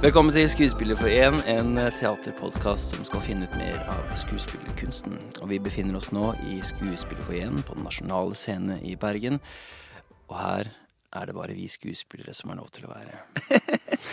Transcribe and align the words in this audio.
Velkommen 0.00 0.32
til 0.32 0.46
Skuespillerforeningen, 0.48 1.42
en 1.44 1.74
teaterpodkast 1.92 2.94
som 2.94 3.02
skal 3.04 3.20
finne 3.20 3.44
ut 3.44 3.56
mer 3.60 3.82
av 3.92 4.14
skuespillerkunsten. 4.16 5.18
Og 5.42 5.50
vi 5.50 5.58
befinner 5.60 5.98
oss 5.98 6.08
nå 6.16 6.30
i 6.48 6.56
Skuespillerforeningen 6.64 7.60
på 7.68 7.76
Den 7.76 7.84
nasjonale 7.84 8.32
scene 8.32 8.78
i 8.80 8.94
Bergen. 8.96 9.36
Og 10.30 10.38
her 10.40 10.70
er 11.12 11.28
det 11.28 11.34
bare 11.36 11.52
vi 11.52 11.68
skuespillere 11.68 12.32
som 12.32 12.48
har 12.48 12.62
lov 12.62 12.70
til 12.72 12.88
å 12.88 12.94
være. 12.94 13.20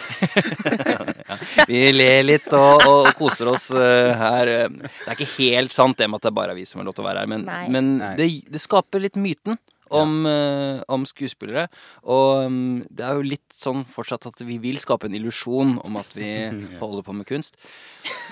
ja, 1.31 1.39
vi 1.71 1.81
ler 1.95 2.27
litt 2.27 2.51
og, 2.51 2.83
og, 2.83 3.07
koser 3.15 3.53
oss 3.53 3.69
uh, 3.71 4.11
her. 4.19 4.51
Det 4.67 5.07
er 5.07 5.15
ikke 5.15 5.31
helt 5.37 5.77
sant 5.77 6.03
det 6.03 6.11
med 6.11 6.19
at 6.19 6.27
det 6.27 6.33
er 6.33 6.39
bare 6.43 6.59
vi 6.59 6.67
som 6.67 6.83
har 6.83 6.91
lov 6.91 6.99
til 6.99 7.07
å 7.07 7.09
være 7.13 7.23
her, 7.23 7.31
men, 7.31 7.47
men 7.71 7.95
det, 8.19 8.27
det 8.51 8.59
skaper 8.59 9.07
litt 9.07 9.15
myten 9.15 9.55
om, 9.95 10.13
uh, 10.27 10.81
om 10.91 11.05
skuespillere. 11.07 11.67
Og 12.03 12.45
um, 12.47 12.59
det 12.89 13.05
er 13.05 13.17
jo 13.17 13.25
litt 13.25 13.55
sånn 13.55 13.83
fortsatt 13.87 14.29
at 14.29 14.43
vi 14.47 14.59
vil 14.63 14.79
skape 14.81 15.09
en 15.09 15.17
illusjon 15.17 15.77
om 15.83 15.99
at 15.99 16.15
vi 16.17 16.29
holder 16.81 17.05
på 17.07 17.15
med 17.17 17.27
kunst. 17.29 17.59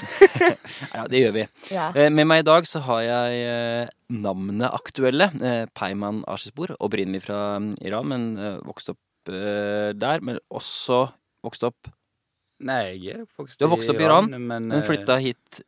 ja, 0.96 1.05
det 1.12 1.23
gjør 1.23 1.36
vi. 1.40 1.46
Ja. 1.73 1.91
Uh, 1.96 2.10
med 2.13 2.30
meg 2.32 2.44
i 2.44 2.48
dag 2.48 2.70
så 2.70 2.84
har 2.88 3.04
jeg 3.05 3.44
uh, 3.49 3.94
navnet 4.16 4.72
aktuelle. 4.72 5.32
Peiman 5.76 6.23
Ashesbor, 6.32 6.76
opprinnelig 6.84 7.26
fra 7.27 7.60
um, 7.60 7.72
Iran, 7.82 8.12
men 8.12 8.26
vokste 8.66 8.96
opp 8.96 9.02
der. 9.26 10.22
Men 10.22 10.38
også 10.54 11.08
vokst 11.46 11.63
opp 11.66 11.94
Nei, 12.66 12.96
jeg 13.04 13.18
er 13.18 13.24
vokst 13.35 13.60
Du 13.60 13.66
har 13.66 13.72
vokst 13.74 13.90
opp 13.91 13.98
i 13.99 14.05
Iran, 14.05 14.30
men, 14.32 14.70
men 14.72 14.84
flytta 14.85 15.18
hit 15.20 15.66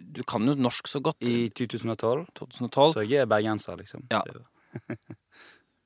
du 0.00 0.22
kan 0.26 0.46
jo 0.48 0.54
norsk 0.58 0.88
så 0.88 1.00
godt. 1.04 1.22
I 1.22 1.50
2012. 1.54 2.26
2012. 2.38 2.92
Så 2.94 3.04
jeg 3.04 3.22
er 3.24 3.28
bergenser, 3.30 3.78
liksom. 3.80 4.06
Ja. 4.10 4.22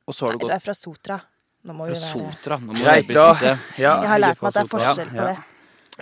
Og 0.07 0.15
så 0.15 0.27
har 0.27 0.37
du 0.37 0.43
gått 0.45 0.51
Du 0.53 0.57
er 0.57 0.63
fra 0.65 0.75
Sotra. 0.77 1.19
Nå 1.65 1.73
må 1.77 1.89
vi 1.89 1.97
Fra 1.97 2.03
være 2.03 2.13
Sotra. 2.13 2.59
Nå 2.61 2.75
må 2.75 2.79
Greit, 2.83 3.09
da. 3.09 3.57
Ja, 3.81 3.95
Jeg 4.05 4.11
har 4.13 4.21
lært 4.21 4.43
meg 4.43 4.51
at 4.51 4.59
det 4.59 4.65
er 4.65 4.71
forskjell 4.75 5.13
på 5.15 5.29
det. 5.31 5.37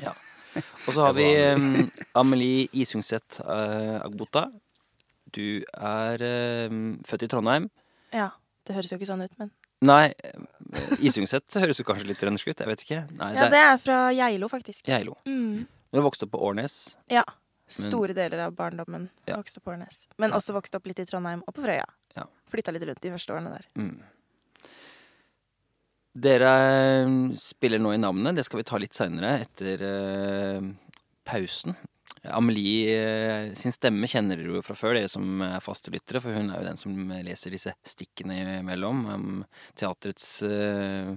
Ja. 0.02 0.14
Og 0.86 0.90
så 0.92 1.06
har 1.06 1.14
vi 1.16 1.26
um, 1.54 1.90
Amelie 2.18 2.66
Isungset 2.82 3.38
uh, 3.44 4.02
Agbota. 4.02 4.48
Du 5.32 5.62
er 5.62 6.24
uh, 6.26 6.78
født 7.08 7.26
i 7.28 7.30
Trondheim. 7.30 7.70
Ja. 8.12 8.32
Det 8.66 8.76
høres 8.76 8.92
jo 8.92 8.98
ikke 8.98 9.08
sånn 9.08 9.24
ut, 9.24 9.32
men 9.40 9.50
Nei, 9.82 10.12
Isungset 11.02 11.56
høres 11.58 11.80
jo 11.80 11.86
kanskje 11.88 12.06
litt 12.06 12.20
trøndersk 12.22 12.52
ut. 12.52 12.60
Jeg 12.62 12.70
vet 12.70 12.84
ikke. 12.84 13.00
Nei, 13.18 13.32
Ja, 13.34 13.48
det 13.50 13.58
er 13.58 13.80
fra 13.82 13.96
Geilo, 14.14 14.46
faktisk. 14.50 14.84
Geilo. 14.86 15.16
Mm. 15.26 15.64
Du 15.66 15.98
har 15.98 16.04
vokst 16.06 16.22
opp 16.22 16.30
på 16.36 16.42
Årnes. 16.46 16.76
Ja. 17.10 17.24
Store 17.72 18.14
deler 18.16 18.46
av 18.46 18.56
barndommen 18.56 19.08
Ja. 19.28 19.36
vokste 19.40 19.60
opp 19.60 19.64
på 19.68 19.72
Årnes. 19.74 20.06
Men 20.18 20.34
også 20.36 20.54
vokste 20.56 20.76
opp 20.78 20.86
litt 20.90 21.00
i 21.02 21.06
Trondheim 21.08 21.42
og 21.46 21.54
på 21.56 21.64
Frøya. 21.64 21.86
Ja. 22.16 22.26
Flytta 22.52 22.74
litt 22.74 22.84
rundt 22.88 23.00
de 23.00 23.12
første 23.14 23.32
årene 23.32 23.54
der. 23.54 23.68
Mm. 23.80 23.94
Dere 26.12 26.50
um, 27.06 27.32
spiller 27.40 27.80
nå 27.80 27.94
i 27.94 28.00
navnet. 28.00 28.36
Det 28.36 28.44
skal 28.44 28.60
vi 28.60 28.66
ta 28.68 28.80
litt 28.80 28.92
seinere, 28.96 29.38
etter 29.46 29.80
uh, 29.86 30.66
pausen. 31.24 31.72
Amelie 32.28 32.98
uh, 33.00 33.54
sin 33.56 33.72
stemme 33.72 34.06
kjenner 34.10 34.36
dere 34.36 34.58
jo 34.58 34.62
fra 34.66 34.76
før, 34.76 34.98
dere 34.98 35.08
som 35.10 35.40
er 35.46 35.64
faste 35.64 35.90
lyttere, 35.94 36.20
for 36.20 36.36
hun 36.36 36.52
er 36.52 36.60
jo 36.60 36.68
den 36.68 36.80
som 36.82 37.16
leser 37.24 37.56
disse 37.56 37.72
stikkene 37.94 38.60
imellom 38.60 39.06
Um, 39.08 39.40
teatrets 39.74 40.42
uh, 40.44 41.16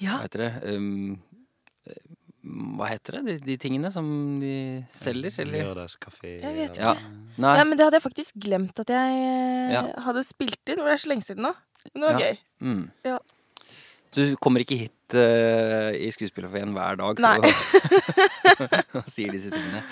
Ja. 0.00 0.16
Hva 0.16 0.24
heter 0.24 0.46
det? 0.46 0.52
Um, 0.72 1.20
hva 2.44 2.88
heter 2.90 3.16
det? 3.18 3.22
De, 3.26 3.34
de 3.46 3.56
tingene 3.60 3.90
som 3.92 4.06
de 4.42 4.84
selger, 4.92 5.32
eller? 5.44 5.70
Lørdagskafé. 5.70 6.34
Jeg 6.42 6.54
vet 6.58 6.76
Ja. 6.76 6.92
Nei. 7.40 7.54
Ja, 7.58 7.64
men 7.64 7.78
det 7.78 7.86
hadde 7.86 7.96
jeg 7.98 8.04
faktisk 8.04 8.36
glemt 8.44 8.78
at 8.82 8.90
jeg 8.92 9.72
Ja. 9.72 9.84
hadde 10.04 10.22
spilt 10.26 10.60
inn. 10.68 10.76
Det 10.76 10.84
var 10.84 11.00
så 11.00 11.08
lenge 11.08 11.24
siden 11.24 11.42
nå. 11.46 11.54
Men 11.94 12.02
det 12.02 12.10
var 12.10 12.20
Ja. 12.20 12.26
gøy. 12.26 12.38
Mm. 12.60 12.90
Ja. 13.04 13.18
Du 14.14 14.36
kommer 14.36 14.60
ikke 14.62 14.76
hit 14.78 15.14
uh, 15.18 15.90
i 15.96 16.10
Skuespillerforeningen 16.14 16.74
hver 16.76 16.96
dag 17.00 17.18
Nei. 17.18 17.38
og 19.00 19.08
sier 19.10 19.32
disse 19.34 19.50
tingene. 19.50 19.82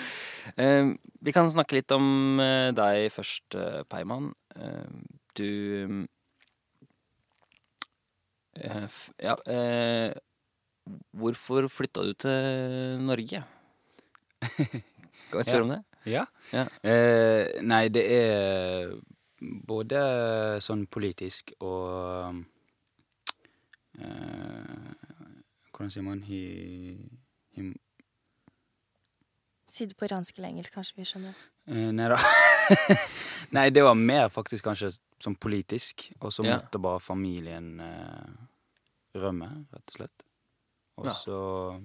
Uh, 0.55 0.93
vi 1.21 1.31
kan 1.35 1.49
snakke 1.51 1.75
litt 1.75 1.91
om 1.91 2.39
uh, 2.39 2.71
deg 2.71 3.09
først, 3.11 3.43
uh, 3.57 3.81
Peiman. 3.91 4.31
Du 5.35 6.05
eh, 8.61 8.83
f 8.85 9.09
Ja 9.21 9.33
eh, 9.49 10.13
Hvorfor 11.15 11.67
flytta 11.71 12.03
du 12.03 12.13
til 12.13 12.99
Norge? 13.07 13.43
Kan 15.31 15.39
jeg 15.39 15.45
spørre 15.47 15.57
Ja. 15.57 15.63
om 15.63 15.69
det? 15.73 15.81
Ja. 16.05 16.25
Ja. 16.51 16.65
Eh, 16.83 17.61
nei, 17.63 17.87
det 17.87 18.03
er 18.11 18.89
både 19.67 20.01
sånn 20.63 20.83
politisk 20.91 21.53
og 21.63 22.41
eh, 23.99 24.91
Hvordan 25.73 25.89
sier 25.93 26.03
man 26.05 26.21
hi, 26.27 26.41
him, 27.57 27.71
Si 29.73 29.87
det 29.89 29.95
på 29.97 30.05
iransk 30.05 30.37
eller 30.37 30.51
engelsk, 30.51 30.75
kanskje 30.75 30.99
vi 30.99 31.05
skjønner. 31.09 31.39
eh, 31.71 31.89
Nei 31.97 32.09
da. 32.11 32.19
nei, 33.55 33.69
det 33.73 33.81
var 33.83 33.95
mer 33.97 34.27
faktisk 34.29 34.67
kanskje 34.67 34.91
sånn 35.23 35.33
politisk, 35.41 36.11
og 36.21 36.29
så 36.35 36.45
Ja. 36.45 36.59
måtte 36.59 36.77
bare 36.83 36.99
familien 37.01 37.79
eh, 37.81 38.29
rømme, 39.17 39.49
rett 39.73 39.87
og 39.87 39.95
slett. 39.97 40.23
Og 40.97 41.05
Ja. 41.05 41.11
så 41.11 41.81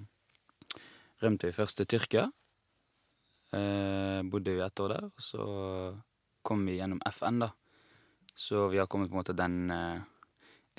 rømte 1.21 1.47
vi 1.49 1.51
først 1.55 1.77
til 1.77 1.85
Tyrkia. 1.87 2.27
Eh, 3.51 4.21
bodde 4.29 4.53
vi 4.53 4.61
ett 4.61 4.79
år 4.79 4.89
der, 4.93 5.05
og 5.09 5.19
så 5.25 6.01
kom 6.43 6.65
vi 6.65 6.77
gjennom 6.77 7.01
FN, 7.09 7.39
da. 7.39 7.49
Så 8.35 8.69
vi 8.69 8.77
har 8.77 8.87
kommet 8.87 9.09
på 9.09 9.17
en 9.17 9.23
måte 9.23 9.35
den 9.35 9.71
eh, 9.71 10.01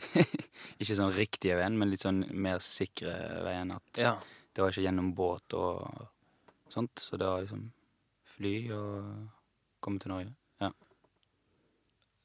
Ikke 0.81 0.97
sånn 0.97 1.13
riktige 1.13 1.59
veien, 1.59 1.77
men 1.77 1.91
litt 1.91 2.01
sånn 2.01 2.23
mer 2.33 2.59
sikre 2.65 3.13
veien. 3.45 3.73
At 3.75 3.99
Ja. 3.99 4.15
det 4.55 4.63
var 4.63 4.71
ikke 4.71 4.87
gjennom 4.87 5.15
båt 5.15 5.53
og 5.53 6.09
sånt, 6.73 6.95
så 6.97 7.19
det 7.19 7.27
var 7.27 7.43
liksom 7.43 7.67
fly 8.25 8.71
og 8.73 9.29
komme 9.83 10.01
til 10.01 10.09
Norge. 10.15 10.33
Ja. 10.63 10.71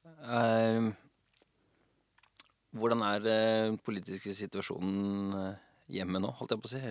Eh, 0.06 0.94
hvordan 2.76 3.02
er 3.04 3.26
eh, 3.26 3.66
den 3.72 3.78
politiske 3.84 4.34
situasjonen 4.38 5.34
eh, 5.42 5.56
hjemme 5.92 6.22
nå, 6.22 6.32
holdt 6.40 6.56
jeg 6.56 6.62
på 6.64 6.70
å 6.70 6.74
si? 6.74 6.84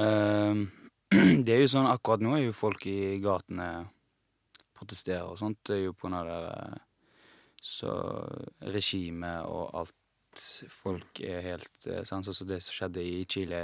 Ehm, 0.00 0.64
det 1.44 1.54
er 1.54 1.62
jo 1.62 1.72
sånn 1.74 1.90
akkurat 1.90 2.24
nå 2.24 2.34
er 2.36 2.46
jo 2.48 2.56
folk 2.56 2.86
i 2.90 3.18
gatene 3.22 3.68
protesterer 4.74 5.28
og 5.28 5.38
sånt. 5.40 5.60
Det 5.66 5.78
er 5.78 5.84
jo 5.86 5.94
på 5.96 6.08
grunn 6.08 6.18
av 6.20 6.28
det 6.28 6.80
så 7.64 7.92
regimet 8.74 9.46
og 9.48 9.76
alt 9.82 10.00
Folk 10.34 11.20
er 11.22 11.44
helt 11.44 11.84
eh, 11.86 12.00
sånn 12.02 12.24
som 12.26 12.34
som 12.34 12.48
det 12.50 12.56
som 12.64 12.74
skjedde 12.74 13.02
i 13.06 13.20
Chile 13.30 13.60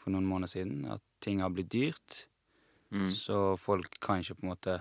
for 0.00 0.14
noen 0.14 0.24
måneder 0.24 0.48
siden. 0.54 0.78
At 0.88 1.02
ting 1.20 1.42
har 1.44 1.52
blitt 1.52 1.68
dyrt. 1.74 2.22
Mm. 2.88 3.10
Så 3.12 3.58
folk 3.60 3.98
kan 4.00 4.22
ikke 4.22 4.38
på 4.38 4.46
en 4.46 4.52
måte 4.54 4.78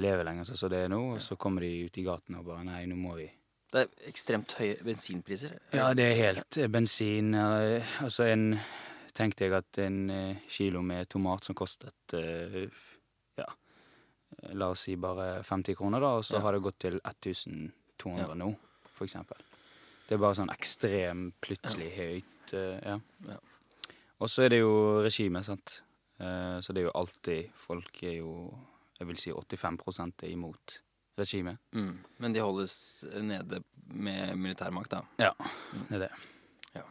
leve 0.00 0.24
lenger 0.24 0.48
sånn 0.48 0.60
som 0.62 0.72
det 0.72 0.80
er 0.86 0.88
nå. 0.88 1.02
Og 1.18 1.20
så 1.20 1.36
kommer 1.36 1.66
de 1.66 1.84
ut 1.84 2.00
i 2.00 2.06
gatene 2.06 2.40
og 2.40 2.48
bare 2.48 2.64
Nei, 2.64 2.86
nå 2.88 2.96
må 2.96 3.12
vi 3.18 3.28
Det 3.70 3.80
er 3.84 4.08
ekstremt 4.10 4.52
høye 4.58 4.76
bensinpriser. 4.82 5.52
Ja, 5.72 5.92
det 5.94 6.04
er 6.10 6.16
helt 6.18 6.56
eh, 6.58 6.66
bensin. 6.68 7.34
eh, 7.34 7.84
Altså 8.02 8.26
en 8.30 8.58
Tenkte 9.14 9.44
jeg 9.44 9.52
at 9.52 9.78
en 9.82 10.10
eh, 10.10 10.36
kilo 10.48 10.80
med 10.86 11.08
tomat 11.10 11.44
som 11.44 11.54
kostet 11.58 12.14
Ja, 12.14 13.46
la 14.54 14.68
oss 14.70 14.84
si 14.86 14.94
bare 14.96 15.42
50 15.44 15.74
kroner, 15.76 16.00
da, 16.00 16.12
og 16.18 16.24
så 16.24 16.34
Ja. 16.38 16.40
har 16.40 16.52
det 16.52 16.62
gått 16.62 16.78
til 16.78 17.00
1200 17.04 17.72
Ja. 18.28 18.34
nå, 18.34 18.56
for 18.94 19.04
eksempel. 19.04 19.36
Det 20.08 20.14
er 20.14 20.18
bare 20.18 20.34
sånn 20.34 20.50
ekstremt 20.54 21.34
plutselig 21.42 21.90
høyt. 21.96 22.52
eh, 22.54 22.80
ja. 22.86 22.98
Ja. 23.28 23.36
Og 24.20 24.28
så 24.28 24.44
er 24.44 24.48
det 24.50 24.58
jo 24.60 25.02
regimet, 25.02 25.44
sant. 25.44 25.82
Så 26.18 26.72
det 26.74 26.82
er 26.82 26.84
jo 26.90 26.92
alltid 26.94 27.50
Folk 27.54 28.02
er 28.02 28.18
jo 28.18 28.54
Jeg 28.98 29.06
vil 29.08 29.16
si 29.16 29.30
85 29.32 30.22
er 30.22 30.28
imot 30.28 30.80
regimet. 31.20 31.60
Mm. 31.76 31.92
Men 32.22 32.32
de 32.34 32.42
holdes 32.44 32.74
nede 33.20 33.60
med 33.90 34.34
militærmakt, 34.38 34.90
da. 34.92 35.02
Ja, 35.20 35.32
det 35.88 35.98
er 35.98 36.04
det. 36.06 36.10
Ja. 36.76 36.84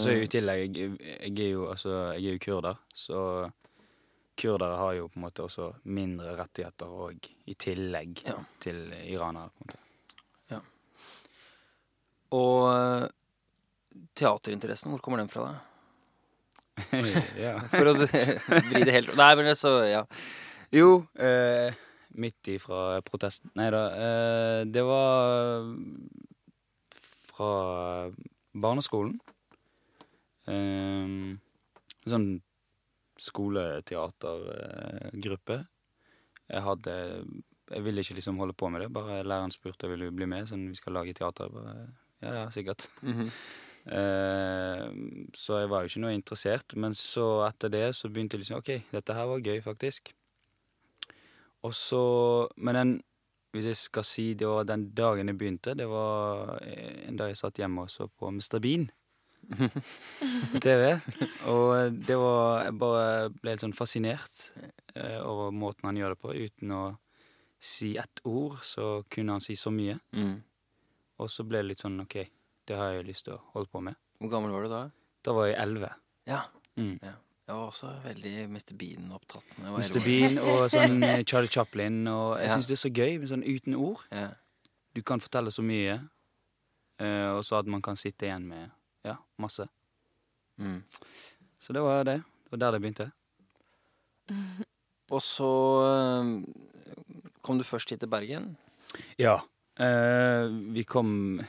så 0.00 0.10
er 0.12 0.22
i 0.24 0.28
tillegg 0.28 0.76
jeg, 0.76 0.96
jeg, 1.00 1.34
er 1.46 1.50
jo, 1.54 1.66
altså, 1.72 1.94
jeg 2.16 2.26
er 2.26 2.36
jo 2.36 2.44
kurder, 2.44 2.80
så 2.92 3.20
kurdere 4.40 4.76
har 4.80 4.92
jo 4.96 5.08
på 5.12 5.18
en 5.20 5.24
måte 5.26 5.44
også 5.44 5.70
mindre 5.92 6.32
rettigheter 6.38 6.88
og 6.88 7.26
i 7.50 7.54
tillegg 7.60 8.22
Ja. 8.26 8.38
til 8.60 8.86
iranere. 9.04 9.50
på 9.52 9.64
en 9.64 9.68
måte. 9.68 9.80
Ja. 10.50 10.60
Og 12.36 12.68
eh, 12.72 13.08
teaterinteressen, 14.16 14.92
hvor 14.94 15.02
kommer 15.04 15.20
den 15.20 15.28
fra, 15.32 15.50
da? 15.50 15.58
For 17.74 17.90
å 17.90 17.92
vri 18.70 18.84
det 18.86 18.94
helt 18.94 19.12
Nei, 19.18 19.32
men 19.36 19.50
så, 19.58 19.74
ja. 19.90 20.04
Jo, 20.72 21.02
eh, 21.20 21.74
midt 22.18 22.48
ifra 22.50 22.98
protesten 23.06 23.50
Nei 23.58 23.70
da, 23.72 23.82
eh, 23.94 24.64
det 24.66 24.82
var 24.86 25.64
fra 27.30 28.10
barneskolen. 28.52 29.20
Eh, 30.50 31.06
sånn 32.08 32.40
skoleteatergruppe. 33.20 35.66
Jeg 36.50 36.62
hadde 36.66 36.94
Jeg 37.70 37.86
ville 37.86 38.02
ikke 38.02 38.18
liksom 38.18 38.34
holde 38.42 38.58
på 38.58 38.66
med 38.66 38.82
det. 38.82 38.90
Bare 38.90 39.22
læreren 39.22 39.54
spurte 39.54 39.86
ville 39.86 40.08
du 40.08 40.12
bli 40.16 40.26
med, 40.26 40.48
sånn 40.50 40.72
vi 40.72 40.74
skal 40.74 40.90
lage 40.96 41.14
teater. 41.14 41.46
Bare, 41.54 41.86
ja, 42.18 42.30
ja, 42.40 42.50
sikkert. 42.50 42.90
Mhm. 43.02 43.30
Uh, 43.90 44.86
så 45.42 45.58
jeg 45.62 45.70
var 45.70 45.80
jo 45.80 45.86
ikke 45.92 46.02
noe 46.02 46.16
interessert. 46.16 46.68
Men 46.74 46.90
så 46.98 47.46
etter 47.46 47.68
det 47.70 47.94
så 47.94 48.10
begynte 48.10 48.34
jeg 48.34 48.42
liksom 48.42 48.58
OK, 48.58 48.70
dette 48.90 49.14
her 49.14 49.26
var 49.30 49.46
gøy, 49.46 49.62
faktisk. 49.62 50.10
Og 51.66 51.74
så 51.76 52.48
Men 52.56 52.74
den 52.74 52.92
Hvis 53.52 53.66
jeg 53.66 53.76
skal 53.76 54.04
si 54.06 54.34
det 54.34 54.46
var 54.46 54.64
den 54.64 54.90
dagen 54.94 55.26
jeg 55.26 55.38
begynte, 55.38 55.74
det 55.74 55.88
var 55.90 56.60
en 56.62 57.16
dag 57.18 57.32
jeg 57.32 57.36
satt 57.40 57.58
hjemme 57.58 57.82
og 57.82 57.90
så 57.90 58.06
på 58.06 58.30
Mr. 58.30 58.60
Bean 58.62 58.84
på 60.52 60.60
TV. 60.64 61.00
Og 61.50 61.96
det 62.06 62.18
var 62.18 62.64
Jeg 62.64 62.76
bare 62.78 63.30
ble 63.34 63.54
helt 63.54 63.64
sånn 63.64 63.74
fascinert 63.74 64.52
eh, 64.94 65.18
over 65.18 65.50
måten 65.50 65.88
han 65.88 65.98
gjør 65.98 66.14
det 66.14 66.20
på. 66.22 66.34
Uten 66.34 66.74
å 66.76 66.82
si 67.60 67.96
ett 68.00 68.22
ord, 68.24 68.60
så 68.64 69.02
kunne 69.10 69.36
han 69.36 69.44
si 69.44 69.56
så 69.58 69.72
mye. 69.74 69.98
Mm. 70.16 70.38
Og 71.20 71.28
så 71.32 71.44
ble 71.44 71.60
det 71.60 71.72
litt 71.72 71.82
sånn 71.82 72.00
OK, 72.04 72.16
det 72.68 72.78
har 72.78 72.94
jeg 72.94 73.08
lyst 73.10 73.26
til 73.26 73.36
å 73.36 73.42
holde 73.56 73.72
på 73.72 73.82
med. 73.84 73.98
Hvor 74.20 74.32
gammel 74.32 74.54
var 74.54 74.64
du 74.64 74.72
da? 74.72 74.84
Da 75.26 75.34
var 75.36 75.50
jeg 75.50 75.58
elleve. 75.60 75.90
Ja. 76.28 76.44
Mm. 76.78 76.96
ja. 77.02 77.16
Jeg 77.50 77.58
var 77.58 77.66
også 77.66 77.88
veldig 78.04 78.32
Mr. 78.46 78.74
Bean-opptatt. 78.78 79.46
Mr. 79.58 79.96
Bean 80.04 80.36
og 80.38 80.68
sånn 80.70 81.00
eh, 81.08 81.24
Charlie 81.26 81.50
Chaplin. 81.50 81.96
Og 82.06 82.36
jeg 82.38 82.46
ja. 82.46 82.54
syns 82.54 82.68
det 82.70 82.76
er 82.76 82.80
så 82.84 82.90
gøy 82.94 83.16
men 83.18 83.30
sånn 83.32 83.42
uten 83.42 83.74
ord. 83.74 84.04
Ja. 84.14 84.28
Du 84.94 85.00
kan 85.02 85.18
fortelle 85.18 85.50
så 85.50 85.64
mye, 85.66 85.96
uh, 87.02 87.30
og 87.32 87.42
så 87.48 87.58
at 87.58 87.72
man 87.74 87.82
kan 87.82 87.98
sitte 87.98 88.28
igjen 88.28 88.46
med 88.52 88.70
ja, 89.02 89.16
masse. 89.42 89.66
Mm. 90.62 90.78
Så 91.58 91.74
det 91.74 91.82
var 91.82 92.06
det. 92.06 92.16
Det 92.22 92.54
var 92.54 92.62
der 92.62 92.76
det 92.76 92.82
begynte. 92.86 93.08
og 95.18 95.26
så 95.26 95.52
uh, 95.90 96.32
kom 97.42 97.58
du 97.58 97.66
først 97.66 97.90
hit 97.90 98.04
til 98.06 98.14
Bergen? 98.14 98.52
Ja. 99.18 99.40
Vi 99.80 100.82
kom, 100.84 101.40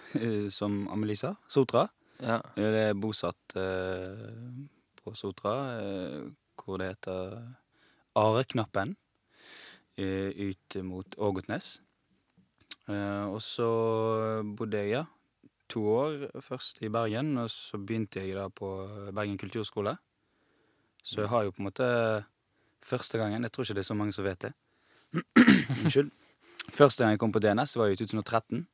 som 0.55 0.85
Amelie 0.93 1.19
sa, 1.19 1.33
Sotra. 1.51 1.81
Ja. 2.23 2.37
Det 2.55 2.85
er 2.87 2.93
bosatt 2.95 3.57
på 5.03 5.13
Sotra, 5.17 5.55
hvor 6.61 6.77
det 6.81 6.91
heter 6.93 7.37
Areknappen, 8.15 8.95
ut 9.97 10.77
mot 10.87 11.15
Ågotnes. 11.17 11.81
og 12.87 13.41
så 13.41 13.69
bodde 14.57 14.77
jeg, 14.77 14.89
ja, 14.89 15.03
to 15.71 15.83
år 15.87 16.41
først 16.43 16.81
i 16.83 16.89
Bergen, 16.89 17.37
og 17.37 17.49
så 17.49 17.77
begynte 17.77 18.19
jeg 18.19 18.35
da 18.35 18.47
på 18.49 18.69
Bergen 19.15 19.37
kulturskole. 19.37 19.95
Så 21.03 21.23
jeg 21.23 21.29
har 21.29 21.43
jo 21.43 21.51
på 21.51 21.61
en 21.61 21.69
måte 21.69 21.85
første 22.85 23.17
gangen 23.17 23.43
Jeg 23.43 23.51
tror 23.51 23.63
ikke 23.63 23.73
det 23.73 23.83
er 23.83 23.89
så 23.89 23.97
mange 23.97 24.13
som 24.13 24.25
vet 24.25 24.41
det. 24.41 24.53
Unnskyld. 25.83 26.11
Første 26.73 27.03
gang 27.03 27.15
jeg 27.15 27.19
kom 27.19 27.31
på 27.31 27.39
DNS, 27.39 27.77
var 27.77 27.89
i 27.89 27.95
2013. 27.95 28.67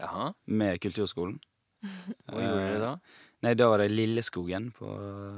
Jaha. 0.00 0.30
Med 0.46 0.78
Kulturskolen. 0.80 1.40
Hva 1.82 2.38
gjorde 2.38 2.68
du 2.70 2.80
da? 2.82 2.92
Nei, 3.42 3.54
Da 3.58 3.68
var 3.68 3.82
det 3.82 3.90
Lilleskogen 3.90 4.70
på 4.76 4.88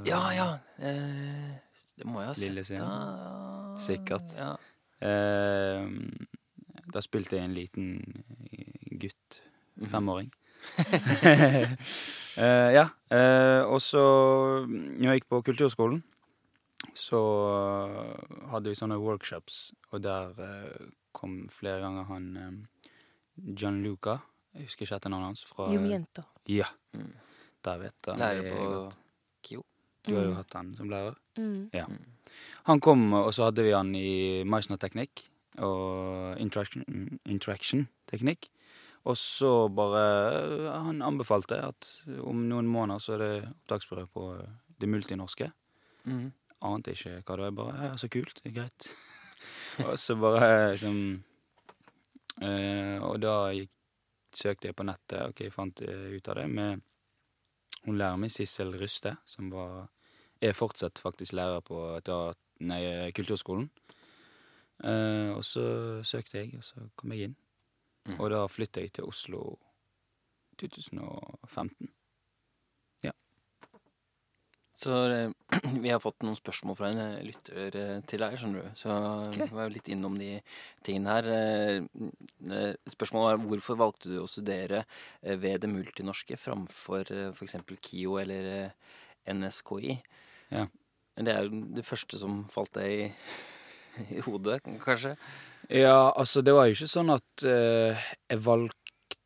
Ja, 0.07 0.21
ja. 0.37 0.49
Eh, 0.79 1.57
det 1.97 2.07
må 2.07 2.21
jeg 2.21 2.29
ha 2.29 2.35
sett. 2.35 2.79
da. 2.79 3.77
Sikkert. 3.81 4.35
Ja. 4.37 4.53
Eh, 5.01 5.89
da 6.93 7.03
spilte 7.05 7.39
jeg 7.39 7.45
en 7.49 7.55
liten 7.57 7.87
gutt. 9.01 9.41
Mhm. 9.77 9.91
Femåring. 9.91 10.31
eh, 12.37 12.71
ja. 12.77 12.89
Eh, 13.11 13.63
og 13.65 13.81
så, 13.83 14.05
når 14.69 15.09
jeg 15.11 15.23
gikk 15.23 15.31
på 15.33 15.43
kulturskolen, 15.51 16.03
så 16.95 17.21
hadde 18.53 18.71
vi 18.71 18.79
sånne 18.79 19.01
workshops, 19.01 19.73
og 19.91 20.03
der 20.05 20.37
eh, 20.45 20.87
kom 21.17 21.47
flere 21.53 21.81
ganger 21.81 22.09
han 22.11 22.29
John 23.57 23.81
Luca. 23.83 24.19
Jeg 24.55 24.69
husker 24.69 24.87
ikke 24.87 24.99
etternavnet 25.01 25.33
hans. 25.33 25.45
Fra, 25.49 25.67
Jumiento. 25.73 26.23
Ja. 26.51 26.69
Mm. 26.95 27.15
Der 27.65 27.79
vet 27.81 28.09
han. 28.11 28.19
Lærer 28.21 28.51
på 28.51 28.61
KIO. 29.45 29.63
Du 30.05 30.15
har 30.15 30.25
jo 30.25 30.31
mm. 30.35 30.37
hatt 30.37 30.55
han 30.59 30.77
som 30.77 30.91
lærer. 30.93 31.15
Mm. 31.41 31.71
Ja. 31.73 31.87
Han 32.69 32.81
kom, 32.81 33.13
og 33.17 33.35
så 33.35 33.45
hadde 33.49 33.63
vi 33.65 33.73
han 33.73 33.95
i 33.97 34.45
Meisner-teknikk 34.49 35.25
og 35.65 36.41
interaction-teknikk. 36.41 38.51
Og 39.05 39.19
så 39.21 39.69
bare 39.69 40.01
Han 40.87 41.03
anbefalte 41.05 41.59
at 41.61 41.91
om 42.25 42.49
noen 42.49 42.67
måneder 42.67 42.99
så 43.03 43.13
er 43.15 43.19
det 43.21 43.49
opptaksprøve 43.51 44.07
på 44.13 44.47
det 44.81 44.89
multinorske. 44.89 45.51
Mm. 46.05 46.33
Ante 46.65 46.91
ikke 46.97 47.21
hva 47.21 47.37
det 47.37 47.45
var. 47.45 47.51
Bare 47.59 47.91
ja, 47.91 47.97
så 48.01 48.09
kult. 48.09 48.41
Det 48.41 48.51
er 48.51 48.57
greit. 48.63 48.89
og 49.89 49.99
så 50.01 50.17
bare 50.17 50.73
liksom 50.73 51.23
eh, 52.41 52.97
Og 53.05 53.21
da 53.21 53.53
gikk, 53.53 53.71
søkte 54.35 54.67
jeg 54.71 54.75
på 54.75 54.87
nettet, 54.89 55.29
ok, 55.29 55.53
fant 55.53 55.81
ut 55.85 56.29
av 56.29 56.35
det 56.41 56.49
med 56.51 56.81
hun 57.85 57.99
lærer 58.01 58.21
meg, 58.21 58.33
Sissel 58.33 58.75
Ruste, 58.81 59.17
som 59.29 59.51
var, 59.53 59.89
er 60.41 60.57
fortsatt 60.57 60.99
faktisk 61.03 61.37
lærer 61.37 61.61
på 61.65 61.81
nei, 62.65 63.11
kulturskolen. 63.17 63.69
Eh, 64.85 65.31
og 65.35 65.45
så 65.47 65.65
søkte 66.03 66.39
jeg, 66.39 66.55
og 66.59 66.65
så 66.65 66.89
kom 66.97 67.13
jeg 67.15 67.31
inn. 67.31 67.37
Mm. 68.05 68.19
Og 68.19 68.31
da 68.33 68.45
flytta 68.51 68.83
jeg 68.85 68.93
til 68.97 69.09
Oslo 69.09 69.45
2015. 70.61 71.89
Så 74.85 74.97
eh, 75.11 75.31
vi 75.85 75.93
har 75.93 76.03
fått 76.03 76.25
noen 76.27 76.37
spørsmål 76.37 76.77
fra 76.77 76.91
en 76.93 77.01
eh, 77.01 77.23
lytter 77.25 77.79
eh, 77.81 77.97
til 78.09 78.25
deg, 78.25 78.37
skjønner 78.41 78.67
du. 78.67 78.75
Så 78.81 78.93
okay. 79.23 79.49
vi 79.49 79.57
var 79.57 79.73
litt 79.73 79.89
innom 79.93 80.19
de 80.21 80.31
tingene 80.85 81.17
her. 81.17 81.89
Spørsmålet 82.93 83.31
var 83.31 83.49
hvorfor 83.49 83.81
valgte 83.81 84.13
du 84.13 84.19
å 84.21 84.29
studere 84.29 84.85
ved 85.23 85.65
det 85.65 85.73
multinorske 85.73 86.39
framfor 86.41 87.09
f.eks. 87.33 87.57
KIO 87.81 88.19
eller 88.21 88.75
NSKI? 89.31 89.97
Ja. 90.53 90.69
Det 91.15 91.33
er 91.33 91.47
jo 91.47 91.65
det 91.79 91.87
første 91.87 92.19
som 92.21 92.43
falt 92.51 92.75
deg 92.77 92.93
i, 92.93 93.11
i 94.19 94.23
hodet, 94.27 94.61
kanskje? 94.83 95.15
Ja, 95.73 96.13
altså 96.13 96.43
det 96.45 96.53
var 96.53 96.69
jo 96.69 96.75
ikke 96.77 96.91
sånn 96.91 97.13
at 97.15 97.45
uh, 97.47 98.09
jeg 98.29 98.41
valgte 98.45 98.84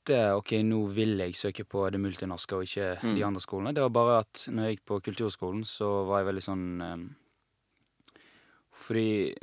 tenkte 0.09 0.35
ok, 0.37 0.53
nå 0.65 0.81
vil 0.95 1.19
jeg 1.21 1.37
søke 1.37 1.65
på 1.69 1.85
det 1.93 2.01
multinorske 2.01 2.57
og 2.57 2.67
ikke 2.67 2.89
mm. 3.03 3.15
de 3.17 3.25
andre 3.25 3.43
skolene. 3.43 3.75
Det 3.75 3.83
var 3.83 3.95
bare 3.95 4.19
at 4.23 4.45
når 4.49 4.65
jeg 4.65 4.77
gikk 4.77 4.85
på 4.89 5.01
kulturskolen, 5.09 5.65
så 5.65 5.89
var 6.09 6.23
jeg 6.23 6.29
veldig 6.31 6.45
sånn 6.45 6.67
um, 6.83 7.07
Fordi 8.79 9.35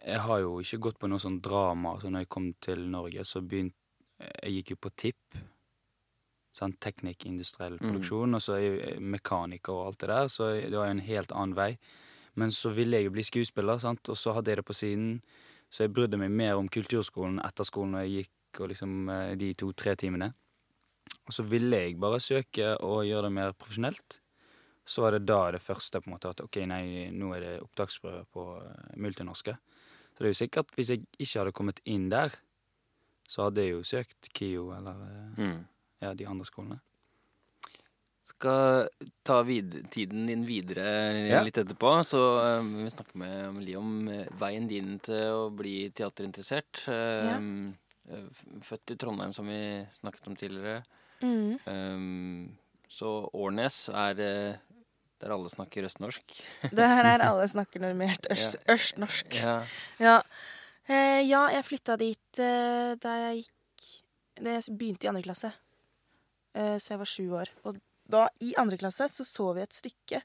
jeg 0.00 0.20
har 0.24 0.40
jo 0.40 0.58
ikke 0.60 0.80
gått 0.80 0.98
på 0.98 1.08
noe 1.10 1.20
sånn 1.20 1.40
drama. 1.44 1.98
Så 2.00 2.10
når 2.10 2.24
jeg 2.24 2.32
kom 2.32 2.52
til 2.60 2.86
Norge, 2.90 3.24
så 3.24 3.42
begynte 3.42 3.76
Jeg 4.42 4.52
gikk 4.52 4.70
jo 4.70 4.76
på 4.76 4.90
TIP. 4.96 5.36
Sånn 6.52 6.74
teknikk, 6.82 7.24
industriell 7.26 7.78
mm. 7.78 7.84
produksjon. 7.84 8.34
Og 8.36 8.42
så 8.42 8.56
er 8.56 8.64
jeg 8.64 9.00
mekaniker 9.00 9.72
og 9.72 9.86
alt 9.86 10.00
det 10.00 10.10
der, 10.10 10.28
så 10.28 10.50
det 10.60 10.76
var 10.76 10.90
en 10.90 11.04
helt 11.04 11.32
annen 11.32 11.56
vei. 11.56 11.76
Men 12.34 12.52
så 12.52 12.70
ville 12.74 12.96
jeg 12.96 13.08
jo 13.08 13.14
bli 13.14 13.24
skuespiller, 13.26 13.78
sant? 13.82 14.08
og 14.08 14.16
så 14.16 14.34
hadde 14.36 14.52
jeg 14.52 14.60
det 14.60 14.66
på 14.68 14.76
siden. 14.76 15.08
Så 15.70 15.84
jeg 15.84 15.94
brydde 15.94 16.18
meg 16.18 16.34
mer 16.34 16.58
om 16.58 16.68
kulturskolen 16.68 17.40
etter 17.44 17.64
skolen 17.64 17.94
når 17.94 18.06
jeg 18.06 18.12
gikk 18.24 18.39
og 18.58 18.72
liksom 18.72 19.10
eh, 19.12 19.36
de 19.38 19.52
to-tre 19.54 19.94
timene. 20.00 20.32
Og 21.26 21.34
så 21.34 21.44
ville 21.46 21.84
jeg 21.84 21.98
bare 22.00 22.20
søke 22.22 22.74
og 22.82 23.04
gjøre 23.06 23.28
det 23.28 23.36
mer 23.36 23.56
profesjonelt. 23.56 24.18
Så 24.86 25.04
var 25.04 25.14
det 25.14 25.26
da 25.28 25.40
det 25.54 25.62
første 25.62 26.00
på 26.00 26.10
en 26.10 26.16
måte 26.16 26.32
at 26.32 26.42
ok, 26.42 26.62
nei, 26.66 26.82
nå 27.14 27.30
er 27.36 27.44
det 27.44 27.56
opptaksprøve 27.62 28.24
på 28.34 28.46
uh, 28.58 28.70
multinorske. 28.98 29.54
Så 30.10 30.22
det 30.22 30.30
er 30.30 30.34
jo 30.34 30.40
sikkert 30.40 30.72
hvis 30.74 30.94
jeg 30.94 31.04
ikke 31.18 31.42
hadde 31.42 31.54
kommet 31.54 31.82
inn 31.86 32.08
der, 32.10 32.34
så 33.30 33.46
hadde 33.46 33.62
jeg 33.62 33.76
jo 33.76 33.84
søkt 33.86 34.30
KIO 34.34 34.70
eller 34.74 35.02
uh, 35.04 35.36
mm. 35.38 35.58
ja, 36.02 36.14
de 36.18 36.26
andre 36.26 36.48
skolene. 36.48 36.80
Skal 38.30 38.88
ta 39.26 39.40
tiden 39.90 40.26
din 40.30 40.42
videre 40.46 40.88
ja. 41.28 41.40
litt 41.46 41.58
etterpå, 41.58 41.92
så 42.06 42.24
um, 42.58 42.72
vi 42.82 42.90
snakker 42.90 43.22
med 43.22 43.36
Amelie 43.48 43.78
om 43.78 44.10
veien 44.38 44.68
din 44.70 44.98
til 45.02 45.38
å 45.44 45.46
bli 45.54 45.90
teaterinteressert. 45.94 46.84
Ja. 46.86 47.38
Eh, 48.08 48.24
født 48.64 48.94
i 48.94 48.96
Trondheim, 48.96 49.32
som 49.36 49.48
vi 49.50 49.60
snakket 49.92 50.26
om 50.30 50.36
tidligere. 50.36 50.82
Mm. 51.20 51.58
Um, 51.66 52.58
så 52.88 53.28
Årnes 53.36 53.88
er 53.92 54.14
der 55.20 55.34
alle 55.34 55.50
snakker 55.52 55.84
østnorsk. 55.84 56.36
det 56.76 56.86
er 56.86 57.04
der 57.04 57.26
alle 57.26 57.48
snakker 57.54 57.82
normert 57.84 58.26
øst, 58.32 58.56
ja. 58.56 58.74
østnorsk. 58.74 59.36
Ja. 59.42 59.56
Ja. 60.00 60.16
Eh, 60.88 61.20
ja. 61.28 61.44
jeg 61.52 61.66
flytta 61.68 61.96
dit 62.00 62.40
eh, 62.40 62.96
da 63.00 63.16
jeg 63.26 63.42
gikk 63.42 63.56
Da 64.40 64.54
jeg 64.56 64.72
begynte 64.78 65.04
i 65.04 65.10
andre 65.10 65.22
klasse. 65.26 65.50
Eh, 66.56 66.78
så 66.80 66.94
jeg 66.94 67.00
var 67.02 67.08
sju 67.12 67.24
år. 67.36 67.50
Og 67.68 67.76
da, 68.10 68.28
i 68.40 68.54
andre 68.58 68.78
klasse, 68.80 69.08
så 69.12 69.26
så 69.26 69.50
vi 69.52 69.62
et 69.62 69.76
stykke 69.76 70.22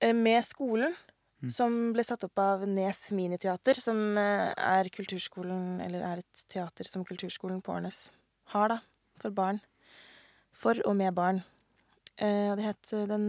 eh, 0.00 0.14
med 0.16 0.40
skolen 0.46 0.94
Mm. 1.42 1.50
Som 1.50 1.74
ble 1.92 2.04
satt 2.06 2.24
opp 2.24 2.40
av 2.40 2.62
Nes 2.68 3.00
Miniteater, 3.12 3.76
som 3.76 3.98
eh, 4.20 4.52
er 4.54 4.88
kulturskolen 4.94 5.82
Eller 5.84 6.04
er 6.06 6.22
et 6.22 6.44
teater 6.48 6.88
som 6.88 7.04
kulturskolen 7.04 7.60
på 7.60 7.74
Årnes 7.74 8.06
har, 8.54 8.70
da. 8.70 8.78
For 9.20 9.34
barn. 9.34 9.60
For 10.54 10.78
og 10.88 10.96
med 10.96 11.14
barn. 11.16 11.42
Eh, 12.16 12.50
og 12.52 12.58
det 12.60 12.68
het 12.68 12.94
eh, 12.94 13.06
Den 13.10 13.26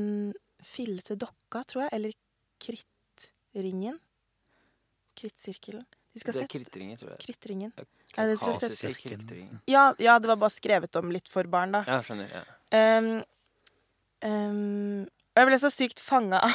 fillete 0.64 1.18
dokka, 1.20 1.66
tror 1.68 1.86
jeg. 1.86 1.94
Eller 1.98 2.16
Krittringen. 2.62 4.00
Krittsirkelen. 5.16 5.86
De 6.16 6.22
det 6.24 6.42
er 6.46 6.48
Krittringen, 6.48 6.98
tror 6.98 7.12
jeg. 7.12 7.20
Krittringen. 7.26 7.74
Er 8.16 8.30
det 8.30 8.30
det 8.30 8.36
de 8.36 8.40
skal 8.40 8.96
sette? 8.96 9.40
Ja, 9.68 9.90
ja, 10.00 10.16
det 10.20 10.30
var 10.32 10.38
bare 10.40 10.54
skrevet 10.54 10.96
om 10.96 11.12
litt 11.12 11.28
for 11.32 11.48
barn, 11.52 11.76
da. 11.76 11.82
Ja, 11.88 11.98
skjønner, 12.06 12.32
ja. 12.32 12.44
Um, 12.76 13.10
um, 14.24 15.02
og 15.36 15.42
jeg 15.42 15.48
ble 15.50 15.58
så 15.60 15.70
sykt 15.74 16.00
fanga 16.00 16.40
av, 16.48 16.54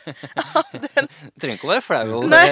av 0.60 0.76
den. 0.78 1.08
Trenger 1.34 1.56
ikke 1.56 1.66
å 1.66 1.72
være 1.72 1.82
flau 1.82 2.20
nei, 2.30 2.46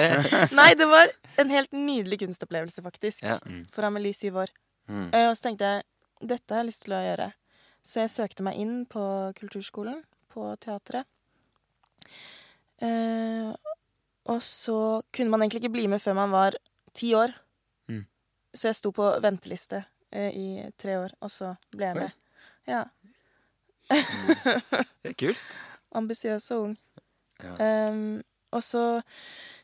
nei, 0.51 0.67
det 0.75 0.87
var 0.91 1.13
en 1.39 1.53
helt 1.53 1.71
nydelig 1.71 2.19
kunstopplevelse, 2.25 2.83
faktisk. 2.83 3.23
Ja. 3.23 3.37
Mm. 3.47 3.63
For 3.71 3.87
Amelie 3.87 4.17
syv 4.17 4.41
år. 4.43 4.51
Mm. 4.91 5.07
Og 5.09 5.31
så 5.37 5.47
tenkte 5.47 5.69
jeg 5.71 5.85
dette 6.27 6.51
har 6.51 6.63
jeg 6.63 6.73
lyst 6.73 6.83
til 6.85 6.97
å 6.97 7.01
gjøre. 7.05 7.29
Så 7.85 8.03
jeg 8.03 8.11
søkte 8.11 8.43
meg 8.43 8.59
inn 8.59 8.75
på 8.89 9.05
kulturskolen 9.37 10.01
på 10.33 10.49
teatret. 10.59 11.07
Eh, 12.83 13.51
og 14.25 14.43
så 14.43 14.79
kunne 15.13 15.31
man 15.31 15.45
egentlig 15.45 15.63
ikke 15.63 15.75
bli 15.77 15.87
med 15.91 16.03
før 16.03 16.17
man 16.17 16.33
var 16.33 16.57
ti 16.97 17.13
år. 17.15 17.31
Mm. 17.87 18.03
Så 18.51 18.71
jeg 18.71 18.79
sto 18.81 18.91
på 18.95 19.07
venteliste 19.23 19.83
eh, 20.11 20.31
i 20.33 20.47
tre 20.81 20.97
år, 20.99 21.15
og 21.21 21.31
så 21.31 21.53
ble 21.75 21.91
jeg 21.91 22.01
med. 22.01 22.21
Ja. 22.67 22.83
Det 23.89 25.11
er 25.11 25.17
kult. 25.19 25.43
Ambisiøs 25.95 26.49
og 26.55 26.69
ung. 26.69 26.77
Ja. 27.43 27.89
Um, 27.91 28.21
og 28.55 28.63
så 28.63 28.83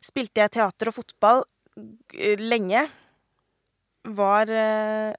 spilte 0.04 0.44
jeg 0.44 0.54
teater 0.58 0.92
og 0.92 0.98
fotball 1.00 1.46
lenge. 2.42 2.84
Var 4.02 4.50
uh, 4.50 5.12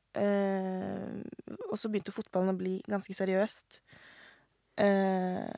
Og 1.71 1.78
så 1.78 1.88
begynte 1.88 2.14
fotballen 2.14 2.52
å 2.52 2.59
bli 2.59 2.80
ganske 2.90 3.14
seriøst. 3.16 3.80
Uh, 4.82 5.49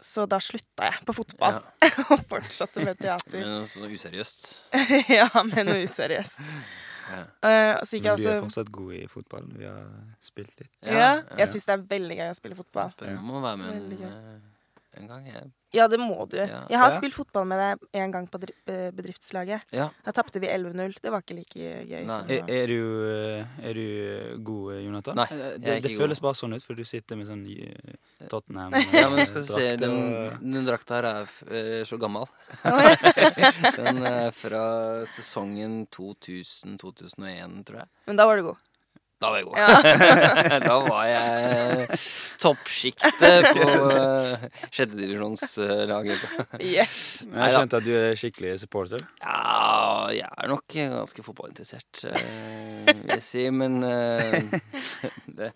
så 0.00 0.24
da 0.24 0.38
slutta 0.40 0.86
jeg 0.88 1.04
på 1.04 1.12
fotball 1.12 1.58
ja. 1.60 1.90
og 2.14 2.22
fortsatte 2.30 2.84
med 2.84 2.96
teater. 3.00 3.42
Med 3.42 3.74
noe 3.82 3.90
useriøst? 3.92 4.46
ja, 5.18 5.28
med 5.44 5.68
noe 5.68 5.84
useriøst. 5.84 6.40
Ja. 7.10 7.22
Uh, 7.42 7.84
så 7.84 7.98
gikk 7.98 8.08
jeg 8.08 8.16
også 8.18 8.28
Du 8.28 8.32
er 8.32 8.44
fortsatt 8.46 8.72
god 8.74 8.92
i 8.96 9.04
fotball. 9.10 9.48
Vi 9.58 9.68
har 9.68 9.86
spilt 10.24 10.52
litt. 10.60 10.72
Ja, 10.86 10.96
ja 10.96 11.14
jeg 11.42 11.54
syns 11.54 11.68
det 11.68 11.76
er 11.76 11.86
veldig 11.94 12.20
gøy 12.20 12.28
å 12.30 12.36
spille 12.38 12.58
fotball. 12.58 12.92
Spør 12.94 13.16
om 13.16 13.32
å 13.38 13.42
være 13.44 13.62
med 13.62 13.98
en, 14.00 14.44
en 15.00 15.10
gang. 15.10 15.26
Jeg 15.30 15.50
ja, 15.72 15.86
det 15.88 15.98
må 16.02 16.24
du. 16.26 16.36
Ja. 16.36 16.64
Jeg 16.70 16.78
har 16.80 16.88
ja. 16.90 16.96
spilt 16.96 17.14
fotball 17.14 17.46
med 17.46 17.60
deg 17.60 18.00
en 18.02 18.14
gang 18.14 18.26
på 18.30 18.40
bedriftslaget. 18.96 19.68
Ja. 19.74 19.88
Da 20.04 20.14
tapte 20.14 20.42
vi 20.42 20.48
11-0. 20.50 20.96
Det 21.02 21.12
var 21.14 21.22
ikke 21.22 21.36
like 21.38 21.74
gøy. 21.86 22.08
Er, 22.10 22.50
er, 22.50 22.72
du, 22.72 22.80
eh, 23.06 23.60
er, 23.70 23.78
du, 23.78 24.40
god, 24.46 24.80
Jonathan? 24.82 25.20
Nei, 25.22 25.28
eh, 25.36 25.52
det, 25.62 25.76
det 25.86 25.92
føles 25.98 26.22
bare 26.22 26.38
sånn 26.38 26.56
ut, 26.58 26.66
for 26.66 26.78
du 26.78 26.82
sitter 26.88 27.20
med 27.20 27.30
sånn 27.30 27.44
Tottenham-drakt. 28.30 28.96
Ja, 29.00 29.06
men 29.12 29.28
skal 29.28 29.44
vi 29.44 29.46
se, 29.48 29.68
den, 29.80 29.94
den 30.42 30.66
drakta 30.66 30.98
her 30.98 31.08
er, 31.10 31.36
er 31.60 31.86
så 31.88 32.00
gammel. 32.00 32.26
den 33.78 34.02
er 34.10 34.34
fra 34.34 34.64
sesongen 35.08 35.84
2000-2001, 35.94 37.62
tror 37.68 37.84
jeg. 37.84 37.94
Men 38.10 38.18
da 38.18 38.26
var 38.28 38.40
du 38.40 38.50
god. 38.50 38.66
Da 39.20 39.28
var 39.28 39.36
jeg 39.36 39.46
god. 39.50 39.56
Ja. 39.60 40.58
da 40.70 40.76
var 40.80 41.02
jeg 41.04 41.98
toppsjiktet 42.40 43.48
på 43.52 43.66
uh, 43.92 44.46
sjettedivisjonslaget. 44.72 46.22
yes. 46.64 47.00
Jeg 47.34 47.52
skjønte 47.52 47.80
at 47.82 47.84
du 47.84 47.90
er 47.98 48.16
skikkelig 48.16 48.54
supporter? 48.62 49.02
Ja, 49.20 50.08
jeg 50.16 50.24
er 50.24 50.48
nok 50.48 50.64
ganske 50.72 51.24
fotballinteressert, 51.24 52.00
uh, 52.08 52.14
vil 52.88 53.12
jeg 53.12 53.24
si. 53.26 53.44
Men 53.52 53.76
det, 55.36 55.50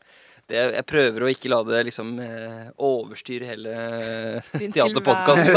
det, 0.50 0.60
jeg 0.76 0.84
prøver 0.90 1.24
å 1.24 1.30
ikke 1.32 1.52
la 1.52 1.62
det 1.64 1.80
liksom 1.88 2.12
overstyre 2.76 3.48
hele 3.48 3.72
teaterpodkasten. 4.60 5.56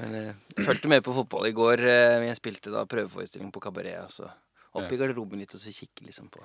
Men 0.00 0.16
jeg 0.16 0.64
fulgte 0.64 0.90
med 0.90 1.04
på 1.04 1.16
fotball 1.20 1.50
i 1.50 1.54
går. 1.60 1.84
Jeg 2.30 2.40
spilte 2.40 2.72
da 2.72 2.88
prøveforestilling 2.88 3.52
på 3.52 3.62
Kabaret. 3.68 4.00
Altså 4.00 4.32
opp 4.74 4.92
i 4.92 4.98
garderoben 4.98 5.38
litt 5.38 5.54
og 5.54 5.62
så 5.62 5.72
kikke 5.74 6.06
liksom 6.08 6.30
på 6.34 6.42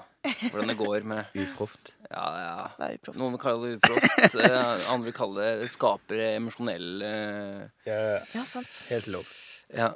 hvordan 0.52 0.70
det 0.70 0.78
går 0.80 1.08
med 1.10 1.32
Uproft. 1.44 1.94
Ja, 2.10 2.26
ja. 2.40 2.68
Det 2.78 2.88
er 2.90 3.00
uproft. 3.00 3.20
Noen 3.22 3.36
vil 3.36 3.44
kalle 3.44 3.72
det 3.72 3.80
uproft. 3.80 4.38
Eh, 4.50 4.92
andre 4.94 5.10
vil 5.10 5.16
kalle 5.18 5.48
det 5.48 5.72
skaper 5.74 6.22
emosjonell 6.36 7.02
ja, 7.02 7.98
ja, 8.34 8.44
sant. 8.48 8.70
Helt 8.92 9.10
lov. 9.12 9.32
Ja. 9.74 9.90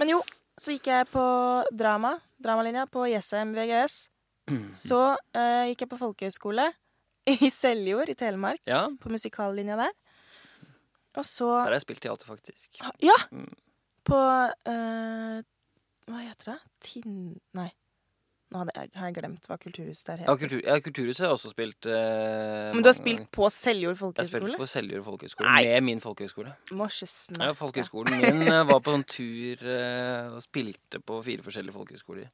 Men 0.00 0.12
jo, 0.12 0.20
så 0.56 0.72
gikk 0.76 0.88
jeg 0.88 1.08
på 1.12 1.22
drama, 1.72 2.14
dramalinja, 2.42 2.86
på 2.88 3.06
Jessheim 3.10 3.54
VGS. 3.56 4.06
Så 4.86 5.00
uh, 5.12 5.64
gikk 5.68 5.84
jeg 5.84 5.90
på 5.90 6.00
folkehøyskole 6.00 6.66
i 7.34 7.50
Seljord 7.52 8.12
i 8.12 8.16
Telemark, 8.18 8.62
ja. 8.68 8.86
på 9.02 9.12
musikallinja 9.12 9.78
der. 9.80 9.94
Og 11.16 11.24
så 11.24 11.48
Der 11.48 11.72
har 11.72 11.78
jeg 11.78 11.86
spilt 11.86 12.02
teater, 12.04 12.28
faktisk. 12.28 12.76
Ja! 13.02 13.16
Mm. 13.32 13.52
På 14.06 14.16
uh, 14.16 15.38
hva 16.06 16.22
heter 16.22 16.54
det? 16.54 16.60
Tinn... 16.86 17.18
Nei. 17.58 17.70
Nå 18.54 18.60
jeg, 18.70 18.90
har 18.94 19.08
jeg 19.08 19.14
glemt 19.16 19.48
hva 19.50 19.56
Kulturhuset 19.58 20.06
der 20.06 20.20
heter. 20.22 20.28
Ja, 20.30 20.38
kultur, 20.38 20.60
ja 20.62 20.76
Kulturhuset 20.82 21.24
har 21.24 21.32
jeg 21.32 21.38
også 21.38 21.50
spilt 21.50 21.88
Eh, 21.90 22.74
Men 22.76 22.84
du 22.84 22.88
har 22.88 22.94
spilt 22.94 23.26
på 23.34 23.48
Seljord 23.50 23.98
folkehøgskole? 23.98 24.22
Jeg 24.22 24.44
har 24.44 24.52
spilt 24.52 24.62
på 24.62 24.68
Seljord 24.70 25.02
folkehøgskole 25.08 25.54
med 25.56 25.86
min 25.88 26.04
folkehøgskole. 26.04 26.52
Ja, 27.40 27.50
folkehøgskolen 27.58 28.20
min 28.22 28.46
uh, 28.46 28.62
var 28.68 28.78
på 28.86 28.94
sånn 28.94 29.04
tur 29.10 29.66
eh, 29.66 30.30
og 30.30 30.38
spilte 30.46 31.02
på 31.02 31.18
fire 31.26 31.46
forskjellige 31.46 31.74
folkehøgskoler. 31.74 32.30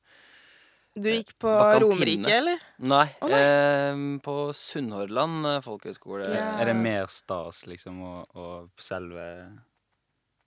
Du 0.93 1.09
gikk 1.09 1.33
på 1.41 1.49
Romerike, 1.81 2.29
eller? 2.29 2.61
Nei. 2.85 3.07
Oh, 3.25 3.33
nei. 3.33 4.19
på 4.21 4.37
Sunnhordland 4.53 5.49
folkehøgskole. 5.65 6.29
Ja. 6.29 6.51
Er 6.61 6.69
det 6.69 6.77
mer 6.77 7.09
stas, 7.09 7.65
liksom, 7.71 8.03
å 8.37 8.49
selve 8.77 9.25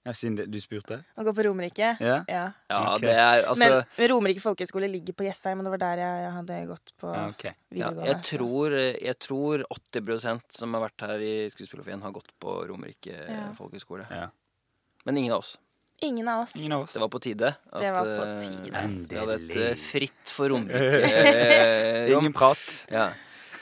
ja, 0.06 0.14
Siden 0.14 0.52
du 0.54 0.58
spurte? 0.62 1.00
Å 1.18 1.26
gå 1.26 1.34
på 1.34 1.44
Romerike? 1.48 1.96
Ja. 1.98 2.20
ja. 2.30 2.44
ja 2.70 2.80
okay. 2.92 3.08
det 3.08 3.16
er, 3.18 3.40
altså... 3.50 3.58
Men 3.64 4.10
Romerike 4.12 4.44
folkehøgskole 4.44 4.90
ligger 4.94 5.18
på 5.18 5.26
Jessheim, 5.26 5.64
og 5.64 5.66
det 5.66 5.74
var 5.74 5.82
der 5.82 6.02
jeg 6.04 6.32
hadde 6.36 6.62
gått 6.70 6.94
på 7.02 7.10
ja, 7.10 7.26
okay. 7.34 7.58
videregående. 7.74 8.12
jeg, 8.12 8.22
tror, 8.30 8.78
jeg 8.78 9.20
tror 9.26 9.66
80% 9.74 10.58
som 10.60 10.78
har 10.78 10.86
vært 10.86 11.08
her 11.08 11.26
i 11.26 11.36
Skuespillerforeningen, 11.50 12.06
har 12.06 12.14
gått 12.16 12.30
på 12.38 12.58
Romerike 12.70 13.26
folkehøgskole. 13.58 14.06
Men 15.06 15.24
ingen 15.24 15.34
av 15.34 15.42
oss. 15.42 15.58
Ingen 16.02 16.28
av 16.28 16.46
oss. 16.46 16.56
Ingen 16.56 16.72
av 16.72 16.82
oss. 16.82 16.94
Det 16.94 17.00
var 17.00 17.10
på 17.10 17.20
tide. 17.20 17.56
At, 17.72 17.82
det 17.82 17.92
var 17.92 18.10
på 18.10 18.24
eh, 18.30 18.40
tide. 18.46 18.88
Vi 19.10 19.20
hadde 19.20 19.36
et 19.42 19.54
uh, 19.58 19.84
fritt 19.90 20.34
for 20.38 20.52
Romerike. 20.52 22.10
Ingen 22.14 22.34
prat. 22.36 22.66
Ja. 22.92 23.10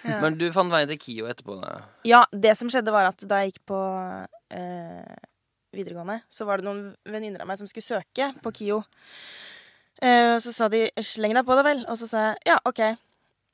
Men 0.03 0.35
du 0.35 0.49
fant 0.51 0.73
veien 0.73 0.89
til 0.91 0.99
KIO 0.99 1.29
etterpå? 1.31 1.61
Da. 1.61 1.77
Ja, 2.07 2.23
det 2.31 2.57
som 2.59 2.71
skjedde, 2.71 2.91
var 2.91 3.07
at 3.13 3.23
da 3.29 3.43
jeg 3.43 3.53
gikk 3.53 3.61
på 3.71 3.79
uh, 3.79 5.13
videregående, 5.73 6.21
så 6.29 6.47
var 6.47 6.59
det 6.59 6.67
noen 6.67 6.85
venninner 7.05 7.43
av 7.43 7.49
meg 7.49 7.59
som 7.59 7.69
skulle 7.69 7.85
søke 7.85 8.29
på 8.43 8.53
KIO. 8.59 8.81
Eh, 10.03 10.35
så 10.39 10.53
sa 10.53 10.69
de 10.69 10.89
'sleng 10.97 11.33
deg 11.33 11.45
på 11.45 11.55
det, 11.55 11.65
vel'. 11.65 11.85
Og 11.89 11.97
så 11.97 12.07
sa 12.07 12.17
jeg 12.27 12.37
ja, 12.45 12.59
OK. 12.65 12.81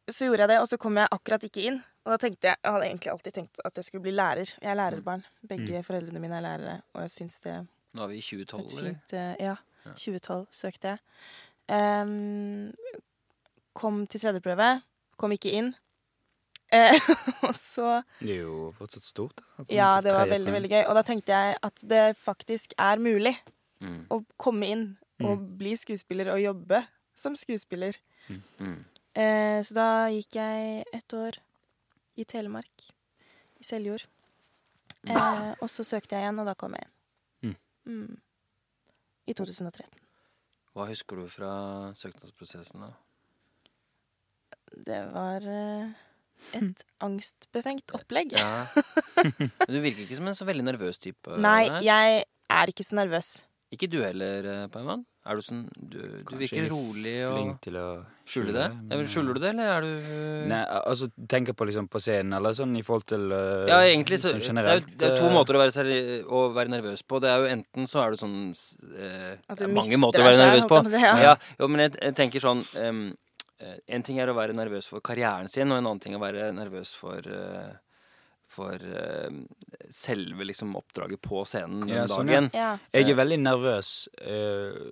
Så 0.09 0.25
gjorde 0.25 0.41
jeg 0.45 0.49
det, 0.49 0.59
og 0.59 0.67
så 0.67 0.77
kom 0.77 0.97
jeg 0.97 1.07
akkurat 1.11 1.43
ikke 1.43 1.65
inn. 1.69 1.83
Og 2.05 2.11
da 2.13 2.17
tenkte 2.17 2.47
jeg 2.47 2.57
Jeg 2.63 2.71
hadde 2.71 2.85
egentlig 2.85 3.11
alltid 3.11 3.33
tenkt 3.33 3.59
at 3.65 3.75
jeg 3.75 3.85
skulle 3.85 4.01
bli 4.01 4.11
lærer. 4.11 4.49
Jeg 4.61 4.71
er 4.71 4.75
lærerbarn. 4.75 5.25
Begge 5.47 5.77
mm. 5.77 5.83
foreldrene 5.83 6.19
mine 6.19 6.37
er 6.37 6.41
lærere, 6.41 6.81
og 6.93 7.01
jeg 7.01 7.11
syns 7.11 7.39
det 7.39 7.67
Nå 7.93 8.03
er 8.03 8.07
vi 8.07 8.17
i 8.17 8.21
2012, 8.21 8.77
eller? 8.77 8.95
Eh, 9.11 9.35
ja. 9.39 9.55
2012 9.85 10.47
søkte 10.51 10.87
jeg. 10.87 10.99
Um, 11.69 12.73
kom 13.73 14.07
til 14.07 14.21
tredjeprøve. 14.21 14.81
Kom 15.17 15.31
ikke 15.31 15.51
inn. 15.51 15.73
Eh, 16.71 17.09
og 17.47 17.55
så 17.57 18.01
Det 18.19 18.35
er 18.35 18.43
jo 18.43 18.69
fortsatt 18.77 19.07
stort. 19.07 19.41
Da, 19.57 19.65
ja, 19.73 19.89
det 20.05 20.13
var 20.13 20.29
veldig, 20.29 20.53
veldig 20.53 20.71
gøy. 20.71 20.83
Og 20.85 20.97
da 20.99 21.03
tenkte 21.05 21.33
jeg 21.33 21.57
at 21.65 21.83
det 21.89 22.03
faktisk 22.19 22.75
er 22.77 23.01
mulig 23.01 23.33
mm. 23.81 24.05
å 24.13 24.21
komme 24.37 24.69
inn 24.69 24.85
og 25.23 25.35
mm. 25.39 25.49
bli 25.59 25.73
skuespiller 25.79 26.31
og 26.33 26.41
jobbe 26.43 26.83
som 27.17 27.35
skuespiller. 27.35 27.97
Mm. 28.29 28.41
mm. 28.59 28.79
Eh, 29.19 29.59
så 29.65 29.75
da 29.75 29.89
gikk 30.13 30.37
jeg 30.37 30.83
et 30.95 31.17
år 31.17 31.39
i 32.19 32.25
Telemark, 32.29 32.85
i 33.59 33.65
Seljord. 33.65 34.05
Eh, 35.07 35.51
og 35.59 35.69
så 35.71 35.83
søkte 35.87 36.15
jeg 36.15 36.27
igjen, 36.27 36.39
og 36.41 36.47
da 36.47 36.55
kom 36.59 36.75
jeg 36.77 36.85
inn. 36.85 36.93
Mm. 37.49 37.55
Mm. 37.89 38.19
I 39.27 39.35
2013. 39.35 39.99
Hva 40.77 40.85
husker 40.87 41.19
du 41.19 41.25
fra 41.31 41.51
søknadsprosessen, 41.97 42.85
da? 42.85 42.93
Det 44.85 44.99
var 45.11 45.45
eh, 45.49 45.97
et 46.57 46.83
angstbefengt 47.05 47.95
opplegg. 47.97 48.35
Ja. 48.37 48.65
Du 49.69 49.75
virker 49.83 50.05
ikke 50.05 50.15
som 50.15 50.29
en 50.31 50.37
så 50.37 50.47
veldig 50.47 50.63
nervøs 50.63 51.01
type. 51.01 51.37
Nei, 51.43 51.67
jeg 51.83 52.23
er 52.23 52.71
ikke 52.71 52.85
så 52.87 52.95
nervøs. 53.01 53.33
Ikke 53.69 53.89
du 53.91 53.99
heller, 54.01 54.45
eh, 54.47 54.67
Paiman? 54.73 55.03
Er 55.29 55.37
du 55.37 55.43
sånn 55.45 55.65
Du, 55.75 55.99
du 56.25 56.31
virker 56.39 56.65
rolig 56.71 57.19
og 57.27 57.35
Flink 57.35 57.59
til 57.61 57.75
å 57.77 57.85
skjule 58.25 58.53
det? 58.55 58.65
Men, 58.87 59.03
skjuler 59.11 59.37
du 59.37 59.41
det, 59.43 59.51
eller 59.51 59.69
er 59.75 59.85
du 59.85 60.47
Nei, 60.49 60.61
altså 60.79 61.09
tenker 61.29 61.53
på 61.53 61.67
liksom 61.69 61.89
på 61.91 62.01
scenen, 62.01 62.33
eller 62.39 62.55
sånn 62.57 62.73
i 62.79 62.83
forhold 62.87 63.05
til 63.11 63.27
uh, 63.29 63.67
Ja, 63.69 63.83
egentlig 63.83 64.21
så 64.23 64.33
sånn 64.33 64.41
generelt, 64.41 64.89
det, 64.89 64.95
er, 64.95 65.03
det 65.03 65.11
er 65.11 65.21
to 65.21 65.29
måter 65.35 65.59
å 65.59 65.61
være, 65.61 65.85
å 66.25 66.43
være, 66.55 66.73
nervøs 66.73 67.05
på. 67.05 67.21
Det 67.21 67.29
er 67.29 67.43
jo 67.43 67.53
enten 67.53 67.89
så 67.91 68.01
er 68.05 68.15
du 68.15 68.21
sånn 68.23 68.37
uh, 68.49 69.33
At 69.51 69.61
du 69.61 69.67
mister 69.69 69.93
deg 69.93 70.01
selv, 70.01 70.25
være 70.31 70.43
nervøs 70.47 70.69
på. 70.71 70.83
Si, 70.89 71.03
ja. 71.05 71.15
ja 71.27 71.39
jo, 71.59 71.69
men 71.69 71.85
jeg, 71.85 71.97
jeg 71.99 72.17
tenker 72.23 72.47
sånn 72.47 72.65
um, 72.79 73.09
Eh, 73.11 73.28
en 73.59 74.03
ting 74.05 74.19
er 74.21 74.31
å 74.31 74.37
være 74.37 74.55
nervøs 74.55 74.87
for 74.87 75.03
karrieren 75.03 75.49
sin, 75.51 75.71
og 75.71 75.79
en 75.79 75.87
annen 75.87 76.01
ting 76.03 76.15
er 76.15 76.21
å 76.21 76.25
være 76.25 76.49
nervøs 76.55 76.93
for 76.95 77.25
uh, 77.27 77.73
for 78.49 78.81
uh, 78.81 79.29
selve 79.89 80.43
liksom, 80.43 80.75
oppdraget 80.75 81.21
på 81.21 81.43
scenen 81.45 81.85
den 81.85 81.93
ja, 81.99 82.07
sånn, 82.09 82.29
dagen. 82.29 82.49
Ja. 82.57 82.71
Jeg 82.95 83.11
er 83.11 83.19
veldig 83.19 83.37
nervøs 83.43 83.93
uh, 84.25 84.89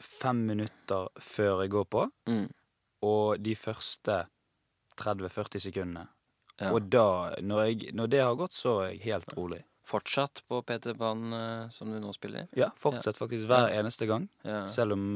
fem 0.00 0.44
minutter 0.48 1.10
før 1.22 1.64
jeg 1.64 1.74
går 1.76 1.86
på, 1.94 2.06
mm. 2.30 2.46
og 3.06 3.42
de 3.44 3.54
første 3.58 4.24
30-40 5.00 5.66
sekundene. 5.68 6.08
Ja. 6.60 6.74
Og 6.74 6.90
da, 6.92 7.06
når, 7.40 7.62
jeg, 7.70 7.92
når, 7.96 8.10
det 8.12 8.24
har 8.24 8.34
gått, 8.36 8.56
så 8.58 8.80
er 8.82 8.90
jeg 8.90 9.04
helt 9.06 9.30
rolig. 9.38 9.62
Fortsatt 9.86 10.42
på 10.50 10.58
Peter 10.66 10.98
Pan 10.98 11.30
uh, 11.32 11.70
som 11.72 11.94
du 11.94 12.00
nå 12.02 12.10
spiller? 12.14 12.50
Ja, 12.58 12.68
fortsatt 12.78 13.14
ja. 13.14 13.20
faktisk 13.22 13.48
hver 13.50 13.70
eneste 13.72 14.10
gang. 14.10 14.26
Ja. 14.44 14.64
Selv 14.70 14.98
om 14.98 15.06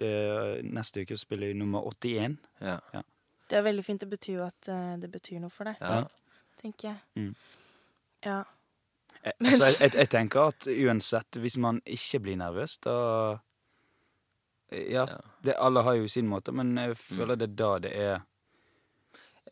det, 0.00 0.64
neste 0.64 1.04
uke 1.04 1.18
spiller 1.18 1.50
jeg 1.50 1.58
nummer 1.60 1.86
81. 1.88 2.36
Ja. 2.60 2.78
Det 3.46 3.58
er 3.58 3.64
veldig 3.66 3.84
fint. 3.84 4.02
Det 4.02 4.10
betyr 4.10 4.38
jo 4.40 4.44
at 4.46 4.70
uh, 4.72 4.94
det 5.00 5.10
betyr 5.12 5.40
noe 5.42 5.52
for 5.54 5.68
deg, 5.68 5.80
tenker 6.60 6.88
jeg. 6.90 6.98
Mm. 7.14 7.32
Ja. 8.26 8.42
Jeg, 9.22 9.32
altså, 9.40 9.66
jeg, 9.66 9.76
jeg, 9.80 9.94
jeg, 9.94 10.10
tenker 10.12 10.52
at 10.52 10.68
uansett, 10.70 11.40
hvis 11.42 11.58
man 11.62 11.80
ikke 11.86 12.22
blir 12.26 12.38
nervøs, 12.42 12.78
da 12.86 12.96
Ja, 14.66 15.04
det, 15.46 15.54
alle 15.62 15.82
har 15.86 15.94
jo 15.94 16.08
sin 16.10 16.26
måte, 16.26 16.50
men 16.52 16.74
jeg 16.78 16.96
føler 16.98 17.38
det 17.38 17.52
er 17.52 17.58
da 17.58 17.72
det 17.78 17.92
er 17.94 18.16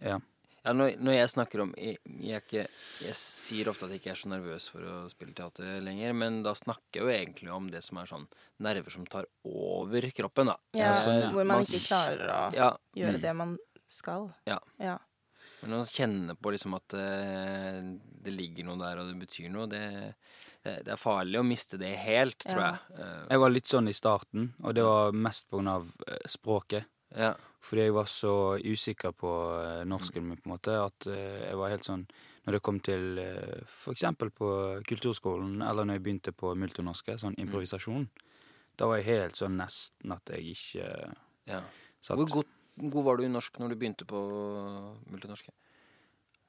Ja. 0.03 0.19
Ja, 0.65 0.73
når, 0.73 0.95
når, 0.97 1.13
jeg 1.13 1.29
snakker 1.29 1.61
om 1.61 1.73
jeg, 1.77 1.99
jeg, 2.25 2.41
ikke, 2.41 2.63
jeg, 3.05 3.17
sier 3.19 3.69
ofte 3.69 3.85
at 3.85 3.93
jeg 3.93 4.01
ikke 4.01 4.13
er 4.15 4.21
så 4.23 4.31
nervøs 4.33 4.69
for 4.73 4.87
å 4.89 4.95
spille 5.13 5.35
teater 5.37 5.83
lenger, 5.85 6.15
men 6.17 6.39
da 6.47 6.55
snakker 6.57 7.03
jeg 7.03 7.05
jo 7.05 7.13
egentlig 7.13 7.53
om 7.53 7.67
det 7.73 7.83
som 7.85 8.01
er 8.01 8.09
sånn 8.09 8.25
nerver 8.65 8.95
som 8.95 9.05
tar 9.13 9.29
over 9.45 10.09
kroppen, 10.17 10.55
da. 10.55 10.57
Ja, 10.73 10.95
altså, 10.95 11.13
ja. 11.19 11.29
Hvor 11.35 11.51
man 11.51 11.67
ikke 11.67 11.83
klarer 11.85 12.25
å 12.33 12.39
ja. 12.57 12.71
gjøre 12.97 13.19
mm. 13.19 13.25
det 13.27 13.35
man 13.43 13.59
skal. 13.93 14.31
Ja. 14.49 14.57
ja. 14.81 14.97
Men 15.61 15.77
man 15.79 15.87
kjenner 15.89 16.41
på 16.41 16.55
liksom 16.57 16.77
at 16.77 16.97
det, 16.97 17.13
eh, 17.29 17.79
det, 18.25 18.33
ligger 18.33 18.71
noe 18.71 18.81
der, 18.81 19.01
og 19.01 19.13
det 19.13 19.21
betyr 19.21 19.53
noe, 19.53 19.69
det, 19.69 19.85
det, 20.65 20.79
det 20.89 20.97
er 20.97 21.01
farlig 21.01 21.41
å 21.41 21.47
miste 21.47 21.81
det 21.81 21.93
helt, 22.07 22.41
tror 22.45 22.63
jeg. 22.71 23.01
Eh, 23.05 23.23
jeg 23.37 23.45
var 23.45 23.53
litt 23.53 23.69
sånn 23.69 23.93
i 23.93 23.97
starten, 23.97 24.55
og 24.65 24.77
det 24.77 24.89
var 24.89 25.17
mest 25.29 25.49
på 25.49 25.61
grunn 25.61 25.73
av 25.77 25.93
eh, 26.09 26.25
språket. 26.29 26.89
Ja. 27.17 27.35
Fordi 27.65 27.87
jeg 27.87 27.95
var 27.97 28.09
så 28.11 28.35
usikker 28.61 29.15
på 29.17 29.31
uh, 29.57 29.83
norsken 29.89 30.27
min, 30.27 30.41
på 30.41 30.49
en 30.49 30.55
måte, 30.55 30.77
at 30.77 31.09
uh, 31.09 31.17
jeg 31.47 31.57
var 31.61 31.73
helt 31.73 31.87
sånn 31.87 32.05
Når 32.45 32.57
det 32.57 32.63
kom 32.67 32.81
til 32.85 33.21
uh, 33.23 33.63
for 33.73 33.97
eksempel 33.97 34.31
på 34.35 34.49
kulturskolen, 34.89 35.63
eller 35.65 35.89
når 35.89 35.99
jeg 35.99 36.05
begynte 36.05 36.35
på 36.37 36.53
multinorske, 36.61 37.17
sånn 37.21 37.39
mm. 37.39 37.45
improvisasjon, 37.47 38.05
da 38.77 38.91
var 38.91 39.01
jeg 39.01 39.09
helt 39.09 39.41
sånn 39.41 39.57
nesten 39.57 40.13
at 40.13 40.35
jeg 40.35 40.53
ikke 40.53 40.89
ja. 41.49 41.63
satt 42.05 42.21
Hvor 42.21 42.41
god, 42.41 42.55
god, 42.83 43.03
var 43.07 43.19
du 43.19 43.25
i 43.25 43.33
norsk 43.33 43.61
når 43.63 43.73
du 43.73 43.79
begynte 43.81 44.09
på 44.09 44.21
multinorske? 45.09 45.55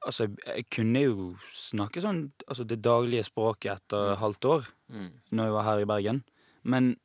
Altså, 0.06 0.26
jeg, 0.26 0.36
jeg, 0.44 0.68
kunne 0.76 1.00
jo 1.00 1.28
snakke 1.56 2.02
sånn 2.04 2.26
altså 2.44 2.66
det 2.68 2.82
daglige 2.84 3.24
språket 3.26 3.78
etter 3.78 4.12
mm. 4.12 4.18
halvt 4.20 4.50
år, 4.52 4.72
mm. 4.92 5.12
når 5.32 5.48
jeg 5.48 5.56
var 5.56 5.68
her 5.70 5.82
i 5.82 5.88
Bergen. 5.94 6.24
Men 6.66 6.96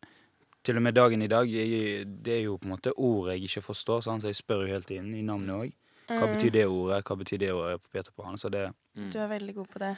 til 0.66 0.78
og 0.78 0.84
med 0.86 0.94
dagen 0.94 1.22
i 1.26 1.30
dag, 1.32 1.50
jeg, 1.50 2.06
det 2.26 2.34
er 2.38 2.44
jo 2.46 2.58
på 2.62 2.68
en 2.68 2.76
måte 2.76 2.94
ord 2.94 3.32
jeg 3.32 3.44
ikke 3.48 3.64
forstår, 3.66 4.02
så 4.06 4.18
jeg 4.24 4.38
spør 4.38 4.66
jo 4.66 4.74
hele 4.76 4.88
tiden 4.88 5.14
i 5.18 5.24
navnet 5.26 5.56
òg. 5.56 5.78
Hva 6.12 6.26
mm. 6.28 6.34
betyr 6.36 6.56
det 6.56 6.66
ordet? 6.68 7.04
Hva 7.08 7.18
betyr 7.22 7.40
det 7.42 7.52
ordet 7.56 7.82
på 7.82 7.94
Peter 7.96 8.12
Pan? 8.12 8.38
Så 8.38 8.50
det 8.52 8.66
mm. 8.70 9.12
Du 9.14 9.20
er 9.20 9.30
veldig 9.32 9.56
god 9.56 9.70
på 9.72 9.82
det. 9.82 9.92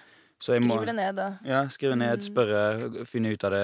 Skriv 0.44 0.86
det 0.86 0.96
ned, 0.96 1.14
da. 1.16 1.28
Ja, 1.48 1.62
skrive 1.72 1.96
ned, 1.96 2.20
mm. 2.20 2.26
spørre, 2.26 3.06
finne 3.08 3.32
ut 3.32 3.46
av 3.48 3.54
det. 3.56 3.64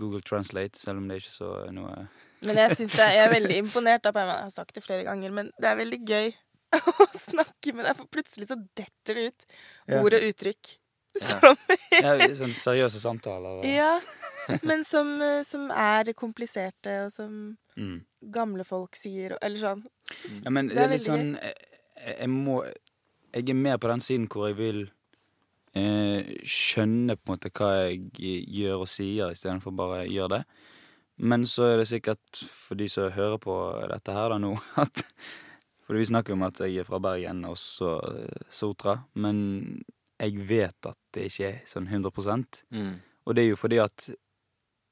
Google 0.00 0.20
Translate, 0.26 0.78
selv 0.78 0.98
om 0.98 1.06
det 1.08 1.20
ikke 1.20 1.30
er 1.30 1.36
så 1.36 1.52
noe 1.74 1.94
Men 2.42 2.58
jeg 2.64 2.76
synes 2.80 2.98
jeg 2.98 3.22
er 3.22 3.30
veldig 3.30 3.56
imponert 3.62 4.04
Da, 4.06 4.12
Jeg 4.14 4.30
har 4.30 4.50
sagt 4.54 4.74
det 4.74 4.82
flere 4.82 5.06
ganger, 5.06 5.34
men 5.34 5.52
det 5.58 5.70
er 5.70 5.78
veldig 5.78 6.00
gøy 6.08 6.32
å 6.74 7.06
snakke 7.16 7.72
med 7.72 7.86
deg, 7.86 7.96
for 7.96 8.10
plutselig 8.12 8.50
så 8.50 8.58
detter 8.76 9.16
det 9.16 9.30
ut 9.30 9.46
ord 10.02 10.18
og 10.18 10.26
uttrykk. 10.26 10.74
Som 11.18 11.54
ja. 11.96 12.12
ja, 12.18 12.26
sånn 12.36 12.52
seriøse 12.52 13.00
samtaler. 13.00 13.62
Og... 13.62 13.64
Ja. 13.64 13.94
Men 14.68 14.84
som, 14.84 15.14
eh, 15.22 15.42
som, 15.46 15.68
er 15.70 16.12
kompliserte, 16.16 16.94
og 17.06 17.12
som 17.12 17.32
mm. 17.76 17.96
gamle 18.34 18.64
folk 18.66 18.96
sier, 18.96 19.36
eller 19.42 19.60
sånn. 19.60 19.82
Ja, 20.44 20.52
men 20.52 20.70
det 20.70 20.76
er, 20.76 20.78
det 20.78 20.84
er 20.84 20.94
litt 20.94 21.04
sånn 21.04 21.34
jeg, 21.36 21.56
jeg, 22.14 22.28
må 22.32 22.62
Jeg 23.34 23.50
er 23.52 23.58
mer 23.58 23.76
på 23.76 23.90
den 23.90 24.00
siden 24.00 24.24
hvor 24.32 24.48
jeg 24.48 24.56
vil 24.56 24.80
eh, 25.76 26.32
skjønne 26.48 27.18
på 27.18 27.28
en 27.28 27.34
måte 27.34 27.52
hva 27.52 27.70
jeg 27.90 28.40
gjør 28.48 28.86
og 28.86 28.90
sier, 28.90 29.34
istedenfor 29.34 29.76
bare 29.76 30.06
gjøre 30.08 30.38
det. 30.38 30.42
Men 31.18 31.44
så 31.50 31.72
er 31.72 31.80
det 31.80 31.88
sikkert 31.90 32.40
for 32.46 32.78
de 32.78 32.86
som 32.90 33.10
hører 33.10 33.40
på 33.42 33.54
dette 33.90 34.14
her 34.14 34.32
da 34.32 34.40
nå, 34.42 34.54
at 34.84 35.04
For 35.88 35.96
vi 35.96 36.04
snakker 36.04 36.36
om 36.36 36.44
at 36.44 36.58
jeg 36.60 36.82
er 36.82 36.84
fra 36.84 36.98
Bergen 37.00 37.46
og 37.48 37.56
så 37.56 37.96
eh, 38.12 38.48
Sotra. 38.52 38.98
Men 39.16 39.38
jeg 40.18 40.48
vet 40.48 40.88
at 40.88 40.98
det 41.14 41.28
ikke 41.30 41.46
er 41.48 41.60
sånn 41.68 41.86
100 41.88 42.12
mm. 42.74 42.90
Og 43.24 43.36
det 43.36 43.44
er 43.44 43.48
jo 43.48 43.60
fordi 43.60 43.78
at 43.80 44.08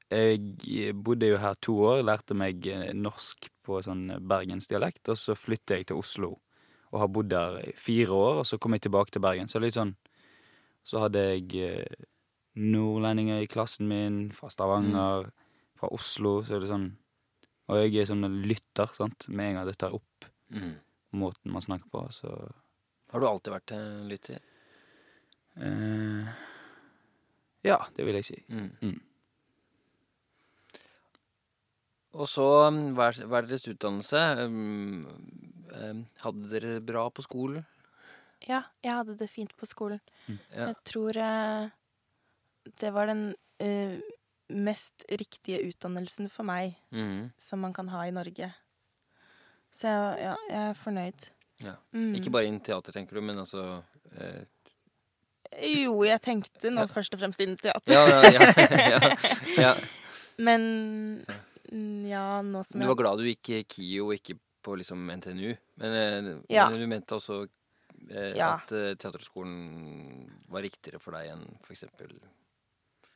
jeg 0.09 0.95
bodde 1.03 1.27
jo 1.27 1.39
her 1.41 1.55
to 1.59 1.77
år, 1.83 2.01
lærte 2.07 2.35
meg 2.37 2.67
eh, 2.71 2.91
norsk 2.95 3.49
på 3.67 3.81
sånn 3.83 4.05
bergensdialekt, 4.23 5.09
og 5.11 5.19
så 5.19 5.35
flyttet 5.35 5.81
jeg 5.81 5.89
til 5.89 5.99
Oslo 5.99 6.37
og 6.93 7.01
har 7.01 7.09
bodd 7.11 7.31
der 7.33 7.57
i 7.65 7.73
fire 7.75 8.15
år, 8.15 8.37
og 8.41 8.45
så 8.47 8.57
kom 8.57 8.75
jeg 8.75 8.85
tilbake 8.85 9.11
til 9.11 9.23
Bergen. 9.23 9.49
Så 9.51 9.59
litt 9.59 9.77
sånn 9.77 9.95
Så 10.87 11.01
hadde 11.03 11.19
jeg 11.19 11.51
eh, 11.59 12.05
nordlendinger 12.55 13.41
i 13.43 13.49
klassen 13.51 13.89
min, 13.89 14.31
fra 14.31 14.47
Stavanger, 14.47 15.27
mm. 15.27 15.47
fra 15.81 15.89
Oslo, 15.91 16.37
så 16.47 16.55
er 16.55 16.63
det 16.63 16.71
sånn 16.71 16.87
Og 17.67 17.81
jeg 17.81 17.97
er 17.99 18.07
sånn 18.07 18.23
en 18.23 18.37
lytter, 18.47 18.93
sant, 18.95 19.27
med 19.27 19.49
en 19.49 19.59
gang 19.59 19.67
det 19.67 19.75
tar 19.83 19.97
opp 19.97 20.29
mm. 20.55 20.73
måten 21.19 21.51
man 21.51 21.65
snakker 21.65 21.91
på, 21.91 22.05
så 22.15 22.31
Har 23.11 23.19
du 23.19 23.27
alltid 23.27 23.53
vært 23.57 23.75
en 23.75 24.07
lytter? 24.07 24.39
Eh, 25.57 26.31
ja, 27.67 27.81
det 27.97 28.07
vil 28.07 28.19
jeg 28.21 28.29
si. 28.29 28.39
Mm. 28.47 28.71
mm. 28.79 28.97
Og 32.15 32.29
så, 32.29 32.45
um, 32.67 32.93
hva 32.95 33.09
er, 33.11 33.23
er 33.27 33.47
deres 33.47 33.67
utdannelse? 33.67 34.21
Um, 34.45 35.07
um, 35.73 36.05
hadde 36.23 36.51
dere 36.51 36.77
det 36.77 36.85
bra 36.87 37.07
på 37.11 37.25
skolen? 37.25 37.65
Ja, 38.45 38.61
jeg 38.85 38.93
hadde 38.93 39.17
det 39.19 39.29
fint 39.31 39.55
på 39.57 39.67
skolen. 39.69 39.99
Mm. 40.27 40.37
Ja. 40.53 40.69
Jeg 40.69 40.75
tror 40.87 41.19
uh, 41.19 41.69
det 42.81 42.93
var 42.93 43.11
den 43.11 43.25
uh, 43.63 43.97
mest 44.47 45.03
riktige 45.11 45.59
utdannelsen 45.67 46.29
for 46.31 46.47
meg 46.47 46.77
mm. 46.95 47.33
som 47.41 47.59
man 47.65 47.75
kan 47.75 47.89
ha 47.91 48.05
i 48.07 48.13
Norge. 48.15 48.51
Så 49.73 49.89
jeg, 49.91 50.21
ja, 50.23 50.35
jeg 50.49 50.69
er 50.69 50.77
fornøyd. 50.77 51.31
Ja. 51.65 51.75
Mm. 51.91 52.13
Ikke 52.15 52.31
bare 52.31 52.47
innen 52.47 52.63
teater, 52.63 52.95
tenker 52.95 53.17
du, 53.17 53.25
men 53.25 53.39
altså 53.41 53.81
eh... 54.15 54.45
Jo, 55.57 56.01
jeg 56.03 56.19
tenkte 56.21 56.69
nå 56.69 56.83
først 56.91 57.15
og 57.15 57.21
fremst 57.21 57.39
innen 57.41 57.57
teater. 57.57 57.93
ja, 57.93 58.41
ja, 59.57 59.71
Men 60.47 60.65
Mm, 61.27 61.37
ja, 62.07 62.41
nå 62.45 62.63
som 62.63 62.79
jeg 62.79 62.87
Du 62.87 62.91
var 62.93 62.99
glad 63.01 63.21
du 63.21 63.27
gikk 63.27 63.67
KIO 63.73 64.09
og 64.09 64.17
ikke 64.17 64.37
på 64.67 64.75
liksom 64.75 65.05
NTNU, 65.11 65.55
men, 65.75 65.93
eh, 65.95 66.37
ja. 66.49 66.69
men 66.69 66.81
du 66.81 66.87
mente 66.87 67.15
også 67.15 67.41
eh, 68.09 68.33
ja. 68.35 68.53
at 68.57 68.71
eh, 68.75 68.95
teaterskolen 68.99 70.25
var 70.51 70.65
riktigere 70.65 70.99
for 70.99 71.15
deg 71.15 71.31
enn 71.35 71.45
for 71.63 71.75
eksempel 71.77 72.17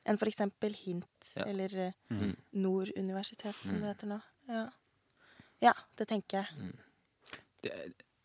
Enn 0.07 0.17
for 0.17 0.31
eksempel 0.31 0.73
HINT, 0.73 1.27
ja. 1.37 1.43
eller 1.45 1.73
eh, 1.77 1.97
mm. 2.09 2.31
Nord 2.63 2.89
universitet, 2.97 3.53
som 3.61 3.75
mm. 3.75 3.81
det 3.83 3.89
heter 3.91 4.09
nå. 4.09 4.15
Ja. 4.49 4.63
ja, 5.61 5.73
det 5.99 6.07
tenker 6.09 6.39
jeg. 6.39 6.55
Mm. 6.57 7.35
Det, 7.61 7.75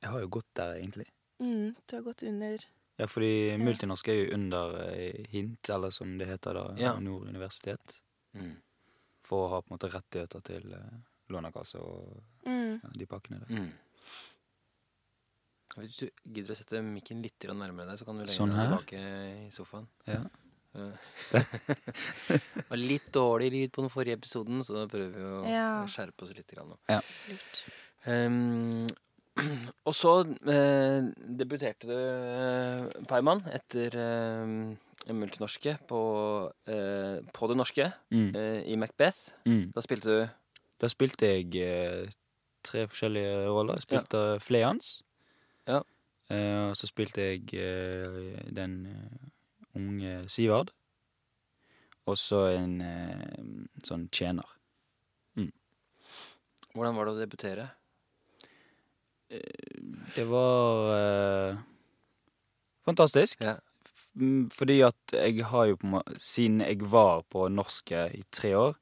jeg 0.00 0.12
har 0.14 0.22
jo 0.22 0.30
gått 0.38 0.48
der, 0.56 0.78
egentlig. 0.78 1.04
Mm, 1.36 1.74
du 1.76 1.96
har 1.98 2.06
gått 2.06 2.24
under 2.24 2.64
Ja, 2.96 3.10
fordi 3.12 3.58
multinorsk 3.60 4.08
er 4.08 4.16
jo 4.22 4.30
under 4.38 4.78
eh, 4.86 5.20
HINT, 5.34 5.68
eller 5.74 5.92
som 5.92 6.16
det 6.16 6.30
heter 6.30 6.56
da, 6.56 6.94
Nord 6.96 7.28
universitet. 7.28 7.98
Mm 8.32 8.54
for 9.26 9.46
å 9.46 9.50
ha 9.54 9.60
på 9.62 9.70
en 9.70 9.76
måte 9.76 9.90
rettigheter 9.92 10.44
til 10.46 10.72
eh, 10.76 10.96
Lånekasse 11.34 11.82
og 11.82 12.46
mm. 12.46 12.72
ja, 12.82 12.90
de 12.94 13.06
pakkene 13.10 13.42
der. 13.42 13.52
Mm. 13.58 13.70
Hvis 15.76 16.00
du 16.00 16.06
gidder 16.22 16.54
å 16.54 16.56
sette 16.56 16.80
mikken 16.84 17.22
litt 17.24 17.46
nærmere 17.50 17.90
deg, 17.90 18.00
så 18.00 18.06
kan 18.08 18.16
du 18.18 18.24
legge 18.24 18.38
sånn 18.38 18.54
deg 18.54 18.68
tilbake 18.70 19.00
i 19.46 19.48
sofaen. 19.52 19.88
Ja. 20.08 20.22
det 21.32 22.38
var 22.68 22.80
litt 22.92 23.10
dårlig 23.12 23.50
lyd 23.52 23.74
på 23.74 23.84
den 23.84 23.92
forrige 23.92 24.20
episoden, 24.20 24.62
så 24.64 24.78
da 24.78 24.86
prøver 24.92 25.12
vi 25.16 25.26
å 25.26 25.42
ja. 25.50 25.66
skjerpe 25.90 26.24
oss 26.24 26.32
litt 26.36 26.54
nå. 26.56 26.78
Ja. 26.92 27.00
Um, 28.06 28.86
og 29.88 29.94
så 29.96 30.14
eh, 30.24 31.10
debuterte 31.40 31.90
du, 31.90 31.96
eh, 31.96 33.04
Peiman, 33.10 33.42
etter 33.52 33.98
eh, 34.00 34.54
multinorske 35.14 35.76
på, 35.88 36.00
eh, 36.66 37.18
på 37.32 37.48
det 37.50 37.56
norske 37.56 37.90
mm. 38.10 38.30
eh, 38.34 38.60
i 38.72 38.76
Macbeth. 38.80 39.32
Mm. 39.46 39.70
Da 39.74 39.84
spilte 39.84 40.08
du 40.10 40.22
Da 40.82 40.88
spilte 40.92 41.28
jeg 41.30 41.54
eh, 41.62 42.08
tre 42.66 42.86
forskjellige 42.90 43.46
roller. 43.48 43.78
Jeg 43.78 43.86
spilte 43.86 44.22
ja. 44.34 44.40
Fleans. 44.42 45.02
Ja. 45.68 45.80
Eh, 46.30 46.68
og 46.70 46.76
så 46.76 46.88
spilte 46.90 47.22
jeg 47.22 47.54
eh, 47.54 48.42
den 48.54 48.74
eh, 48.90 49.28
unge 49.78 50.18
Sivard. 50.28 50.72
Og 52.06 52.18
så 52.18 52.44
en 52.54 52.76
sånn 53.82 54.04
tjener. 54.14 54.46
Mm. 55.34 55.50
Hvordan 56.70 56.94
var 56.94 57.08
det 57.08 57.14
å 57.16 57.18
debutere? 57.18 57.64
Det 60.14 60.26
var 60.30 61.58
fantastisk. 62.86 63.42
Ja. 63.42 63.56
Mm, 64.16 64.48
fordi 64.50 64.80
at 64.86 65.12
jeg 65.12 65.44
har 65.44 65.66
jo 65.68 65.76
på 65.76 66.00
Siden 66.16 66.62
jeg 66.64 66.78
var 66.90 67.20
på 67.28 67.48
norske 67.52 68.06
i 68.16 68.22
tre 68.32 68.54
år, 68.56 68.76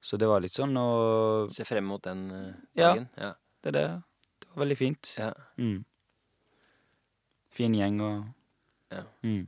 så 0.00 0.18
det 0.18 0.28
var 0.30 0.42
litt 0.42 0.54
sånn 0.54 0.76
å 0.78 1.48
Se 1.50 1.66
frem 1.66 1.88
mot 1.90 2.02
den 2.04 2.28
uh, 2.30 2.52
dagen? 2.78 3.08
Ja, 3.18 3.32
det 3.62 3.72
er 3.72 3.76
det. 3.78 3.86
Det 4.42 4.52
var 4.52 4.62
veldig 4.64 4.78
fint. 4.78 5.10
Ja. 5.18 5.32
Mm. 5.58 5.82
Fin 7.52 7.74
gjeng 7.74 7.98
og 8.06 8.22
ja. 8.92 9.02
Mm. 9.24 9.46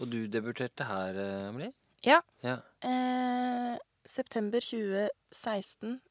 Og 0.00 0.10
du 0.12 0.18
debuterte 0.30 0.84
her, 0.86 1.16
Amelie? 1.48 1.72
Ja. 2.04 2.20
ja. 2.44 2.60
Eh, 2.84 3.78
september 4.06 4.60
2016 4.60 5.96
Eh, 5.96 6.05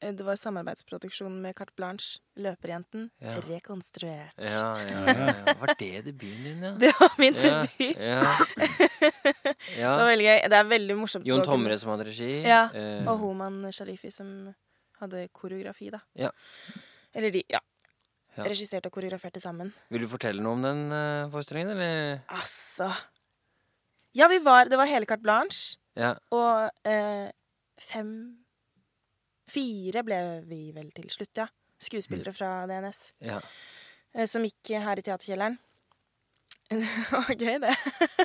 det 0.00 0.24
var 0.24 0.36
samarbeidsproduksjon 0.40 1.34
med 1.42 1.54
Carte 1.58 1.74
Blanche, 1.76 2.20
Løperjenten, 2.40 3.10
ja. 3.20 3.34
rekonstruert. 3.44 4.32
Ja, 4.40 4.70
ja, 4.80 5.00
ja, 5.06 5.54
Var 5.60 5.74
det 5.78 5.90
debuten 6.06 6.44
din, 6.44 6.62
ja? 6.64 6.70
Det 6.82 6.92
var 7.00 7.18
min 7.20 7.36
debut. 7.36 8.00
Ja, 8.00 8.22
Det 9.76 9.84
var 9.84 10.06
veldig 10.08 10.26
gøy. 10.26 10.38
Det 10.48 10.60
er 10.60 10.70
veldig 10.70 10.96
morsomt. 10.96 11.28
Jon 11.28 11.44
Tomre 11.44 11.76
som 11.78 11.92
hadde 11.92 12.08
regi. 12.08 12.30
Ja, 12.48 12.62
eh. 12.72 13.04
Og 13.04 13.20
Homan 13.20 13.60
Sharifi 13.72 14.12
som 14.14 14.32
hadde 15.02 15.26
koreografi, 15.36 15.90
da. 15.92 16.00
Ja. 16.16 16.32
Eller 17.12 17.34
de, 17.34 17.44
ja. 17.50 17.60
Regisserte 18.40 18.88
og 18.88 18.94
koreograferte 18.94 19.40
sammen. 19.42 19.72
Vil 19.92 20.06
du 20.06 20.08
fortelle 20.08 20.40
noe 20.40 20.56
om 20.56 20.64
den 20.64 20.84
uh, 20.94 21.28
forestillingen, 21.32 21.74
eller? 21.76 22.22
Altså 22.32 22.88
Ja, 24.16 24.30
vi 24.30 24.38
var 24.42 24.70
Det 24.70 24.78
var 24.78 24.88
hele 24.88 25.04
Carte 25.06 25.22
Blanche. 25.22 25.76
Ja. 25.98 26.14
Og 26.32 26.70
eh, 26.88 27.28
fem 27.82 28.12
Fire 29.50 30.04
ble 30.06 30.20
vi 30.48 30.62
vel 30.76 30.92
til 30.94 31.10
slutt, 31.12 31.32
ja. 31.42 31.48
Skuespillere 31.80 32.32
fra 32.36 32.52
DNS. 32.68 33.00
Ja. 33.24 33.40
Eh, 34.14 34.26
som 34.28 34.44
gikk 34.44 34.74
her 34.84 35.00
i 35.00 35.04
Teaterkjelleren. 35.06 35.58
gøy, 37.40 37.56
det. 37.58 37.72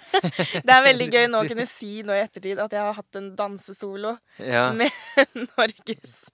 det 0.68 0.74
er 0.74 0.84
veldig 0.86 1.08
gøy 1.10 1.24
nå 1.32 1.40
å 1.42 1.48
kunne 1.50 1.66
si 1.66 2.04
nå 2.06 2.14
i 2.14 2.22
ettertid 2.22 2.60
at 2.62 2.76
jeg 2.76 2.84
har 2.84 2.94
hatt 2.94 3.18
en 3.18 3.32
dansesolo 3.38 4.12
ja. 4.38 4.68
med 4.78 4.94
Norges 5.56 6.28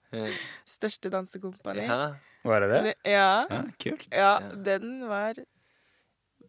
største 0.68 1.12
dansekompani. 1.12 1.86
Ja. 1.88 2.12
Var 2.44 2.64
det 2.64 2.68
det? 2.72 2.94
Ja. 3.06 3.46
ja 3.48 3.62
kult. 3.80 4.04
Ja, 4.10 4.32
den 4.66 5.06
var 5.08 5.38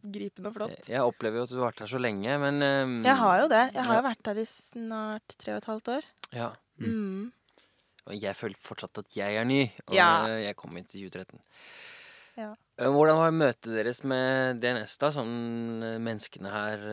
gripende 0.03 0.51
og 0.51 0.57
flott. 0.57 0.89
Jeg 0.89 1.05
opplever 1.05 1.39
jo 1.39 1.45
at 1.45 1.53
du 1.53 1.59
har 1.61 1.69
vært 1.69 1.85
her 1.85 1.91
så 1.93 2.01
lenge, 2.01 2.35
men 2.41 2.59
um, 2.59 2.97
Jeg 3.05 3.15
har 3.21 3.43
jo 3.43 3.47
det. 3.53 3.63
Jeg 3.77 3.87
har 3.87 3.99
jo 4.01 4.05
vært 4.09 4.31
her 4.31 4.41
i 4.41 4.47
snart 4.49 5.37
tre 5.37 5.55
og 5.55 5.61
et 5.61 5.69
halvt 5.69 5.93
år. 5.95 6.09
Ja. 6.33 6.49
Mm. 6.81 7.31
Og 8.09 8.19
jeg 8.19 8.35
føler 8.35 8.59
fortsatt 8.59 8.99
at 8.99 9.15
jeg 9.15 9.39
er 9.39 9.47
ny. 9.47 9.61
Og 9.87 9.95
ja. 9.95 10.09
jeg 10.41 10.57
kom 10.59 10.75
inn 10.77 10.85
til 10.85 11.07
2013. 11.07 11.39
Ja. 12.37 12.49
Eh, 12.81 12.89
hvordan 12.89 13.19
var 13.19 13.35
møtet 13.35 13.71
deres 13.77 14.01
med 14.07 14.59
DNS, 14.63 14.97
da? 15.01 15.11
Sånn 15.13 15.33
eh, 15.85 15.99
menneskene 16.01 16.51
her, 16.53 16.85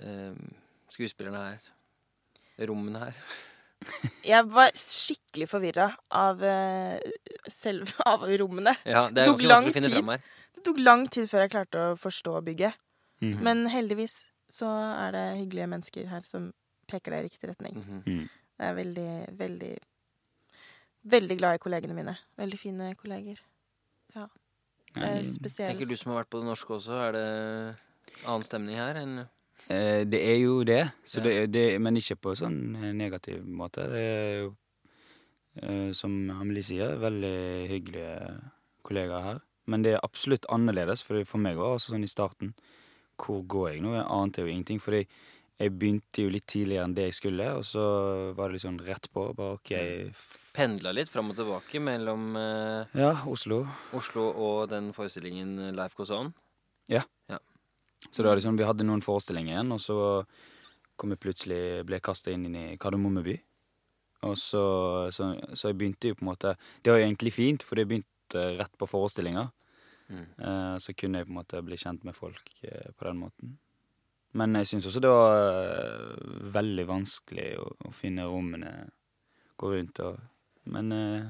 eh, 0.00 0.36
skuespillerne 0.92 1.42
her, 1.50 1.66
rommene 2.68 3.06
her? 3.06 3.24
Jeg 4.32 4.46
var 4.54 4.70
skikkelig 4.78 5.48
forvirra 5.50 5.88
av 6.14 6.38
selve 7.50 8.04
av 8.12 8.22
rommene. 8.38 8.76
Ja, 8.86 9.08
det, 9.10 9.24
det 9.24 9.26
tok 9.26 9.42
lang 9.42 9.66
tid. 9.74 9.90
Det 10.54 10.62
tok 10.68 10.78
lang 10.78 11.08
tid 11.10 11.26
før 11.26 11.42
jeg 11.42 11.50
klarte 11.50 11.80
å 11.82 11.96
forstå 11.98 12.36
bygget. 12.46 12.78
Mm 13.18 13.32
-hmm. 13.32 13.42
Men 13.42 13.66
heldigvis 13.66 14.14
så 14.48 14.68
er 14.70 15.10
det 15.12 15.24
hyggelige 15.40 15.66
mennesker 15.66 16.06
her 16.06 16.20
som 16.20 16.52
peker 16.86 17.10
deg 17.10 17.18
i 17.18 17.26
riktig 17.26 17.48
retning. 17.48 17.74
Mm 17.74 18.02
-hmm. 18.06 18.28
Det 18.58 18.66
er 18.66 18.74
veldig, 18.74 19.26
veldig 19.38 19.78
Veldig 21.02 21.36
glad 21.38 21.58
i 21.58 21.62
kollegene 21.62 21.96
mine. 21.96 22.14
Veldig 22.38 22.58
fine 22.58 22.92
kolleger. 22.98 23.40
Ja. 24.14 24.28
Det 24.92 25.08
er 25.08 25.22
spesielt. 25.26 25.72
Tenker 25.72 25.88
du 25.88 25.96
som 25.96 26.12
har 26.12 26.22
vært 26.22 26.32
på 26.34 26.42
det 26.42 26.48
norske 26.50 26.74
også, 26.76 26.98
er 27.08 27.14
det 27.16 27.28
annen 28.28 28.44
stemning 28.46 28.76
her 28.76 28.98
enn 29.00 29.14
eh, 29.22 30.02
Det 30.04 30.20
er 30.20 30.36
jo 30.42 30.60
det, 30.68 30.82
ja. 30.84 31.22
det, 31.24 31.32
det, 31.54 31.64
men 31.82 31.96
ikke 31.98 32.18
på 32.20 32.34
sånn 32.38 32.76
eh, 32.76 32.92
negativ 32.96 33.40
måte. 33.46 33.86
Det 33.90 34.02
er 34.02 34.36
jo, 34.42 34.52
eh, 35.62 35.88
som 35.96 36.14
Amelie 36.34 36.66
sier, 36.66 36.98
veldig 37.02 37.36
hyggelige 37.72 38.36
kollegaer 38.86 39.26
her. 39.30 39.42
Men 39.72 39.86
det 39.86 39.96
er 39.96 40.04
absolutt 40.04 40.46
annerledes, 40.52 41.04
for 41.06 41.22
for 41.24 41.40
meg 41.40 41.56
var 41.56 41.72
det 41.72 41.80
også 41.80 41.94
sånn 41.94 42.06
i 42.06 42.10
starten 42.10 42.54
Hvor 43.16 43.44
går 43.46 43.68
jeg 43.70 43.82
nå? 43.84 43.94
Jeg 43.94 44.08
ante 44.10 44.42
jo 44.42 44.50
ingenting. 44.50 44.80
fordi 44.82 45.06
jeg 45.60 45.78
begynte 45.78 46.24
jo 46.24 46.30
litt 46.32 46.46
tidligere 46.50 46.84
enn 46.88 46.94
det 46.96 47.04
jeg 47.10 47.14
skulle, 47.14 47.48
og 47.54 47.64
så 47.64 47.82
var 48.34 48.48
det 48.48 48.56
litt 48.56 48.64
sånn 48.64 48.80
rett 48.82 49.06
på. 49.12 49.28
Bare 49.38 49.58
OK, 49.60 49.70
pendla 50.52 50.92
litt 50.92 51.10
fram 51.12 51.32
og 51.32 51.38
tilbake 51.38 51.80
mellom 51.80 52.36
eh, 52.36 52.98
Ja, 53.00 53.12
Oslo. 53.28 53.64
Oslo 53.96 54.28
og 54.30 54.68
den 54.72 54.92
forestillingen 54.96 55.72
Leif 55.76 55.96
On. 56.10 56.32
Ja. 56.90 57.02
ja. 57.30 57.38
Så 58.10 58.22
det 58.22 58.28
var 58.28 58.36
liksom, 58.36 58.58
vi 58.58 58.66
hadde 58.66 58.86
noen 58.86 59.04
forestillinger 59.04 59.56
igjen, 59.56 59.72
og 59.72 59.80
så 59.80 59.96
kom 61.00 61.14
jeg 61.14 61.22
plutselig 61.22 61.62
ble 61.88 61.98
kasta 62.04 62.34
inn 62.34 62.46
i 62.52 62.66
Kardemommeby. 62.80 63.38
Og 64.28 64.36
så, 64.38 64.62
så, 65.10 65.32
så, 65.54 65.70
jeg 65.70 65.78
begynte 65.80 66.12
jo 66.12 66.14
på 66.14 66.22
en 66.22 66.28
måte 66.30 66.52
Det 66.78 66.92
var 66.92 67.00
jo 67.00 67.08
egentlig 67.08 67.32
fint, 67.34 67.64
for 67.66 67.80
jeg 67.80 67.88
begynte 67.90 68.44
rett 68.60 68.76
på 68.78 68.86
forestillinga. 68.86 69.48
Mm. 70.12 70.26
Eh, 70.38 70.76
så 70.78 70.94
kunne 70.94 71.18
jeg 71.18 71.28
på 71.28 71.32
en 71.32 71.40
måte 71.40 71.62
bli 71.64 71.78
kjent 71.80 72.04
med 72.06 72.16
folk 72.16 72.52
eh, 72.62 72.90
på 72.94 73.08
den 73.08 73.22
måten. 73.22 73.56
Men 74.38 74.56
jeg 74.60 74.70
syns 74.70 74.88
også 74.88 75.02
det 75.02 75.10
var 75.12 75.34
eh, 75.38 76.36
veldig 76.54 76.86
vanskelig 76.88 77.48
å, 77.60 77.66
å 77.88 77.94
finne 77.96 78.28
rommene, 78.28 78.72
gå 79.60 79.72
rundt 79.74 80.00
og 80.04 80.20
men 80.64 80.92
eh, 80.96 81.26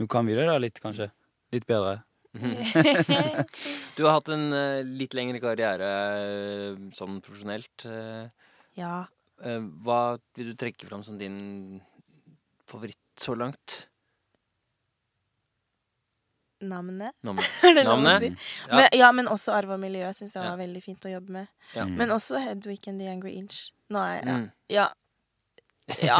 nå 0.00 0.08
kan 0.10 0.26
vi 0.26 0.36
det 0.36 0.46
da 0.48 0.58
litt, 0.60 0.80
kanskje. 0.82 1.10
Litt 1.54 1.66
bedre. 1.68 2.00
du 3.96 4.04
har 4.04 4.18
hatt 4.18 4.28
en 4.34 4.50
uh, 4.52 4.84
litt 4.84 5.14
lengre 5.16 5.40
karriere 5.40 5.90
uh, 6.20 6.80
sånn 6.96 7.22
profesjonelt. 7.24 7.86
Uh, 7.88 8.26
ja. 8.76 9.06
hva 9.86 10.00
vil 10.36 10.50
du 10.52 10.56
trekke 10.60 10.84
fram 10.84 11.00
som 11.04 11.16
din 11.16 11.78
favoritt 12.68 13.00
så 13.16 13.32
langt? 13.38 13.86
Navnet. 16.60 17.14
Navnet. 17.20 17.44
er 17.68 17.74
det 17.76 17.84
lov 17.84 18.04
å 18.04 18.16
si? 18.20 18.30
Ja. 18.32 18.76
Men, 18.76 18.86
ja, 18.96 19.08
men 19.12 19.28
også 19.32 19.54
arv 19.56 19.74
og 19.76 19.80
miljø 19.80 20.08
syns 20.16 20.36
jeg 20.38 20.44
var 20.44 20.56
veldig 20.60 20.82
fint 20.84 21.08
å 21.08 21.12
jobbe 21.12 21.34
med. 21.38 21.50
Ja. 21.74 21.84
Men 21.88 22.12
også 22.14 22.40
Hedwig 22.40 22.88
and 22.88 23.02
the 23.02 23.08
Angry 23.12 23.36
Inch. 23.36 23.70
Nå 23.92 24.04
ja. 24.16 24.22
Mm. 24.24 24.46
Ja. 24.72 24.90
Ja. 26.02 26.16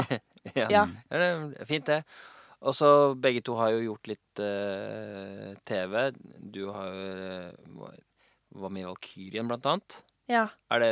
ja. 0.54 0.66
ja. 0.70 0.82
Det 1.10 1.26
er 1.26 1.66
fint, 1.66 1.88
det. 1.88 2.04
Og 2.66 2.74
så 2.74 2.88
begge 3.22 3.44
to 3.46 3.54
har 3.60 3.72
jo 3.76 3.84
gjort 3.92 4.10
litt 4.10 4.42
uh, 4.42 5.52
TV. 5.68 6.08
Du 6.42 6.64
har 6.74 6.96
uh, 6.96 7.90
var 8.56 8.72
med 8.72 8.82
i 8.82 8.88
Valkyrien, 8.88 9.46
blant 9.46 9.68
annet. 9.70 9.98
Ja. 10.30 10.48
Er 10.74 10.82
det 10.82 10.90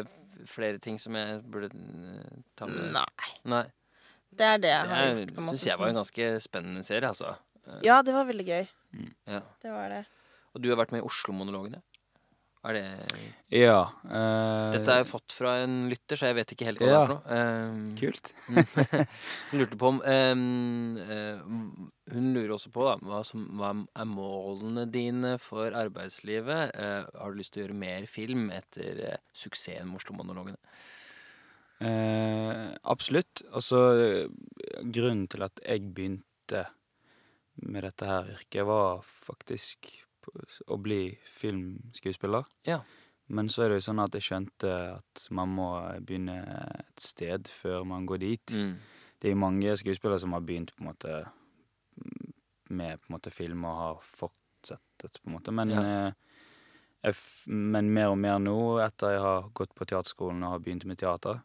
flere 0.51 0.79
ting 0.83 1.01
som 1.03 1.17
jeg 1.19 1.41
burde 1.51 1.73
uh, 1.75 2.43
ta 2.59 2.69
med? 2.71 2.93
Nei. 2.95 3.33
Nei. 3.51 3.65
Det 4.35 4.47
er 4.51 4.63
det 4.63 4.71
jeg 4.71 4.91
har 4.91 5.09
gjort. 5.09 5.35
Det 5.35 5.49
syns 5.49 5.67
jeg 5.71 5.81
var 5.81 5.91
en 5.91 6.01
ganske 6.03 6.31
spennende 6.43 6.87
serie, 6.87 7.11
altså. 7.11 7.35
Ja, 7.87 8.01
det 8.05 8.15
var 8.15 8.27
veldig 8.29 8.47
gøy. 8.47 8.65
Mm. 8.95 9.11
Ja. 9.31 9.43
Det 9.63 9.75
var 9.75 9.91
det. 9.91 10.05
Og 10.55 10.63
du 10.63 10.71
har 10.71 10.79
vært 10.79 10.95
med 10.95 11.03
i 11.03 11.07
Oslo-monologene? 11.07 11.83
Er 12.65 12.77
det 12.79 12.85
Ja. 13.53 13.93
Uh, 14.09 14.73
Dette 14.73 14.89
har 14.89 15.03
jeg 15.03 15.11
fått 15.11 15.35
fra 15.37 15.59
en 15.63 15.91
lytter, 15.91 16.17
så 16.17 16.31
jeg 16.31 16.39
vet 16.39 16.55
ikke 16.55 16.69
helt 16.71 16.81
hva 16.81 16.89
ja. 16.89 16.93
det 16.95 17.01
er 17.01 17.11
for 17.11 17.15
noe. 17.15 17.41
Um, 17.69 17.83
Kult. 17.99 18.31
som 19.51 19.61
lurte 19.61 19.79
på 19.81 19.91
om 19.93 20.01
um, 20.01 20.97
uh, 20.97 21.43
Hun 22.15 22.31
lurer 22.33 22.55
også 22.57 22.73
på 22.73 22.87
da, 22.89 22.95
hva, 23.05 23.21
som, 23.29 23.45
hva 23.61 23.75
er 23.77 24.09
målene 24.09 24.87
dine 24.89 25.35
for 25.43 25.77
arbeidslivet. 25.77 26.73
Uh, 26.73 27.05
har 27.21 27.35
du 27.35 27.41
lyst 27.43 27.55
til 27.55 27.63
å 27.63 27.67
gjøre 27.67 27.81
mer 27.85 28.09
film 28.09 28.49
etter 28.55 29.21
suksessen 29.37 29.91
med 29.91 30.01
Oslo-monologene? 30.01 30.61
absolutt. 31.85 33.43
Altså, 33.53 33.79
grunnen 34.95 35.27
til 35.29 35.43
at 35.45 35.59
jeg 35.67 35.91
begynte 35.93 36.63
med 37.61 37.85
dette 37.85 38.09
her 38.09 38.31
yrket, 38.39 38.65
var 38.65 39.03
faktisk 39.05 39.91
å 40.67 40.79
bli 40.81 41.19
filmskuespiller. 41.33 42.47
Ja. 42.69 42.81
Men 43.27 43.49
så 43.49 43.65
er 43.65 43.73
det 43.73 43.81
jo 43.81 43.87
sånn 43.87 44.03
at 44.05 44.17
jeg 44.17 44.27
skjønte 44.27 44.73
at 44.99 45.23
man 45.33 45.55
må 45.57 45.69
begynne 46.05 46.37
et 46.85 47.01
sted 47.01 47.49
før 47.49 47.87
man 47.89 48.05
går 48.09 48.21
dit. 48.21 48.53
Mm. 48.53 48.75
Det 49.19 49.31
er 49.31 49.33
jo 49.33 49.41
mange 49.41 49.77
skuespillere 49.81 50.21
som 50.21 50.37
har 50.37 50.45
begynt 50.45 50.75
på 50.77 50.85
en 50.85 50.91
måte 50.91 51.23
med 52.75 53.01
på 53.01 53.09
en 53.09 53.17
måte 53.17 53.33
film 53.33 53.65
og 53.69 53.79
har 53.79 54.03
fortsettet, 54.05 55.21
på 55.23 55.31
en 55.31 55.37
måte. 55.37 55.55
Men, 55.57 55.73
ja. 55.73 55.85
jeg, 57.05 57.17
men 57.47 57.91
mer 57.95 58.13
og 58.13 58.19
mer 58.21 58.41
nå, 58.43 58.57
etter 58.85 59.17
jeg 59.17 59.25
har 59.25 59.49
gått 59.57 59.75
på 59.77 59.89
teaterskolen 59.89 60.45
og 60.45 60.57
har 60.57 60.65
begynt 60.65 60.87
med 60.89 61.01
teater 61.01 61.43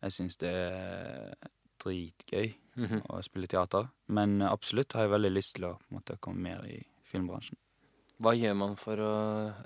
Jeg 0.00 0.14
syns 0.16 0.38
det 0.40 0.50
er 0.50 1.34
dritgøy 1.80 2.54
mm 2.76 2.86
-hmm. 2.86 3.02
å 3.08 3.22
spille 3.22 3.46
teater. 3.46 3.88
Men 4.06 4.42
absolutt 4.42 4.92
har 4.92 5.02
jeg 5.02 5.10
veldig 5.10 5.30
lyst 5.30 5.54
til 5.54 5.64
å 5.64 5.74
på 5.74 5.84
en 5.90 5.96
måte, 5.96 6.16
komme 6.20 6.40
mer 6.40 6.64
i 6.66 6.86
filmbransjen. 7.02 7.58
Hva 8.20 8.36
gjør 8.36 8.56
man 8.58 8.76
for 8.76 9.00
å 9.00 9.12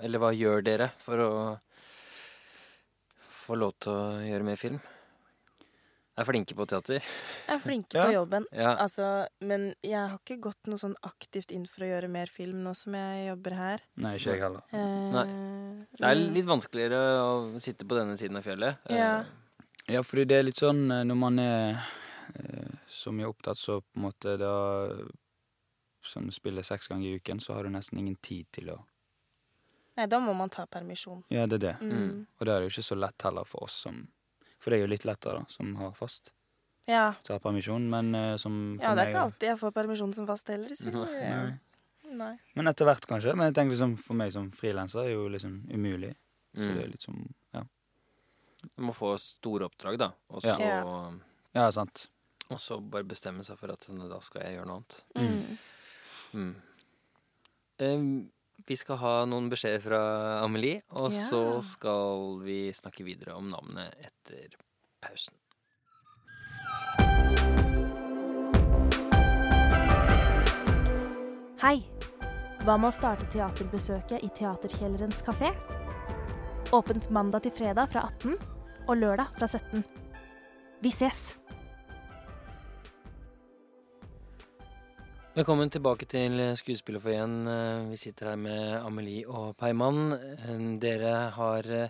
Eller 0.03 0.21
hva 0.21 0.31
gjør 0.35 0.63
dere 0.65 0.91
for 1.03 1.23
å 1.23 1.31
få 3.45 3.57
lov 3.59 3.75
til 3.83 3.93
å 3.93 4.25
gjøre 4.25 4.47
mer 4.47 4.57
film? 4.57 4.79
Er 6.15 6.23
flinke 6.23 6.55
på 6.55 6.63
teater? 6.71 7.03
Jeg 7.03 7.51
er 7.51 7.59
flinke 7.59 7.97
ja. 7.99 8.05
på 8.07 8.13
jobben. 8.15 8.45
Ja. 8.55 8.71
Altså, 8.79 9.27
men 9.43 9.67
jeg 9.83 9.99
har 9.99 10.15
ikke 10.15 10.37
gått 10.47 10.69
noe 10.71 10.79
sånn 10.79 10.95
aktivt 11.03 11.51
inn 11.51 11.65
for 11.67 11.83
å 11.83 11.89
gjøre 11.89 12.07
mer 12.11 12.31
film 12.31 12.61
nå 12.63 12.71
som 12.79 12.95
jeg 12.95 13.25
jobber 13.27 13.57
her. 13.59 13.83
Nei, 13.99 14.13
ikke 14.15 14.37
jeg 14.37 14.43
heller. 14.45 14.63
Eh, 14.71 15.09
Nei. 15.11 15.25
Det 15.99 16.07
er 16.07 16.21
litt 16.37 16.47
vanskeligere 16.47 17.01
å 17.19 17.35
sitte 17.61 17.85
på 17.85 17.99
denne 17.99 18.15
siden 18.19 18.39
av 18.39 18.47
fjellet. 18.47 18.87
Ja. 18.95 19.11
Eh. 19.19 19.91
ja, 19.97 20.05
fordi 20.07 20.25
det 20.31 20.39
er 20.39 20.47
litt 20.47 20.63
sånn 20.63 20.87
eh, 20.87 21.03
når 21.11 21.19
man 21.19 21.43
er 21.43 21.83
eh, 22.39 22.73
så 22.87 23.11
mye 23.11 23.27
opptatt, 23.29 23.59
så 23.59 23.81
på 23.83 23.99
en 23.99 24.07
måte 24.07 24.39
da 24.39 24.55
sånn, 26.09 26.31
spiller 26.33 26.65
seks 26.65 26.89
ganger 26.91 27.09
i 27.09 27.21
uken, 27.21 27.41
så 27.43 27.57
har 27.57 27.65
du 27.65 27.73
nesten 27.73 28.01
ingen 28.01 28.17
tid 28.21 28.49
til 28.55 28.75
å 28.75 28.81
Nei, 29.95 30.09
da 30.11 30.17
må 30.19 30.33
man 30.35 30.49
ta 30.51 30.65
permisjon. 30.67 31.21
Ja, 31.31 31.45
det 31.47 31.55
er 31.55 31.61
det. 31.61 31.75
Mm. 31.79 32.25
Og 32.27 32.47
det 32.47 32.51
er 32.51 32.65
jo 32.65 32.71
ikke 32.73 32.83
så 32.83 32.97
lett 32.99 33.23
heller 33.23 33.45
for 33.47 33.63
oss 33.63 33.77
som 33.85 34.01
For 34.59 34.73
det 34.73 34.79
er 34.79 34.81
jo 34.83 34.89
litt 34.91 35.05
lettere, 35.07 35.39
da, 35.39 35.53
som 35.53 35.69
har 35.79 35.93
fast. 35.95 36.33
Ja. 36.89 37.13
Ta 37.23 37.37
permisjon, 37.39 37.85
men 37.89 38.09
uh, 38.11 38.33
som 38.41 38.77
Ja, 38.81 38.91
det 38.97 39.05
er 39.05 39.13
ikke 39.13 39.23
alltid 39.27 39.49
jeg 39.53 39.59
får 39.61 39.71
permisjon 39.77 40.11
som 40.17 40.27
fast 40.27 40.51
heller, 40.51 40.73
så 40.75 40.91
Nei. 40.91 41.53
Nei. 42.15 42.33
Men 42.55 42.69
etter 42.69 42.87
hvert, 42.87 43.07
kanskje. 43.09 43.33
Men 43.35 43.49
jeg 43.49 43.55
tenker 43.57 43.73
liksom, 43.73 43.95
for 44.01 44.19
meg 44.19 44.33
som 44.35 44.49
frilanser 44.55 45.07
er 45.07 45.15
jo 45.15 45.29
liksom 45.31 45.57
umulig. 45.71 46.11
Så 46.55 46.67
det 46.67 46.83
er 46.83 46.89
mm. 46.89 46.91
litt 46.91 47.07
som 47.07 47.23
Ja. 47.55 47.63
Du 48.65 48.83
må 48.87 48.93
få 48.97 49.13
store 49.21 49.67
oppdrag, 49.69 49.97
da. 50.01 50.09
Og 50.33 50.41
så 50.41 50.55
ja. 50.59 50.81
ja, 51.53 51.65
sant. 51.75 52.05
Og 52.49 52.61
så 52.61 52.77
bare 52.81 53.07
bestemme 53.07 53.45
seg 53.45 53.57
for 53.59 53.73
at 53.73 53.85
da 53.85 54.19
skal 54.25 54.45
jeg 54.45 54.57
gjøre 54.57 54.69
noe 54.69 54.79
annet. 54.81 54.97
Mm. 55.17 55.57
Mm. 56.35 56.55
Um, 57.81 58.09
vi 58.67 58.75
skal 58.79 58.99
ha 58.99 59.15
noen 59.29 59.47
beskjeder 59.51 59.81
fra 59.83 60.01
Amelie, 60.41 60.81
og 60.99 61.13
ja. 61.13 61.25
så 61.29 61.41
skal 61.63 62.39
vi 62.43 62.59
snakke 62.75 63.05
videre 63.07 63.35
om 63.37 63.49
navnet 63.51 63.95
etter 64.03 64.55
pausen. 65.03 65.37
Hei! 71.61 71.79
Hva 72.65 72.79
med 72.81 72.89
å 72.89 72.95
starte 72.95 73.27
teaterbesøket 73.29 74.25
i 74.25 74.29
Teaterkjellerens 74.33 75.21
kafé? 75.25 75.51
Åpent 76.73 77.11
mandag 77.13 77.45
til 77.45 77.53
fredag 77.53 77.91
fra 77.93 78.07
18 78.09 78.35
og 78.89 78.95
lørdag 78.97 79.37
fra 79.37 79.49
17. 79.49 79.85
Vi 80.81 80.91
ses! 80.93 81.35
Velkommen 85.35 85.67
tilbake 85.67 86.05
til 86.07 86.37
Skuespillerforeningen. 86.55 87.47
Eh, 87.51 87.89
vi 87.89 87.97
sitter 87.99 88.29
her 88.29 88.37
med 88.39 88.77
Amelie 88.87 89.25
og 89.27 89.57
Peiman. 89.59 90.13
Eh, 90.15 90.59
dere 90.79 91.09
har 91.35 91.67
eh, 91.75 91.89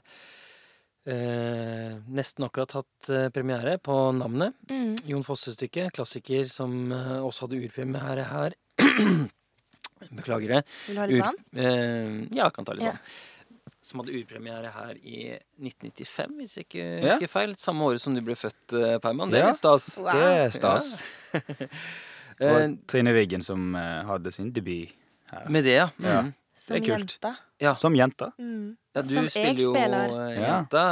nesten 2.10 2.48
akkurat 2.48 2.74
hatt 2.80 3.10
eh, 3.14 3.28
premiere 3.30 3.76
på 3.78 3.94
Navnet. 4.18 4.58
Mm. 4.66 4.96
Jon 5.12 5.22
Fosse-stykket, 5.28 5.94
klassiker 5.94 6.50
som 6.50 6.90
eh, 6.90 7.20
også 7.22 7.46
hadde 7.46 7.60
urpremiere 7.68 8.26
her. 8.32 8.58
Beklager 10.24 10.56
det. 10.56 10.64
Vil 10.88 10.98
du 10.98 11.04
ha 11.04 11.08
litt 11.14 11.24
vann? 11.28 11.38
Eh, 11.54 12.18
ja, 12.32 12.48
jeg 12.48 12.58
kan 12.58 12.66
ta 12.66 12.74
litt 12.80 12.88
ja. 12.88 12.96
vann. 12.98 13.78
Som 13.86 14.02
hadde 14.02 14.18
urpremiere 14.24 14.74
her 14.74 14.98
i 14.98 15.38
1995, 15.62 16.34
hvis 16.42 16.58
jeg 16.58 16.66
ikke 16.66 16.90
husker 17.06 17.30
ja. 17.30 17.34
feil. 17.38 17.54
Samme 17.62 17.86
året 17.92 18.02
som 18.02 18.18
du 18.18 18.26
ble 18.26 18.34
født, 18.42 18.74
Peiman. 19.06 19.30
Det 19.30 19.44
er 19.44 19.52
litt 19.52 19.62
stas. 19.62 19.92
Wow. 20.02 20.10
Det 20.18 20.34
er 20.34 20.50
stas. 20.58 20.92
Ja. 21.30 21.70
Og 22.42 22.56
uh, 22.62 22.72
Trine 22.90 23.14
Wiggen 23.16 23.44
som 23.46 23.76
uh, 23.78 24.02
hadde 24.10 24.34
sin 24.36 24.52
debut 24.56 24.92
her. 25.32 25.46
Med 25.50 25.64
det, 25.68 25.78
ja. 25.78 25.90
Mm. 25.98 26.10
ja. 26.10 26.24
Som 26.56 26.84
jenta. 26.84 27.36
Ja. 27.60 27.76
Som 27.76 27.96
jenta. 27.96 28.32
Mm. 28.40 28.76
Ja, 28.96 29.02
du 29.02 29.14
som 29.14 29.30
spiller 29.30 29.52
jeg 29.52 29.70
spiller. 29.70 30.16
Uh, 30.16 30.34
jenta. 30.40 30.84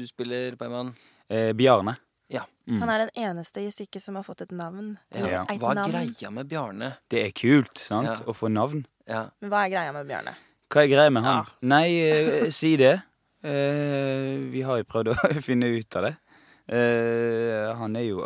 Du 0.00 0.04
spiller 0.08 0.56
Peiman. 0.60 0.94
Eh, 1.28 1.52
Bjarne. 1.52 1.96
Ja. 2.32 2.46
Mm. 2.68 2.80
Han 2.80 2.92
er 2.92 2.98
den 2.98 3.24
eneste 3.24 3.60
i 3.60 3.70
stykket 3.72 4.02
som 4.02 4.16
har 4.16 4.24
fått 4.24 4.46
et 4.46 4.52
navn. 4.52 4.94
Ja. 5.12 5.44
Hva 5.60 5.74
er 5.74 5.92
greia 5.92 6.30
med 6.32 6.48
Bjarne? 6.48 6.94
Det 7.08 7.24
er 7.26 7.34
kult, 7.36 7.80
sant? 7.80 8.24
Å 8.24 8.36
få 8.36 8.48
navn. 8.52 8.86
Men 9.08 9.52
hva 9.52 9.64
er 9.66 9.72
greia 9.72 9.92
med 9.96 10.08
Bjarne? 10.08 10.36
Hva 10.68 10.84
er 10.84 10.90
greia 10.90 11.12
med 11.12 11.24
han? 11.24 11.52
Nei, 11.64 11.86
uh, 12.12 12.48
si 12.52 12.74
det. 12.80 12.98
Uh, 13.44 14.48
vi 14.52 14.64
har 14.66 14.80
jo 14.80 14.88
prøvd 14.88 15.12
å 15.14 15.16
finne 15.46 15.70
ut 15.72 15.96
av 15.96 16.08
det. 16.08 16.14
Uh, 16.68 17.72
han 17.78 17.96
er 17.96 18.10
jo 18.10 18.20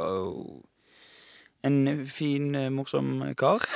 en 1.63 2.07
fin, 2.07 2.55
eh, 2.55 2.71
morsom 2.71 3.35
kar. 3.39 3.63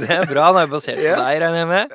det 0.00 0.08
er 0.08 0.26
bra. 0.28 0.44
Han 0.50 0.58
er 0.60 0.66
basert 0.70 0.98
på 1.00 1.14
deg, 1.16 1.40
regner 1.42 1.58
jeg 1.62 1.68
med. 1.70 1.86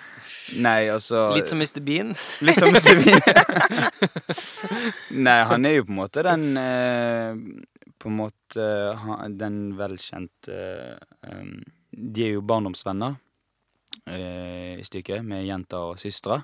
Nei, 0.64 0.88
altså 0.90 1.28
Litt 1.36 1.48
som 1.50 1.60
Mr. 1.62 1.80
Bean? 1.84 2.14
Litt 2.42 2.58
som 2.58 2.72
Mr. 2.72 2.94
Bean. 3.04 3.20
Nei, 5.26 5.38
han 5.46 5.68
er 5.68 5.76
jo 5.76 5.86
på 5.86 5.92
en 5.94 6.00
måte 6.00 6.24
den 6.26 6.44
eh, 6.58 7.30
På 8.00 8.10
en 8.10 8.16
måte 8.18 8.64
den 9.38 9.60
velkjente 9.78 10.56
um, 11.30 11.60
De 11.92 12.26
er 12.26 12.34
jo 12.34 12.42
barndomsvenner 12.46 13.20
i 14.10 14.82
stykket, 14.82 15.22
med 15.22 15.44
jenta 15.44 15.78
og 15.86 15.98
søstera. 16.00 16.40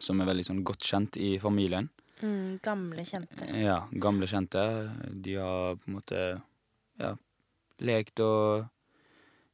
Som 0.00 0.18
er 0.18 0.26
veldig 0.26 0.46
sånn 0.48 0.64
godt 0.66 0.82
kjent 0.88 1.18
i 1.20 1.36
familien. 1.38 1.86
Mm, 2.22 2.58
gamle 2.62 3.04
kjente. 3.04 3.46
Ja, 3.54 3.88
gamle 3.90 4.26
kjente. 4.26 4.62
De 5.10 5.36
har 5.38 5.76
på 5.76 5.90
en 5.90 5.98
måte 5.98 6.22
ja, 6.98 7.12
lekt 7.78 8.20
og 8.24 8.66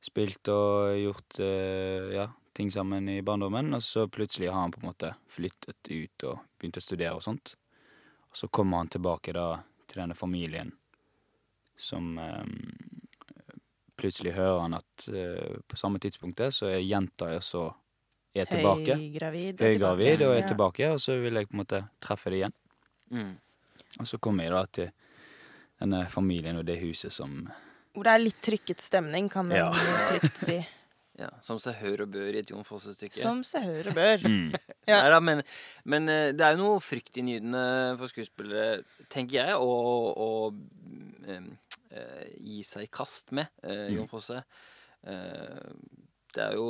spilt 0.04 0.48
og 0.52 0.94
gjort 0.98 1.40
uh, 1.40 2.12
ja, 2.14 2.28
ting 2.56 2.70
sammen 2.72 3.08
i 3.08 3.20
barndommen. 3.22 3.74
Og 3.76 3.82
så 3.84 4.06
plutselig 4.08 4.50
har 4.52 4.60
han 4.60 4.72
på 4.72 4.82
en 4.82 4.90
måte 4.90 5.12
flyttet 5.32 5.90
ut 5.90 6.26
og 6.30 6.40
begynt 6.58 6.80
å 6.80 6.84
studere 6.84 7.18
og 7.18 7.24
sånt. 7.24 7.54
Og 8.30 8.40
så 8.40 8.48
kommer 8.48 8.82
han 8.82 8.92
tilbake 8.92 9.36
da 9.36 9.48
til 9.86 10.02
denne 10.02 10.16
familien 10.18 10.72
som 11.76 12.18
um, 12.18 12.58
Plutselig 13.94 14.32
hører 14.34 14.58
han 14.64 14.74
at 14.74 15.04
uh, 15.06 15.60
på 15.70 15.76
samme 15.78 16.00
tidspunktet 16.02 16.54
så 16.54 16.66
er 16.66 16.82
jenta 16.82 17.28
så 17.40 17.68
er 18.34 18.50
tilbake. 18.50 18.98
Høygravid. 18.98 19.62
Høygravid 19.62 20.26
og 20.26 20.34
er 20.34 20.40
ja. 20.42 20.46
tilbake, 20.50 20.90
og 20.94 21.02
så 21.02 21.18
vil 21.22 21.38
jeg 21.38 21.48
på 21.50 21.56
en 21.56 21.62
måte 21.62 21.82
treffe 22.02 22.32
det 22.32 22.40
igjen. 22.42 22.56
Mm. 23.14 23.34
Og 24.00 24.08
så 24.10 24.18
kommer 24.22 24.46
jeg 24.46 24.54
da 24.54 24.64
til 24.78 24.88
denne 25.82 26.04
familien 26.10 26.58
og 26.58 26.66
det 26.66 26.80
huset 26.82 27.12
som 27.14 27.44
Hvor 27.94 28.06
det 28.06 28.14
er 28.14 28.22
litt 28.22 28.40
trykket 28.42 28.82
stemning, 28.82 29.28
kan 29.30 29.46
man 29.50 29.60
ja. 29.60 29.68
trygt 30.10 30.40
si. 30.40 30.58
Ja, 31.14 31.28
Som 31.46 31.60
seg 31.62 31.76
hør 31.78 32.00
og 32.08 32.14
bør 32.16 32.34
i 32.34 32.40
et 32.40 32.48
Jon 32.50 32.64
Fosse-stykke. 32.66 33.14
Som 33.14 33.44
seg 33.46 33.68
hør 33.68 33.92
og 33.92 33.98
bør. 34.00 34.24
Mm. 34.34 34.48
ja. 34.90 34.98
Neida, 34.98 35.20
men, 35.22 35.42
men, 35.86 36.08
eh, 36.10 36.32
det 36.34 36.42
er 36.42 36.56
jo 36.56 36.64
noe 36.64 36.80
fryktinngytende 36.82 37.62
for 38.00 38.10
skuespillere, 38.10 38.82
tenker 39.12 39.38
jeg, 39.38 39.54
å, 39.54 39.76
å 40.10 40.28
um, 40.50 41.46
uh, 41.94 42.24
gi 42.34 42.64
seg 42.66 42.88
i 42.88 42.90
kast 42.92 43.30
med 43.36 43.46
uh, 43.62 43.86
Jon 43.94 44.10
Fosse. 44.10 44.42
Uh, 45.06 45.70
det 46.34 46.44
er 46.44 46.58
jo 46.58 46.68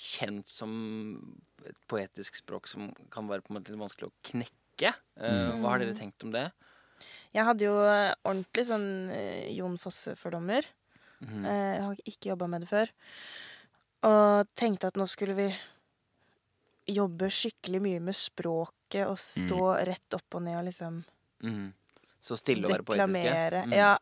kjent 0.00 0.48
som 0.50 0.72
et 1.68 1.78
poetisk 1.90 2.40
språk 2.40 2.68
som 2.70 2.90
kan 3.12 3.28
være 3.30 3.44
på 3.44 3.52
en 3.52 3.60
måte 3.60 3.72
litt 3.72 3.82
vanskelig 3.82 4.10
å 4.10 4.16
knekke. 4.32 4.94
Mm. 5.20 5.62
Hva 5.62 5.74
har 5.74 5.82
dere 5.82 5.96
tenkt 5.96 6.24
om 6.26 6.32
det? 6.34 6.48
Jeg 7.32 7.46
hadde 7.48 7.68
jo 7.68 7.74
ordentlig 7.78 8.64
sånn 8.68 8.88
Jon 9.54 9.78
Fosse-fordommer. 9.80 10.66
Mm. 11.22 11.44
Jeg 11.46 11.84
har 11.84 12.02
ikke 12.08 12.32
jobba 12.32 12.48
med 12.50 12.64
det 12.64 12.70
før. 12.72 12.90
Og 14.08 14.50
tenkte 14.58 14.90
at 14.90 14.98
nå 14.98 15.06
skulle 15.10 15.36
vi 15.38 15.46
jobbe 16.90 17.30
skikkelig 17.30 17.80
mye 17.82 18.00
med 18.02 18.16
språket 18.16 19.06
og 19.06 19.18
stå 19.20 19.60
mm. 19.60 19.84
rett 19.88 20.16
opp 20.18 20.38
og 20.38 20.44
ned 20.46 20.58
og 20.58 20.66
liksom 20.66 20.98
mm. 21.46 21.68
Så 22.22 22.38
stille 22.38 22.66
og 22.66 22.70
være 22.70 22.86
poetiske? 22.86 23.62
Mm. 23.66 23.72
Ja. 23.74 23.96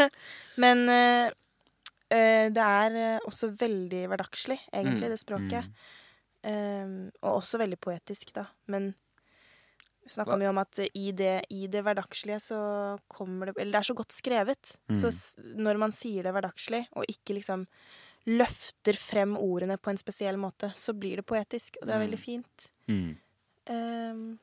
Men 0.62 0.84
uh, 0.88 1.32
det 2.08 2.64
er 2.64 3.20
også 3.28 3.50
veldig 3.60 4.06
hverdagslig, 4.08 4.56
egentlig, 4.72 5.08
mm. 5.08 5.12
det 5.12 5.20
språket. 5.20 5.66
Um, 6.48 7.10
og 7.20 7.42
også 7.42 7.58
veldig 7.60 7.76
poetisk, 7.82 8.30
da. 8.36 8.46
Men 8.72 8.92
vi 10.08 10.14
snakka 10.14 10.38
mye 10.40 10.48
om 10.48 10.60
at 10.62 10.80
i 10.96 11.10
det, 11.12 11.34
i 11.52 11.66
det, 11.68 11.82
hverdagslige 11.84 12.38
så 12.40 12.58
kommer 13.12 13.50
det 13.50 13.58
Eller 13.58 13.74
det 13.74 13.80
er 13.82 13.88
så 13.90 13.96
godt 13.98 14.14
skrevet. 14.16 14.70
Så 14.96 15.10
når 15.58 15.80
man 15.82 15.92
sier 15.92 16.24
det 16.24 16.32
hverdagslig, 16.32 16.86
og 16.96 17.04
ikke 17.12 17.36
liksom 17.36 17.66
løfter 18.28 18.96
frem 18.96 19.36
ordene 19.36 19.76
på 19.80 19.92
en 19.92 20.00
spesiell 20.00 20.40
måte, 20.40 20.70
så 20.76 20.94
blir 20.96 21.20
det 21.20 21.26
poetisk, 21.28 21.76
og 21.80 21.88
det 21.88 21.94
er 21.94 22.02
veldig 22.02 22.18
mm. 22.18 22.24
fint. 22.24 22.68
Mm. 22.88 23.10
Um, 23.68 24.38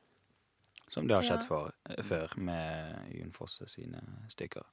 Som 0.90 1.10
det 1.10 1.18
har 1.18 1.26
skjedd 1.26 1.42
ja. 1.42 1.48
for, 1.50 1.74
eh, 1.90 2.02
før 2.06 2.38
med 2.38 3.12
Jun 3.14 3.34
Fosse 3.34 3.66
sine 3.70 4.02
stykker. 4.30 4.66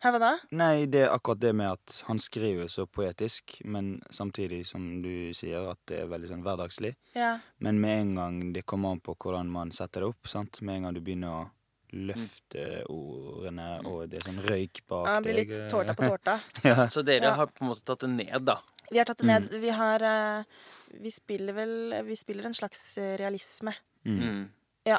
Hæ, 0.00 0.14
hva 0.14 0.18
da? 0.22 0.30
Nei, 0.56 0.86
det 0.88 1.02
er 1.04 1.10
akkurat 1.12 1.42
det 1.42 1.50
med 1.52 1.74
at 1.74 1.98
han 2.06 2.18
skriver 2.22 2.70
så 2.72 2.86
poetisk, 2.88 3.58
men 3.68 3.98
samtidig 4.08 4.62
som 4.64 4.86
du 5.04 5.34
sier 5.36 5.66
at 5.68 5.80
det 5.90 5.98
er 6.00 6.08
veldig 6.08 6.30
sånn 6.30 6.44
hverdagslig. 6.46 6.94
Ja. 7.12 7.34
Men 7.60 7.82
med 7.82 7.98
en 7.98 8.14
gang 8.16 8.38
det 8.54 8.64
kommer 8.64 8.94
an 8.94 9.02
på 9.04 9.12
hvordan 9.20 9.50
man 9.52 9.74
setter 9.76 10.00
det 10.00 10.14
opp, 10.14 10.30
sant? 10.32 10.62
med 10.64 10.78
en 10.78 10.88
gang 10.88 10.96
du 10.96 11.02
begynner 11.04 11.34
å 11.36 11.42
løfte 11.90 12.64
ordene, 12.88 13.68
og 13.90 14.08
det 14.08 14.20
er 14.20 14.26
sånn 14.30 14.40
røyk 14.46 14.80
bak 14.88 15.04
deg. 15.04 15.10
Ja, 15.10 15.18
det 15.18 15.26
blir 15.26 15.38
litt 15.42 15.70
tårta 15.74 15.96
på 15.98 16.08
tårta. 16.14 16.38
ja. 16.70 16.88
Så 16.88 17.04
dere 17.04 17.28
ja. 17.28 17.36
har 17.36 17.52
på 17.52 17.64
en 17.64 17.72
måte 17.74 17.84
tatt 17.84 18.06
det 18.06 18.12
ned, 18.14 18.40
da? 18.46 18.60
Vi 18.90 18.98
har 19.02 19.10
tatt 19.10 19.20
det 19.20 19.28
ned. 19.28 19.50
Mm. 19.50 19.60
Vi 19.62 19.76
har 19.82 20.02
uh, 20.02 20.66
Vi 21.04 21.12
spiller 21.14 21.54
vel 21.54 21.74
Vi 22.08 22.16
spiller 22.18 22.48
en 22.48 22.56
slags 22.56 22.96
realisme. 23.20 23.76
Mm. 24.08 24.20
mm. 24.22 24.44
Ja. 24.88 24.98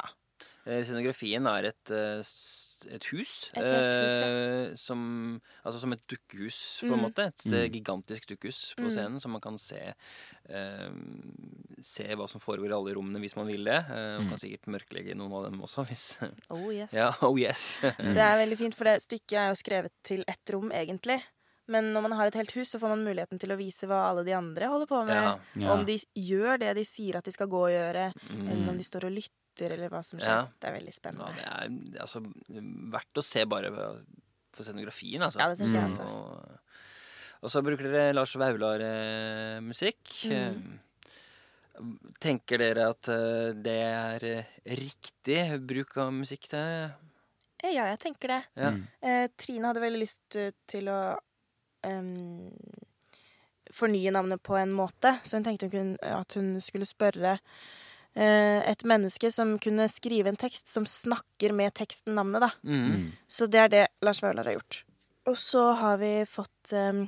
Eh, 0.62 0.84
scenografien 0.86 1.46
er 1.50 1.72
et 1.72 1.90
uh, 1.90 2.22
et 2.90 3.08
hus. 3.12 3.32
Et 3.54 3.66
hus 3.66 4.18
ja. 4.20 4.28
eh, 4.28 4.74
som, 4.78 5.02
altså 5.62 5.82
som 5.82 5.94
et 5.94 6.02
dukkehus, 6.10 6.58
på 6.82 6.90
en 6.90 6.96
mm. 6.98 7.04
måte. 7.06 7.26
Et 7.32 7.44
mm. 7.52 7.58
gigantisk 7.76 8.28
dukkehus 8.30 8.60
på 8.78 8.86
mm. 8.86 8.92
scenen, 8.94 9.20
så 9.22 9.30
man 9.32 9.42
kan 9.44 9.58
se, 9.60 9.80
eh, 10.48 10.88
se 11.84 12.08
hva 12.18 12.28
som 12.30 12.42
foregår 12.42 12.72
i 12.72 12.78
alle 12.78 12.96
rommene 12.98 13.22
hvis 13.22 13.36
man 13.38 13.50
vil 13.50 13.68
det. 13.68 13.78
Eh, 13.82 14.08
man 14.16 14.26
mm. 14.26 14.32
kan 14.32 14.42
sikkert 14.44 14.72
mørklegge 14.76 15.18
noen 15.18 15.36
av 15.38 15.46
dem 15.50 15.60
også. 15.62 15.86
Hvis, 15.92 16.06
oh 16.54 16.70
yes. 16.72 16.94
Ja, 16.96 17.10
oh 17.26 17.36
yes. 17.36 17.82
det 17.82 18.22
er 18.22 18.38
veldig 18.40 18.56
fint, 18.60 18.76
for 18.78 18.88
det 18.88 19.02
stykket 19.04 19.38
er 19.38 19.52
jo 19.52 19.58
skrevet 19.60 19.94
til 20.06 20.22
ett 20.30 20.52
rom, 20.54 20.70
egentlig. 20.72 21.18
Men 21.70 21.92
når 21.94 22.04
man 22.08 22.14
har 22.18 22.28
et 22.28 22.36
helt 22.36 22.54
hus, 22.56 22.72
så 22.72 22.80
får 22.82 22.90
man 22.92 23.04
muligheten 23.06 23.38
til 23.40 23.52
å 23.54 23.58
vise 23.58 23.86
hva 23.90 24.02
alle 24.08 24.24
de 24.26 24.34
andre 24.34 24.70
holder 24.72 24.88
på 24.90 25.02
med. 25.06 25.18
Ja, 25.18 25.34
ja. 25.62 25.74
Om 25.74 25.84
de 25.86 25.98
gjør 26.18 26.58
det 26.62 26.72
de 26.78 26.84
sier 26.86 27.18
at 27.18 27.28
de 27.28 27.34
skal 27.34 27.50
gå 27.50 27.60
og 27.68 27.72
gjøre, 27.72 28.08
mm. 28.18 28.42
eller 28.48 28.72
om 28.72 28.80
de 28.80 28.86
står 28.86 29.06
og 29.08 29.14
lytter, 29.14 29.41
eller 29.60 29.90
hva 29.92 30.00
som 30.06 30.20
skjer. 30.20 30.32
Ja. 30.32 30.46
Det 30.58 30.68
er 30.70 30.76
veldig 30.78 30.94
spennende. 30.94 31.32
det 31.36 31.98
er 31.98 32.04
altså 32.06 32.22
verdt 32.94 33.20
å 33.20 33.24
se 33.26 33.44
bare 33.48 33.72
for 34.52 34.66
scenografien, 34.66 35.22
altså. 35.24 35.40
Ja, 35.40 35.50
det 35.50 35.60
tenker 35.60 35.78
jeg 35.80 35.90
også. 35.90 36.08
Og, 36.08 36.72
og 37.42 37.52
så 37.52 37.62
bruker 37.64 37.88
dere 37.88 38.14
Lars 38.16 38.34
Vaular-musikk. 38.38 40.16
Eh, 40.28 40.56
mm. 40.56 40.80
Tenker 42.22 42.60
dere 42.60 42.90
at 42.92 43.08
eh, 43.10 43.52
det 43.64 43.78
er 43.86 44.26
eh, 44.28 44.56
riktig 44.78 45.40
bruk 45.66 45.96
av 46.02 46.12
musikk 46.14 46.50
der? 46.52 46.92
Ja, 47.62 47.86
jeg 47.92 48.00
tenker 48.02 48.34
det. 48.34 48.40
Ja. 48.58 48.72
Eh, 49.00 49.26
Trine 49.38 49.70
hadde 49.70 49.84
veldig 49.84 50.02
lyst 50.02 50.38
til 50.68 50.90
å 50.90 51.00
um, 51.86 52.50
fornye 53.72 54.12
navnet 54.14 54.42
på 54.44 54.56
en 54.58 54.74
måte. 54.74 55.14
Så 55.22 55.38
hun 55.38 55.46
tenkte 55.46 55.70
hun 55.70 55.74
kunne, 55.74 56.18
at 56.20 56.36
hun 56.38 56.56
skulle 56.62 56.88
spørre 56.88 57.38
et 58.14 58.82
menneske 58.84 59.30
som 59.32 59.54
kunne 59.62 59.86
skrive 59.88 60.28
en 60.28 60.36
tekst 60.36 60.68
som 60.68 60.84
snakker 60.84 61.54
med 61.56 61.72
teksten 61.78 62.12
navnet, 62.18 62.44
da. 62.44 62.50
Mm. 62.60 63.06
Så 63.24 63.48
det 63.48 63.60
er 63.62 63.70
det 63.72 63.84
Lars 64.04 64.20
Vaular 64.20 64.44
har 64.44 64.58
gjort. 64.58 64.82
Og 65.30 65.38
så 65.38 65.70
har 65.78 65.96
vi 66.02 66.10
fått 66.26 66.74
um, 66.74 67.04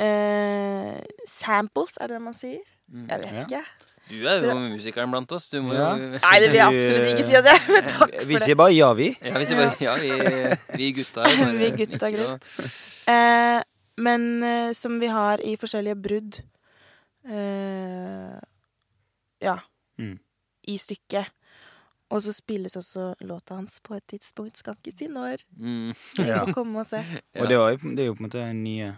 uh, 0.00 0.96
samples, 1.26 1.98
er 1.98 2.08
det 2.10 2.16
det 2.16 2.24
man 2.24 2.36
sier? 2.36 2.64
Mm. 2.90 3.06
Jeg 3.10 3.22
vet 3.24 3.32
ja. 3.34 3.44
ikke. 3.44 3.62
Du 4.10 4.26
er 4.26 4.42
jo 4.42 4.54
musikeren 4.58 5.10
blant 5.12 5.32
oss. 5.32 5.48
Du 5.52 5.60
må 5.62 5.74
ja. 5.74 5.90
jo 5.94 6.08
Nei, 6.16 6.36
det 6.42 6.50
vil 6.50 6.58
jeg 6.58 6.78
absolutt 6.78 7.10
ikke 7.12 7.26
si 7.28 7.36
at 7.38 7.48
jeg 7.50 7.60
Men 7.68 7.90
takk 7.94 8.00
for 8.00 8.14
det. 8.16 8.28
Vi 8.30 8.40
sier 8.42 8.58
bare 8.58 8.74
ja, 8.74 8.92
vi. 8.98 9.08
Ja, 9.22 9.34
vi 9.38 9.48
sier 9.50 9.60
bare 9.60 9.84
ja, 9.86 9.96
vi, 10.02 10.78
vi 10.80 10.92
gutta. 10.98 11.26
Bare, 11.26 11.50
vi 11.60 11.70
gutta, 11.78 12.10
greit. 12.14 12.48
Uh, 13.06 13.60
men 14.02 14.26
uh, 14.42 14.70
som 14.74 14.98
vi 15.02 15.10
har 15.10 15.42
i 15.46 15.56
forskjellige 15.60 15.98
brudd 16.00 16.40
eh, 17.28 18.34
Ja. 19.40 19.58
Mm. 19.98 20.18
I 20.68 20.78
stykket. 20.78 21.32
Og 22.10 22.22
så 22.24 22.32
spilles 22.34 22.74
også 22.76 23.14
låta 23.20 23.54
hans 23.54 23.78
på 23.80 23.94
et 23.94 24.06
tidspunkt. 24.10 24.58
Skal 24.58 24.78
ikke 24.78 24.96
si 24.96 25.06
når. 25.10 25.44
Mm. 25.56 25.94
Ja. 26.18 26.42
Får 26.44 26.52
komme 26.56 26.82
og 26.82 26.90
se. 26.90 27.02
Ja. 27.06 27.22
Og 27.42 27.48
det, 27.48 27.58
var, 27.58 27.78
det, 27.78 28.02
er 28.02 28.10
jo 28.10 28.18
på 28.18 28.24
en 28.24 28.28
måte 28.28 28.42
den 28.42 28.64
nye 28.64 28.92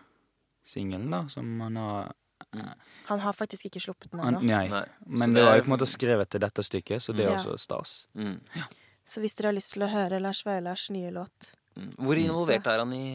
singelen, 0.65 1.11
da, 1.13 1.27
som 1.29 1.49
han 1.61 1.77
har 1.77 2.13
mm. 2.55 2.69
Han 3.11 3.21
har 3.21 3.33
faktisk 3.37 3.67
ikke 3.69 3.83
sluppet 3.83 4.13
den 4.13 4.23
ennå. 4.23 4.41
Nei. 4.47 4.67
nei. 4.71 4.85
Men 5.07 5.35
det, 5.35 5.41
det 5.41 5.47
var 5.49 5.59
jo 5.59 5.67
på 5.67 5.73
en 5.73 5.77
måte 5.77 5.91
skrevet 5.91 6.31
til 6.33 6.43
dette 6.43 6.65
stykket, 6.65 7.03
så 7.03 7.15
det 7.17 7.27
er 7.27 7.35
ja. 7.35 7.41
også 7.41 7.59
stas. 7.61 7.95
Mm. 8.15 8.39
Ja. 8.57 8.69
Så 9.05 9.21
hvis 9.21 9.35
dere 9.37 9.51
har 9.51 9.59
lyst 9.59 9.75
til 9.75 9.85
å 9.85 9.91
høre 9.93 10.21
Lars 10.23 10.45
Vaulars 10.47 10.87
nye 10.95 11.11
låt 11.11 11.49
mm. 11.75 11.97
Hvor 11.99 12.21
involvert 12.21 12.69
er 12.71 12.85
han 12.85 12.93
i 12.95 13.07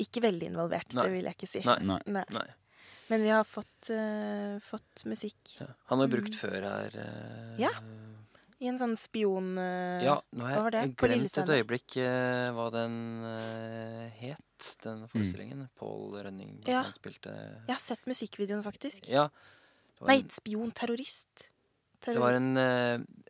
ikke 0.00 0.22
veldig 0.24 0.48
involvert, 0.52 0.94
Nei. 0.96 1.04
det 1.04 1.12
vil 1.12 1.26
jeg 1.28 1.36
ikke 1.36 1.48
si. 1.50 1.62
Nei. 1.68 1.98
Nei. 2.08 2.46
Men 3.12 3.22
vi 3.22 3.28
har 3.28 3.44
fått, 3.44 3.90
uh, 3.92 4.56
fått 4.64 5.04
musikk. 5.04 5.60
Ja. 5.60 5.66
Han 5.90 6.00
har 6.00 6.08
brukt 6.08 6.32
mm. 6.32 6.38
før 6.38 6.62
her. 6.64 6.94
Uh, 6.96 7.60
ja. 7.60 7.68
I 8.62 8.70
en 8.70 8.78
sånn 8.80 8.94
spion... 8.96 9.50
Uh, 9.58 10.00
ja, 10.00 10.14
nå 10.32 10.46
har 10.48 10.72
jeg 10.78 10.94
glemt 10.96 11.36
et 11.42 11.52
øyeblikk 11.58 11.96
hva 12.56 12.70
den 12.72 12.94
het, 14.16 14.64
den 14.86 15.04
mm. 15.04 15.10
forestillingen. 15.12 15.60
Mm. 15.66 15.70
Paul 15.76 16.16
Rønning. 16.16 16.56
Ja. 16.64 16.86
Han 16.86 16.96
spilte 16.96 17.36
Jeg 17.36 17.74
har 17.74 17.84
sett 17.84 18.08
musikkvideoen, 18.08 18.64
faktisk. 18.64 19.12
Ja. 19.12 19.28
Nei, 20.08 20.24
spion. 20.32 20.72
Terrorist. 20.72 21.50
Terror. 22.00 22.16
Det, 22.16 22.24
var 22.24 22.40
en, 22.40 22.48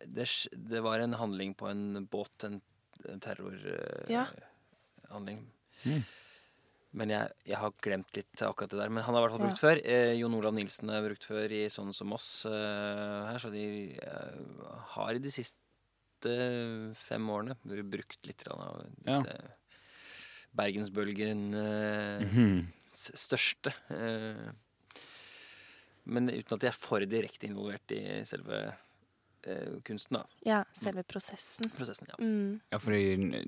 det, 0.07 0.31
det, 0.71 0.87
var 0.87 1.03
en 1.03 1.18
handling 1.18 1.59
på 1.59 1.66
en 1.75 2.07
båt. 2.07 2.47
En, 2.47 2.62
en 3.11 3.18
terrorhandling. 3.27 5.42
Ja. 5.83 5.90
Mm. 5.90 6.07
Men 6.92 7.12
jeg, 7.12 7.33
jeg, 7.48 7.57
har 7.57 7.72
glemt 7.81 8.16
litt 8.18 8.42
akkurat 8.44 8.72
det 8.72 8.81
der. 8.83 8.92
Men 8.92 9.05
han 9.07 9.16
har 9.16 9.22
i 9.22 9.24
hvert 9.24 9.35
fall 9.37 9.46
brukt 9.46 9.62
ja. 9.62 9.64
før. 9.64 9.81
Eh, 9.94 10.12
Jon 10.18 10.37
Olav 10.37 10.52
Nilsen 10.57 10.92
har 10.92 11.05
brukt 11.07 11.24
før 11.24 11.55
i 11.57 11.64
Sånn 11.72 11.94
som 11.96 12.12
oss 12.12 12.44
eh, 12.48 13.31
her. 13.31 13.40
Så 13.40 13.52
de 13.55 13.64
eh, 13.96 14.66
har 14.96 15.16
i 15.16 15.22
de 15.22 15.33
siste 15.33 15.59
fem 17.09 17.31
årene 17.35 17.57
brukt 17.64 18.28
litt 18.28 18.44
av 18.52 18.85
disse 19.02 19.33
ja. 19.33 19.55
Bergensbølgen 20.52 21.48
mm 21.57 22.28
-hmm. 22.28 22.61
største. 22.92 23.72
Eh, 23.88 24.52
men 26.05 26.28
uten 26.28 26.57
at 26.57 26.61
de 26.61 26.66
er 26.66 26.76
for 26.76 27.00
direkte 27.00 27.46
involvert 27.46 27.94
i 27.94 28.24
selve 28.28 28.74
eh, 29.46 29.81
kunsten, 29.87 30.18
da. 30.18 30.24
Ja, 30.44 30.64
selve 30.72 31.02
prosessen. 31.02 31.70
Prosessen, 31.70 32.07
ja. 32.11 32.18
Mm. 32.18 32.61
Ja, 32.70 32.78
fordi 32.78 33.44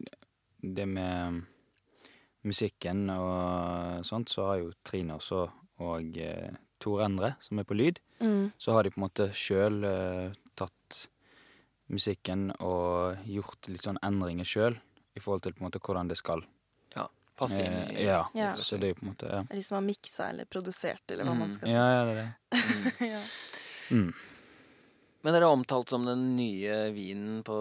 det 0.63 0.87
med 0.87 1.43
musikken 2.45 3.09
og 3.15 4.05
sånt, 4.07 4.33
så 4.33 4.51
har 4.51 4.61
jo 4.63 4.73
Trine 4.87 5.17
også 5.19 5.47
og 5.85 6.19
eh, 6.21 6.55
Tor 6.83 7.03
Endre, 7.05 7.35
som 7.41 7.59
er 7.59 7.67
på 7.67 7.77
lyd, 7.77 8.01
mm. 8.21 8.53
så 8.59 8.77
har 8.77 8.85
de 8.85 8.93
på 8.93 9.01
en 9.01 9.07
måte 9.07 9.29
sjøl 9.37 9.85
eh, 9.89 10.35
tatt 10.59 10.99
musikken 11.93 12.51
og 12.65 13.25
gjort 13.29 13.71
litt 13.71 13.85
sånn 13.85 14.01
endringer 14.05 14.49
sjøl 14.49 14.77
i 15.15 15.23
forhold 15.23 15.45
til 15.45 15.55
på 15.55 15.63
en 15.63 15.69
måte 15.69 15.83
hvordan 15.83 16.11
det 16.11 16.19
skal. 16.21 16.45
Ja. 16.95 17.09
Passe 17.39 17.65
inn 17.65 17.97
i 17.97 18.05
ja, 18.07 18.21
ja. 18.37 18.53
Så 18.55 18.79
det 18.79 18.87
er 18.87 18.95
jo 18.95 19.01
på 19.01 19.07
en 19.09 19.11
måte 19.11 19.31
ja. 19.31 19.41
Er 19.43 19.59
de 19.59 19.65
som 19.67 19.81
har 19.81 19.83
miksa 19.87 20.29
eller 20.31 20.47
produsert, 20.47 21.03
eller 21.11 21.27
hva 21.27 21.35
mm. 21.35 21.43
man 21.43 21.51
skal 21.57 21.69
si. 21.69 21.75
Ja, 21.75 21.89
ja, 21.91 22.07
det 22.07 22.15
er 22.15 22.23
det. 22.23 22.31
Mm. 22.65 23.11
ja. 23.11 23.25
Mm. 23.91 24.13
Men 25.25 25.35
dere 25.35 25.49
har 25.49 25.57
omtalt 25.57 25.91
som 25.91 26.05
den 26.05 26.23
nye 26.37 26.77
vinen 26.93 27.41
på 27.45 27.57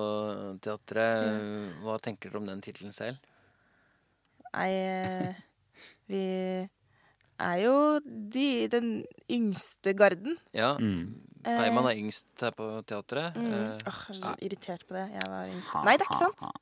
teatret. 0.63 1.79
Hva 1.83 1.95
tenker 2.03 2.29
dere 2.29 2.41
om 2.41 2.49
den 2.49 2.61
tittelen 2.63 2.91
selv? 2.95 3.23
Nei, 4.53 4.69
eh, 4.77 5.35
vi 6.11 6.23
er 7.43 7.61
jo 7.63 7.75
de, 8.05 8.47
den 8.71 8.89
yngste 9.31 9.95
garden. 9.97 10.37
Ja. 10.53 10.75
Mm. 10.79 11.15
Peiman 11.43 11.89
er 11.89 11.97
yngst 11.99 12.27
her 12.39 12.53
på 12.55 12.67
teatret. 12.87 13.35
Mm. 13.35 13.47
Oh, 13.49 13.55
jeg 13.57 14.13
er 14.15 14.19
så 14.21 14.35
irritert 14.39 14.85
på 14.87 14.95
det. 14.95 15.09
Jeg 15.11 15.31
var 15.31 15.49
yngst. 15.51 15.73
Nei, 15.83 15.97
det 15.99 16.07
er 16.07 16.11
ikke 16.11 16.21
sant. 16.21 16.61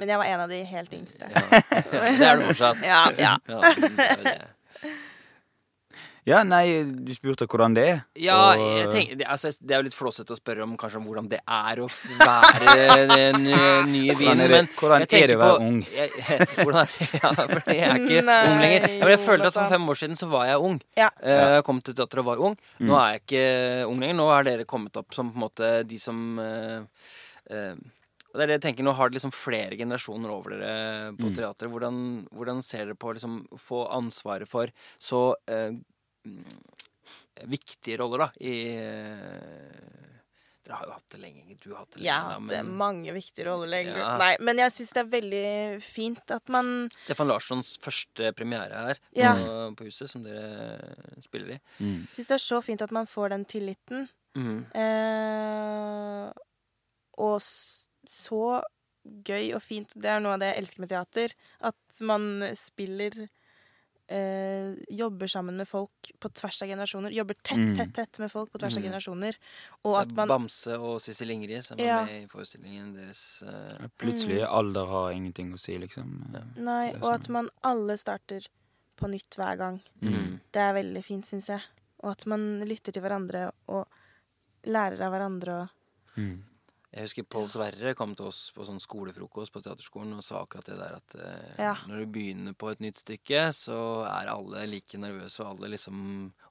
Men 0.00 0.08
jeg 0.08 0.18
var 0.22 0.28
en 0.32 0.42
av 0.44 0.52
de 0.52 0.60
helt 0.66 0.94
yngste. 0.96 1.28
Ja. 1.28 1.42
det 1.50 2.28
er 2.28 2.38
du 2.38 2.44
fortsatt. 2.50 2.84
ja, 2.92 3.02
ja. 3.18 3.38
ja 4.28 5.00
ja, 6.22 6.44
nei, 6.46 6.84
du 6.86 7.10
spurte 7.16 7.48
hvordan 7.50 7.74
det 7.74 7.82
er. 7.82 7.96
Ja, 8.22 8.36
og... 8.54 8.92
tenker, 8.92 9.16
det, 9.18 9.26
altså, 9.26 9.50
det, 9.58 9.72
er 9.74 9.80
jo 9.80 9.86
litt 9.88 9.96
flåsete 9.96 10.36
å 10.36 10.38
spørre 10.38 10.62
om 10.62 10.76
kanskje 10.78 11.00
om 11.00 11.08
hvordan 11.08 11.26
det 11.32 11.40
er 11.42 11.80
å 11.82 11.88
være 12.20 13.06
den 13.10 13.40
nye 13.42 14.14
vinen. 14.20 14.42
Men 14.52 14.68
hvordan 14.78 15.02
er 15.02 15.32
det 15.32 15.34
å 15.34 15.40
være 15.40 15.66
ung? 15.66 15.80
Jeg, 15.90 16.12
er 16.36 16.44
hvordan, 16.60 16.94
ja, 17.18 17.32
for 17.40 17.72
jeg 17.74 17.88
er 17.88 17.98
ikke 17.98 18.22
nei, 18.28 18.38
ung 18.52 18.62
lenger. 18.62 18.86
Ja, 19.00 19.10
jeg 19.16 19.22
følte 19.24 19.50
at 19.50 19.58
For 19.58 19.74
fem 19.74 19.90
år 19.94 20.00
siden 20.04 20.20
så 20.22 20.30
var 20.30 20.46
jeg 20.46 20.62
ung. 20.70 20.78
Ja. 21.00 21.10
Eh, 21.18 21.42
jeg 21.56 21.66
kom 21.66 21.82
til 21.82 21.98
teater 21.98 22.22
og 22.22 22.30
var 22.30 22.46
ung. 22.50 22.58
Nå 22.78 22.92
mm. 22.92 22.98
er 23.00 23.16
jeg 23.16 23.24
ikke 23.24 23.44
ung 23.90 24.06
lenger. 24.06 24.20
Nå 24.22 24.30
har 24.30 24.46
dere 24.46 24.70
kommet 24.76 25.02
opp 25.02 25.18
som 25.18 25.32
på 25.32 25.40
en 25.40 25.46
måte 25.48 25.74
de 25.90 25.98
som 25.98 26.22
uh, 26.38 26.86
uh, 27.50 27.74
og 28.32 28.38
det 28.38 28.44
er 28.44 28.48
det 28.48 28.56
jeg 28.60 28.64
tenker, 28.70 28.86
Nå 28.86 28.94
har 28.96 29.10
dere 29.10 29.18
liksom 29.18 29.34
flere 29.34 29.76
generasjoner 29.76 30.30
over 30.32 30.54
dere 30.54 30.76
på 31.18 31.28
mm. 31.28 31.34
teatret. 31.36 31.68
Hvordan, 31.72 31.96
hvordan, 32.32 32.62
ser 32.64 32.86
dere 32.86 32.96
på 32.96 33.10
å 33.10 33.16
liksom, 33.18 33.40
få 33.60 33.82
ansvaret 33.92 34.48
for 34.48 34.70
så 35.02 35.32
uh, 35.50 35.72
viktige 37.48 37.98
roller, 38.00 38.26
da, 38.26 38.30
i 38.44 38.54
dere 40.62 40.78
har 40.78 40.86
jo 40.86 40.94
hatt 40.94 41.10
det 41.10 41.18
lenge. 41.18 41.56
Du 41.58 41.72
har 41.72 41.80
hatt 41.82 41.90
det 41.90 41.98
lenge. 41.98 42.06
Jeg 42.06 42.24
har 42.24 42.36
hatt 42.36 42.44
men... 42.46 42.68
mange 42.78 43.14
viktige 43.16 43.46
roller 43.48 43.70
lenge. 43.70 43.96
Ja. 43.98 44.12
Nei, 44.20 44.30
men 44.46 44.60
jeg 44.62 44.74
syns 44.76 44.92
det 44.94 45.00
er 45.02 45.08
veldig 45.10 45.46
fint 45.82 46.34
at 46.36 46.52
man 46.54 46.70
Stefan 47.02 47.28
Larssons 47.30 47.74
første 47.82 48.30
premiere 48.38 48.84
her 48.86 49.00
ja. 49.18 49.32
på, 49.40 49.56
på, 49.80 49.88
Huset, 49.90 50.12
som 50.12 50.22
dere 50.22 51.18
spiller 51.24 51.56
i. 51.56 51.58
Mm. 51.82 52.04
Syns 52.14 52.30
det 52.30 52.36
er 52.38 52.44
så 52.44 52.60
fint 52.62 52.84
at 52.86 52.94
man 52.94 53.10
får 53.10 53.34
den 53.34 53.46
tilliten. 53.50 54.06
Mm. 54.38 54.60
Eh, 54.84 56.30
og 57.26 57.42
så 57.42 58.46
gøy 59.02 59.50
og 59.56 59.60
fint 59.60 59.90
Det 59.98 60.08
er 60.08 60.22
noe 60.22 60.36
av 60.36 60.40
det 60.40 60.52
jeg 60.52 60.62
elsker 60.62 60.84
med 60.84 60.92
teater. 60.94 61.34
At 61.72 62.04
man 62.06 62.46
spiller 62.54 63.18
eh, 64.12 64.74
jobber 64.88 65.26
sammen 65.26 65.56
med 65.56 65.68
folk 65.68 66.10
på 66.18 66.28
tvers 66.28 66.62
av 66.62 66.68
generasjoner. 66.68 67.14
Jobber 67.16 67.34
tett, 67.34 67.58
mm. 67.58 67.74
tett, 67.78 67.94
tett 67.94 68.18
med 68.22 68.32
folk 68.32 68.52
på 68.52 68.58
tvers 68.58 68.76
av 68.76 68.82
mm. 68.82 68.86
generasjoner. 68.88 69.38
Og 69.88 69.98
at 70.00 70.14
man 70.16 70.30
Bamse 70.30 70.78
og 70.78 71.00
Sissel 71.02 71.32
Ingrid 71.34 71.64
som 71.66 71.80
ja. 71.80 72.02
er 72.02 72.10
med 72.10 72.26
i 72.26 72.30
forestillingen 72.30 72.92
deres. 72.96 73.22
Eh. 73.46 73.88
Plutselig 74.02 74.42
mm. 74.42 74.48
alder 74.60 74.92
har 74.92 75.10
ingenting 75.16 75.54
å 75.56 75.60
si, 75.60 75.78
liksom. 75.80 76.14
Ja. 76.34 76.44
Nei, 76.60 76.84
og 77.00 77.10
at 77.14 77.30
man 77.32 77.50
alle 77.66 77.98
starter 78.00 78.48
på 79.00 79.10
nytt 79.10 79.38
hver 79.40 79.58
gang. 79.60 79.82
Mm. 80.04 80.38
Det 80.52 80.62
er 80.62 80.78
veldig 80.78 81.04
fint, 81.06 81.26
syns 81.26 81.50
jeg. 81.50 81.64
Og 82.02 82.12
at 82.14 82.26
man 82.30 82.46
lytter 82.68 82.94
til 82.94 83.04
hverandre 83.04 83.48
og 83.72 83.86
lærer 84.70 85.00
av 85.02 85.14
hverandre 85.14 85.60
og 85.62 86.18
mm. 86.18 86.34
Jeg 86.92 87.06
husker 87.06 87.24
Pål 87.24 87.46
Sverre 87.48 87.94
kom 87.96 88.10
til 88.12 88.26
oss 88.28 88.50
på 88.52 88.66
sånn 88.68 88.80
skolefrokost 88.82 89.52
på 89.54 89.62
teaterskolen 89.64 90.12
og 90.18 90.24
sa 90.26 90.42
akkurat 90.42 90.66
det 90.68 90.74
der 90.76 90.96
at 90.98 91.14
eh, 91.16 91.54
ja. 91.64 91.72
når 91.88 92.02
du 92.02 92.10
begynner 92.12 92.56
på 92.58 92.68
et 92.68 92.82
nytt 92.84 93.00
stykke, 93.00 93.46
så 93.56 93.78
er 94.04 94.28
alle 94.28 94.66
like 94.68 95.00
nervøse, 95.00 95.40
og 95.40 95.54
alle 95.54 95.72
liksom 95.72 96.02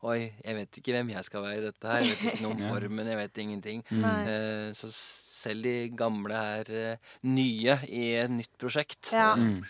Oi, 0.09 0.31
jeg 0.41 0.57
vet 0.57 0.79
ikke 0.81 0.95
hvem 0.95 1.11
jeg 1.13 1.27
skal 1.27 1.43
være 1.45 1.59
i 1.59 1.65
dette 1.67 1.91
her. 1.91 2.01
Jeg 2.01 2.15
vet 2.15 2.23
ikke 2.31 2.45
noe 2.47 2.55
om 2.55 2.63
formen, 2.73 3.09
jeg 3.11 3.19
vet 3.19 3.41
ingenting. 3.43 3.83
Mm. 3.93 4.07
Eh, 4.07 4.67
så 4.79 4.89
selv 4.95 5.67
de 5.67 5.75
gamle 5.93 6.41
er 6.57 6.71
eh, 6.79 7.11
nye 7.29 7.77
i 7.85 8.01
et 8.23 8.33
nytt 8.33 8.55
prosjekt. 8.57 9.11
Ja. 9.13 9.35
Mm. 9.37 9.61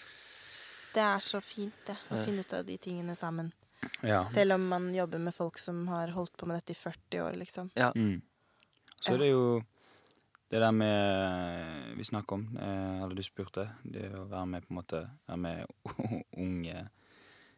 Det 0.96 1.04
er 1.04 1.26
så 1.26 1.44
fint, 1.44 1.76
det. 1.88 1.98
Å 2.08 2.22
finne 2.24 2.48
ut 2.48 2.56
av 2.56 2.64
de 2.68 2.80
tingene 2.80 3.18
sammen. 3.20 3.52
Ja. 4.08 4.24
Selv 4.24 4.56
om 4.56 4.70
man 4.72 4.88
jobber 4.96 5.20
med 5.20 5.36
folk 5.36 5.60
som 5.60 5.84
har 5.92 6.16
holdt 6.16 6.38
på 6.40 6.48
med 6.48 6.62
dette 6.62 6.72
i 6.72 6.80
40 6.80 7.28
år, 7.28 7.38
liksom. 7.44 7.76
Ja. 7.76 7.92
Mm. 7.92 8.22
Så 9.02 9.20
det 9.20 9.28
er 9.28 9.36
jo 9.36 9.46
det 10.52 10.60
der 10.60 10.72
med 10.76 11.96
vi 11.96 12.04
snakker 12.04 12.36
om, 12.36 12.58
eh, 12.60 13.04
eller 13.04 13.16
du 13.16 13.24
spurte, 13.24 13.70
det 13.84 14.10
å 14.20 14.26
være 14.28 14.48
med 14.52 14.66
på 14.66 14.74
en 14.74 14.80
måte 14.82 15.02
være 15.28 15.38
med 15.40 15.66
unge 16.44 16.82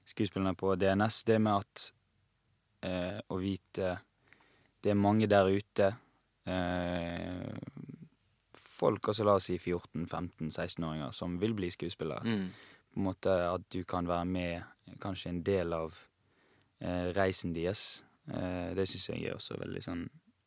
skuespillerne 0.05 0.55
på 0.59 0.75
DNS, 0.75 1.23
det 1.23 1.39
med 1.41 1.63
at 1.63 1.85
eh, 2.85 3.19
å 3.29 3.39
vite 3.41 3.97
Det 4.83 4.91
er 4.91 4.99
mange 4.99 5.29
der 5.31 5.47
ute 5.47 5.93
eh, 6.45 7.55
Folk, 8.53 9.07
altså 9.07 9.23
la 9.23 9.37
oss 9.39 9.47
si 9.47 9.55
14-15-16-åringer, 9.57 11.13
som 11.15 11.37
vil 11.39 11.53
bli 11.55 11.69
skuespillere. 11.71 12.19
Mm. 12.25 12.49
På 12.91 12.99
en 12.99 13.05
måte 13.05 13.35
At 13.47 13.69
du 13.71 13.83
kan 13.87 14.07
være 14.07 14.25
med, 14.25 14.63
kanskje 14.99 15.29
en 15.29 15.43
del 15.45 15.73
av 15.73 15.95
eh, 16.81 17.13
reisen 17.15 17.53
deres. 17.55 18.03
Eh, 18.27 18.73
det 18.75 18.89
syns 18.89 19.09
jeg 19.09 19.23
er 19.23 19.37
også 19.37 19.55
veldig 19.61 19.83
sånn 19.85 20.03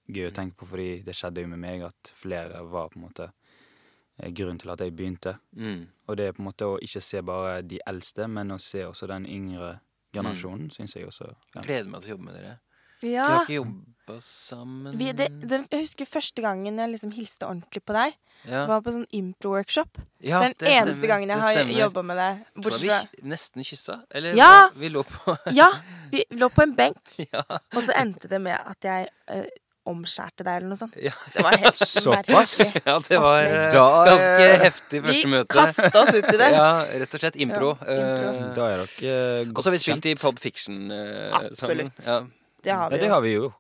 gøy 0.07 0.29
å 0.31 0.35
tenke 0.35 0.61
på, 0.61 0.69
fordi 0.71 1.01
det 1.07 1.17
skjedde 1.17 1.45
jo 1.45 1.51
med 1.53 1.63
meg 1.63 1.85
at 1.89 2.13
flere 2.15 2.63
var 2.71 2.93
på 2.93 3.01
en 3.01 3.07
måte 3.09 3.31
eh, 3.31 4.31
grunnen 4.31 4.61
til 4.63 4.73
at 4.75 4.85
jeg 4.85 4.95
begynte. 4.97 5.37
Mm. 5.57 5.87
Og 6.07 6.19
det 6.19 6.29
er 6.29 6.37
på 6.37 6.45
en 6.45 6.51
måte 6.51 6.71
å 6.71 6.79
ikke 6.83 7.03
se 7.05 7.23
bare 7.27 7.59
de 7.67 7.81
eldste, 7.87 8.29
men 8.31 8.55
å 8.55 8.61
se 8.63 8.87
også 8.87 9.11
den 9.11 9.27
yngre 9.31 9.77
generasjonen, 10.15 10.71
mm. 10.71 10.77
syns 10.77 10.97
jeg 10.97 11.09
også. 11.09 11.33
Ja. 11.55 11.65
Gleder 11.65 11.91
meg 11.91 12.05
til 12.05 12.13
å 12.13 12.17
jobbe 12.17 12.31
med 12.31 12.39
dere. 12.39 12.57
Ja. 13.03 13.09
Vi 13.09 13.17
har 13.17 13.43
ikke 13.43 13.59
jobba 13.59 14.15
sammen 14.25 14.95
Vi, 14.97 15.11
det, 15.13 15.27
det, 15.43 15.59
Jeg 15.69 15.83
husker 15.83 16.09
første 16.09 16.41
gangen 16.41 16.79
jeg 16.81 16.93
liksom 16.95 17.11
hilste 17.13 17.45
ordentlig 17.45 17.83
på 17.85 17.93
deg. 17.97 18.15
Ja. 18.47 18.63
Var 18.71 18.83
på 18.85 18.95
sånn 18.95 19.07
impro-workshop. 19.17 19.99
Ja, 20.23 20.41
den 20.45 20.55
det, 20.61 20.71
eneste 20.71 21.03
det, 21.03 21.11
gangen 21.11 21.33
jeg 21.33 21.43
har 21.43 21.73
jobba 21.73 22.05
med 22.07 22.21
deg. 22.21 22.43
Bortsett 22.55 22.87
fra 22.87 22.99
vi 23.11 23.31
nesten 23.33 23.67
kyssa. 23.67 23.99
Eller 24.09 24.39
ja, 24.39 24.69
vi 24.77 24.91
lå 24.93 25.03
på 25.09 25.35
Ja, 25.57 25.69
vi 26.13 26.23
lå 26.39 26.49
på 26.53 26.65
en 26.65 26.77
benk. 26.79 27.03
Ja. 27.27 27.43
Og 27.75 27.83
så 27.83 27.97
endte 27.99 28.31
det 28.31 28.39
med 28.45 28.57
at 28.57 28.87
jeg 28.87 29.09
uh, 29.33 29.49
omskjærte 29.91 30.45
deg, 30.45 30.61
eller 30.61 30.73
noe 30.73 30.81
sånt. 30.81 30.97
Ja. 31.01 31.13
Det 31.35 31.45
var 31.47 31.59
helt 31.63 31.83
Såpass? 32.07 32.55
Ja, 32.79 32.97
det 33.09 33.21
var 33.23 33.47
uh, 33.47 33.59
da, 33.75 33.85
ganske 34.11 34.49
heftig 34.65 35.03
første 35.05 35.33
møte. 35.33 35.47
Vi 35.47 35.61
kasta 35.61 36.03
oss 36.03 36.15
ut 36.15 36.31
i 36.33 36.41
det. 36.43 36.49
ja, 36.59 36.71
rett 37.03 37.19
og 37.19 37.23
slett. 37.23 37.39
Impro. 37.47 37.75
Ja, 37.83 37.99
impro. 38.01 38.33
Uh, 38.33 38.49
da 38.57 38.71
er 38.73 38.83
dere 38.83 39.53
Og 39.53 39.61
så 39.63 39.71
har 39.71 39.77
vi 39.77 39.83
spilt 39.85 40.11
i 40.11 40.17
Pop 40.21 40.43
Fiction. 40.43 40.83
uh, 40.91 41.39
Absolutt. 41.43 42.03
Ja. 42.07 42.25
Det 42.67 42.75
har 42.75 42.91
vi 42.91 42.99
jo. 42.99 43.03
Ja, 43.03 43.07
det 43.07 43.13
har 43.15 43.23
vi 43.25 43.37
jo. 43.37 43.53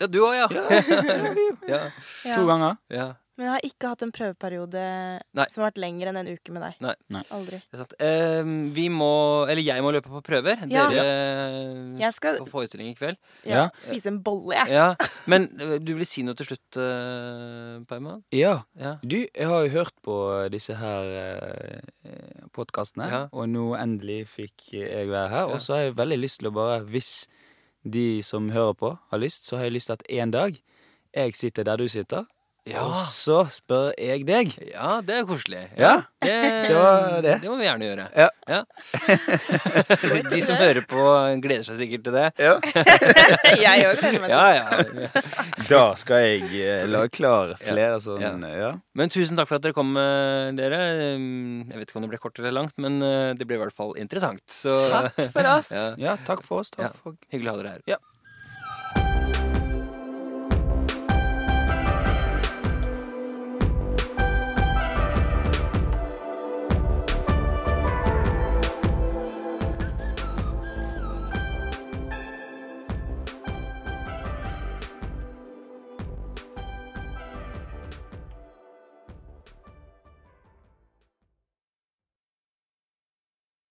Ja, 0.00 0.06
du 0.08 0.22
òg, 0.24 0.32
ja. 0.34 0.46
ja. 1.68 1.80
To 2.32 2.46
ganger. 2.48 2.78
Ja. 2.90 3.12
Men 3.38 3.46
jeg 3.46 3.52
har 3.54 3.64
ikke 3.64 3.90
hatt 3.94 4.02
en 4.04 4.10
prøveperiode 4.12 4.80
Nei. 5.38 5.44
som 5.48 5.62
har 5.62 5.70
vært 5.70 5.78
lengre 5.80 6.10
enn 6.10 6.18
en 6.20 6.28
uke 6.28 6.52
med 6.52 6.64
deg. 6.66 6.74
Nei. 6.84 6.92
Nei. 7.14 7.22
Aldri. 7.32 7.60
Eh, 8.04 8.50
vi 8.76 8.84
må 8.92 9.12
Eller 9.48 9.64
jeg 9.64 9.84
må 9.84 9.92
løpe 9.94 10.12
på 10.12 10.20
prøver. 10.26 10.60
Ja. 10.68 10.84
Dere 10.92 11.06
jeg 11.96 12.12
skal, 12.12 12.42
på 12.42 12.50
forestilling 12.52 12.90
i 12.90 12.96
kveld. 12.98 13.16
Ja, 13.48 13.62
ja. 13.62 13.64
Spise 13.80 14.12
en 14.12 14.18
bolle, 14.24 14.58
jeg. 14.58 14.74
Ja. 14.76 14.90
Men 15.32 15.48
eh, 15.56 15.78
du 15.80 15.94
vil 15.96 16.08
si 16.08 16.26
noe 16.26 16.36
til 16.36 16.50
slutt, 16.50 16.76
uh, 16.76 17.80
Paima? 17.88 18.18
Ja. 18.36 18.58
ja. 18.76 18.98
Du, 19.00 19.22
jeg 19.24 19.48
har 19.48 19.64
jo 19.64 19.72
hørt 19.78 19.96
på 20.04 20.18
disse 20.52 20.76
her 20.76 21.08
uh, 21.16 22.44
podkastene, 22.52 23.24
og 23.32 23.48
nå 23.48 23.70
endelig 23.80 24.26
fikk 24.34 24.74
jeg 24.76 25.08
være 25.08 25.32
her. 25.32 25.54
Og 25.54 25.64
så 25.64 25.78
har 25.78 25.86
jeg 25.86 25.96
veldig 26.02 26.20
lyst 26.20 26.42
til 26.42 26.52
å 26.52 26.54
bare, 26.60 26.82
hvis 26.84 27.14
de 27.82 28.20
som 28.26 28.52
hører 28.52 28.76
på, 28.76 28.92
har 29.08 29.24
lyst, 29.24 29.48
så 29.48 29.56
har 29.56 29.70
jeg 29.70 29.78
lyst 29.78 29.88
til 29.88 29.96
at 29.96 30.06
en 30.20 30.36
dag 30.36 30.62
jeg 31.12 31.36
sitter 31.36 31.64
der 31.68 31.80
du 31.80 31.88
sitter 31.88 32.28
ja. 32.62 32.82
Og 32.86 32.94
så 33.10 33.40
spør 33.50 33.88
jeg 33.98 34.22
deg. 34.22 34.52
Ja, 34.68 35.00
det 35.02 35.16
er 35.18 35.24
koselig. 35.26 35.64
Ja, 35.74 36.04
det, 36.22 36.34
det 36.68 36.76
var 36.76 37.16
det. 37.24 37.32
Det 37.42 37.50
må 37.50 37.56
vi 37.58 37.66
gjerne 37.66 37.88
gjøre. 37.88 38.04
Ja. 38.14 38.28
ja. 38.46 38.60
De 40.30 40.42
som 40.46 40.60
hører 40.60 40.86
på, 40.86 41.06
gleder 41.42 41.66
seg 41.66 41.80
sikkert 41.80 42.04
til 42.06 42.14
det. 42.14 42.28
Ja. 42.38 42.54
jeg 43.64 43.88
òg 43.88 43.98
gleder 43.98 44.22
meg 44.22 44.30
til 44.30 44.30
det. 44.30 44.30
Ja, 44.30 44.44
ja. 44.60 45.24
Da 45.72 45.82
skal 45.98 46.22
jeg 46.22 46.86
La 46.86 47.02
klare 47.10 47.10
klar 47.16 47.56
flere 47.58 47.98
sånne. 48.04 48.52
Ja. 48.54 48.70
Men 48.94 49.10
tusen 49.10 49.38
takk 49.38 49.50
for 49.50 49.58
at 49.58 49.66
dere 49.66 49.74
kom, 49.74 49.96
uh, 49.98 50.54
dere. 50.54 50.80
Um, 51.18 51.66
jeg 51.66 51.82
vet 51.82 51.90
ikke 51.90 51.98
om 51.98 52.06
det 52.06 52.12
ble 52.14 52.22
kort 52.22 52.38
eller 52.38 52.54
langt, 52.60 52.78
men 52.78 53.02
uh, 53.02 53.34
det 53.34 53.48
ble 53.48 53.58
i 53.58 53.64
hvert 53.64 53.74
fall 53.74 53.96
interessant. 53.98 54.44
Så, 54.46 54.78
takk 54.92 55.18
for 55.34 55.52
oss. 55.56 55.74
ja. 55.98 56.14
takk 56.30 56.46
for 56.46 56.62
oss. 56.62 56.70
Takk 56.78 56.94
for... 56.94 57.18
Hyggelig 57.34 57.50
å 57.50 57.58
ha 57.58 57.62
dere 57.64 57.76
her. 57.80 57.86
Ja. 57.96 58.02